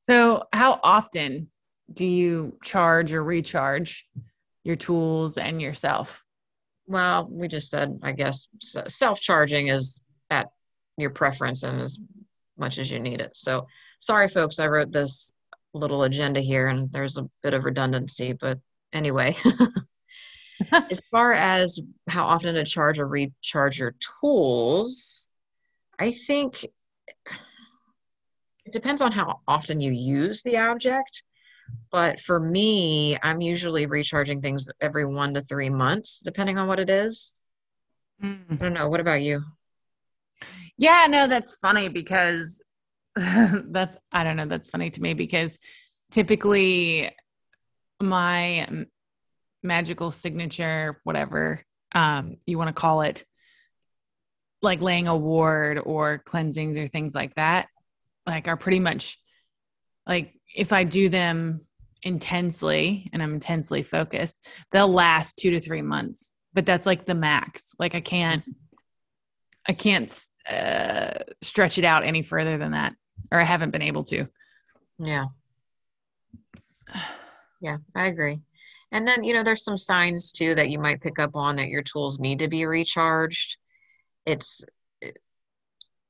So, 0.02 0.44
how 0.52 0.80
often 0.82 1.50
do 1.92 2.06
you 2.06 2.58
charge 2.62 3.12
or 3.12 3.22
recharge 3.22 4.08
your 4.64 4.76
tools 4.76 5.38
and 5.38 5.60
yourself? 5.60 6.22
Well, 6.86 7.28
we 7.30 7.48
just 7.48 7.70
said, 7.70 7.98
I 8.02 8.12
guess, 8.12 8.48
self 8.60 9.20
charging 9.20 9.68
is 9.68 10.00
at 10.30 10.48
your 10.96 11.10
preference 11.10 11.62
and 11.62 11.80
as 11.80 11.98
much 12.56 12.78
as 12.78 12.90
you 12.90 12.98
need 12.98 13.20
it. 13.20 13.36
So, 13.36 13.66
sorry, 14.00 14.28
folks, 14.28 14.58
I 14.58 14.66
wrote 14.66 14.92
this 14.92 15.32
little 15.74 16.04
agenda 16.04 16.40
here 16.40 16.68
and 16.68 16.90
there's 16.92 17.18
a 17.18 17.28
bit 17.42 17.54
of 17.54 17.64
redundancy, 17.64 18.32
but 18.32 18.58
anyway. 18.92 19.36
as 20.90 21.02
far 21.10 21.32
as 21.32 21.80
how 22.08 22.24
often 22.24 22.54
to 22.54 22.64
charge 22.64 22.98
or 22.98 23.06
recharge 23.06 23.78
your 23.78 23.94
tools, 24.20 25.28
I 25.98 26.12
think 26.12 26.64
it 28.66 28.72
depends 28.72 29.00
on 29.00 29.12
how 29.12 29.40
often 29.46 29.80
you 29.80 29.92
use 29.92 30.42
the 30.42 30.58
object. 30.58 31.22
But 31.90 32.20
for 32.20 32.38
me, 32.38 33.16
I'm 33.22 33.40
usually 33.40 33.86
recharging 33.86 34.42
things 34.42 34.68
every 34.80 35.04
one 35.04 35.34
to 35.34 35.42
three 35.42 35.70
months, 35.70 36.20
depending 36.20 36.58
on 36.58 36.68
what 36.68 36.80
it 36.80 36.90
is. 36.90 37.36
Mm. 38.22 38.40
I 38.50 38.54
don't 38.56 38.74
know. 38.74 38.88
What 38.88 39.00
about 39.00 39.22
you? 39.22 39.42
Yeah, 40.78 41.06
no, 41.08 41.26
that's 41.26 41.54
funny 41.54 41.88
because 41.88 42.60
that's 43.16 43.96
I 44.12 44.24
don't 44.24 44.36
know. 44.36 44.46
That's 44.46 44.68
funny 44.68 44.90
to 44.90 45.02
me 45.02 45.14
because 45.14 45.58
typically 46.10 47.10
my 48.00 48.68
magical 49.62 50.10
signature, 50.10 51.00
whatever 51.04 51.62
um, 51.94 52.36
you 52.46 52.58
want 52.58 52.68
to 52.68 52.74
call 52.74 53.02
it, 53.02 53.24
like 54.60 54.82
laying 54.82 55.08
a 55.08 55.16
ward 55.16 55.80
or 55.84 56.18
cleansings 56.18 56.76
or 56.76 56.86
things 56.86 57.14
like 57.14 57.34
that, 57.36 57.68
like 58.26 58.48
are 58.48 58.56
pretty 58.56 58.80
much 58.80 59.18
like 60.06 60.32
if 60.54 60.72
I 60.72 60.84
do 60.84 61.08
them 61.08 61.62
intensely 62.02 63.10
and 63.12 63.22
I'm 63.22 63.34
intensely 63.34 63.82
focused, 63.82 64.48
they'll 64.70 64.88
last 64.88 65.38
two 65.38 65.50
to 65.50 65.60
three 65.60 65.82
months. 65.82 66.32
but 66.56 66.64
that's 66.64 66.86
like 66.86 67.04
the 67.04 67.14
max. 67.14 67.74
Like 67.78 67.94
I 67.94 68.00
can't, 68.00 68.42
I 69.68 69.74
can't 69.74 70.10
uh, 70.48 71.22
stretch 71.42 71.76
it 71.76 71.84
out 71.84 72.02
any 72.02 72.22
further 72.22 72.56
than 72.56 72.72
that, 72.72 72.94
or 73.30 73.38
I 73.38 73.44
haven't 73.44 73.72
been 73.72 73.82
able 73.82 74.04
to. 74.04 74.26
Yeah. 74.98 75.26
Yeah, 77.60 77.76
I 77.94 78.06
agree. 78.06 78.40
And 78.90 79.06
then, 79.06 79.22
you 79.22 79.34
know, 79.34 79.44
there's 79.44 79.64
some 79.64 79.76
signs 79.76 80.32
too 80.32 80.54
that 80.54 80.70
you 80.70 80.78
might 80.78 81.02
pick 81.02 81.18
up 81.18 81.32
on 81.34 81.56
that 81.56 81.68
your 81.68 81.82
tools 81.82 82.18
need 82.18 82.38
to 82.38 82.48
be 82.48 82.64
recharged. 82.64 83.58
It's, 84.24 84.64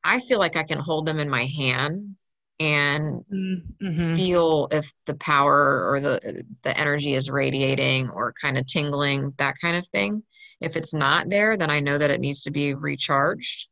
I 0.07 0.21
feel 0.21 0.39
like 0.39 0.57
I 0.57 0.63
can 0.63 0.79
hold 0.79 1.07
them 1.07 1.19
in 1.19 1.29
my 1.29 1.45
hand 1.45 2.17
and 2.59 3.25
Mm-hmm. 3.31 4.17
feel 4.17 4.69
if 4.71 4.91
the 5.05 5.15
power 5.15 5.91
or 5.91 6.01
the 6.01 6.45
the 6.63 6.79
energy 6.79 7.15
is 7.15 7.31
radiating 7.31 8.09
or 8.11 8.33
kind 8.41 8.57
of 8.57 8.67
tingling, 8.67 9.33
that 9.39 9.57
kind 9.61 9.77
of 9.77 9.87
thing. 9.89 10.23
If 10.61 10.77
it's 10.77 10.95
not 10.95 11.29
there, 11.29 11.57
then 11.59 11.71
I 11.71 11.81
know 11.81 11.99
that 11.99 12.11
it 12.11 12.21
needs 12.21 12.43
to 12.45 12.51
be 12.51 12.73
recharged. 12.73 13.67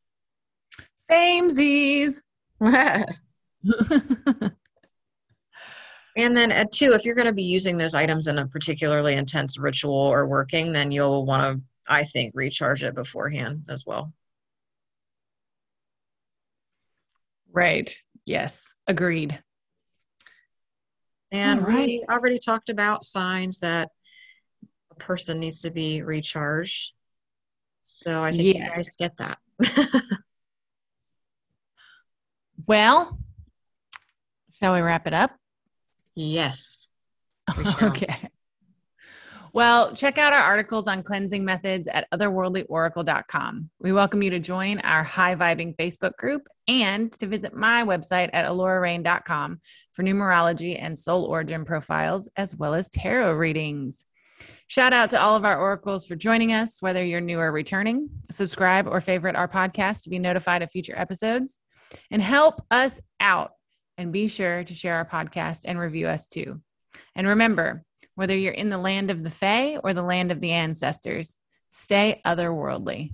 Same 1.09 1.49
Z's. 1.49 2.21
And 6.17 6.37
then 6.37 6.53
at 6.53 6.71
two, 6.73 6.93
if 6.93 7.05
you're 7.05 7.17
going 7.17 7.27
to 7.27 7.33
be 7.33 7.43
using 7.43 7.77
those 7.77 7.95
items 7.95 8.29
in 8.29 8.39
a 8.39 8.47
particularly 8.47 9.15
intense 9.15 9.59
ritual 9.59 9.95
or 9.95 10.27
working, 10.27 10.73
then 10.73 10.93
you'll 10.93 11.27
want 11.27 11.43
to, 11.43 11.65
I 11.89 12.05
think, 12.05 12.35
recharge 12.37 12.85
it 12.85 12.95
beforehand 12.95 13.65
as 13.69 13.85
well. 13.85 14.13
Right. 17.55 17.91
Yes. 18.27 18.63
Agreed. 18.87 19.43
And 21.33 21.61
All 21.61 21.67
right. 21.67 21.87
we 21.87 22.05
already 22.11 22.39
talked 22.39 22.69
about 22.69 23.05
signs 23.05 23.61
that 23.61 23.89
a 24.91 24.95
person 24.97 25.41
needs 25.41 25.61
to 25.63 25.71
be 25.71 26.03
recharged. 26.03 26.93
So 27.83 28.23
I 28.23 28.31
think 28.33 28.55
Yeah. 28.55 28.65
you 28.65 28.71
guys 28.71 28.97
get 28.99 29.17
that. 29.19 29.39
Well, 32.67 33.19
shall 34.59 34.73
we 34.73 34.81
wrap 34.81 35.07
it 35.07 35.13
up? 35.13 35.33
yes. 36.15 36.87
Okay. 37.83 38.31
Well, 39.55 39.95
check 39.95 40.19
out 40.19 40.33
our 40.33 40.43
articles 40.43 40.89
on 40.89 41.05
cleansing 41.05 41.45
methods 41.45 41.87
at 41.87 42.11
otherworldlyoracle.com. 42.13 43.71
We 43.79 43.93
welcome 43.93 44.21
you 44.21 44.31
to 44.31 44.41
join 44.41 44.81
our 44.81 45.05
high 45.05 45.37
vibing 45.37 45.77
Facebook 45.77 46.17
group 46.17 46.49
and 46.67 47.13
to 47.21 47.29
visit 47.29 47.55
my 47.55 47.85
website 47.85 48.31
at 48.33 48.47
alorarain.com 48.47 49.61
for 49.93 50.03
numerology 50.03 50.77
and 50.83 50.99
soul 50.99 51.27
origin 51.27 51.65
profiles, 51.65 52.29
as 52.37 52.53
well 52.57 52.75
as 52.75 52.89
tarot 52.89 53.35
readings. 53.35 54.05
Shout 54.67 54.93
out 54.93 55.11
to 55.11 55.21
all 55.21 55.37
of 55.37 55.45
our 55.45 55.61
oracles 55.61 56.05
for 56.05 56.17
joining 56.17 56.53
us, 56.53 56.83
whether 56.83 57.05
you're 57.05 57.21
new 57.21 57.39
or 57.39 57.53
returning. 57.53 58.09
Subscribe 58.33 58.89
or 58.89 59.01
favorite 59.01 59.37
our 59.37 59.47
podcast 59.47 60.03
to 60.03 60.11
be 60.11 60.19
notified 60.19 60.63
of 60.63 60.71
future 60.73 60.99
episodes 60.99 61.61
and 62.11 62.21
help 62.21 62.61
us 62.73 63.01
out. 63.21 63.53
And 63.99 64.11
be 64.13 64.27
sure 64.27 64.65
to 64.65 64.75
share 64.75 64.97
our 64.97 65.09
podcast 65.09 65.61
and 65.65 65.79
review 65.79 66.09
us 66.09 66.27
too. 66.27 66.61
And 67.15 67.29
remember, 67.29 67.85
whether 68.15 68.37
you're 68.37 68.53
in 68.53 68.71
the 68.71 68.79
land 68.79 69.11
of 69.11 69.23
the 69.23 69.31
Fae 69.31 69.79
or 69.79 69.93
the 69.93 70.03
land 70.03 70.31
of 70.31 70.41
the 70.41 70.53
ancestors, 70.53 71.37
stay 71.71 72.21
otherworldly. 72.25 73.13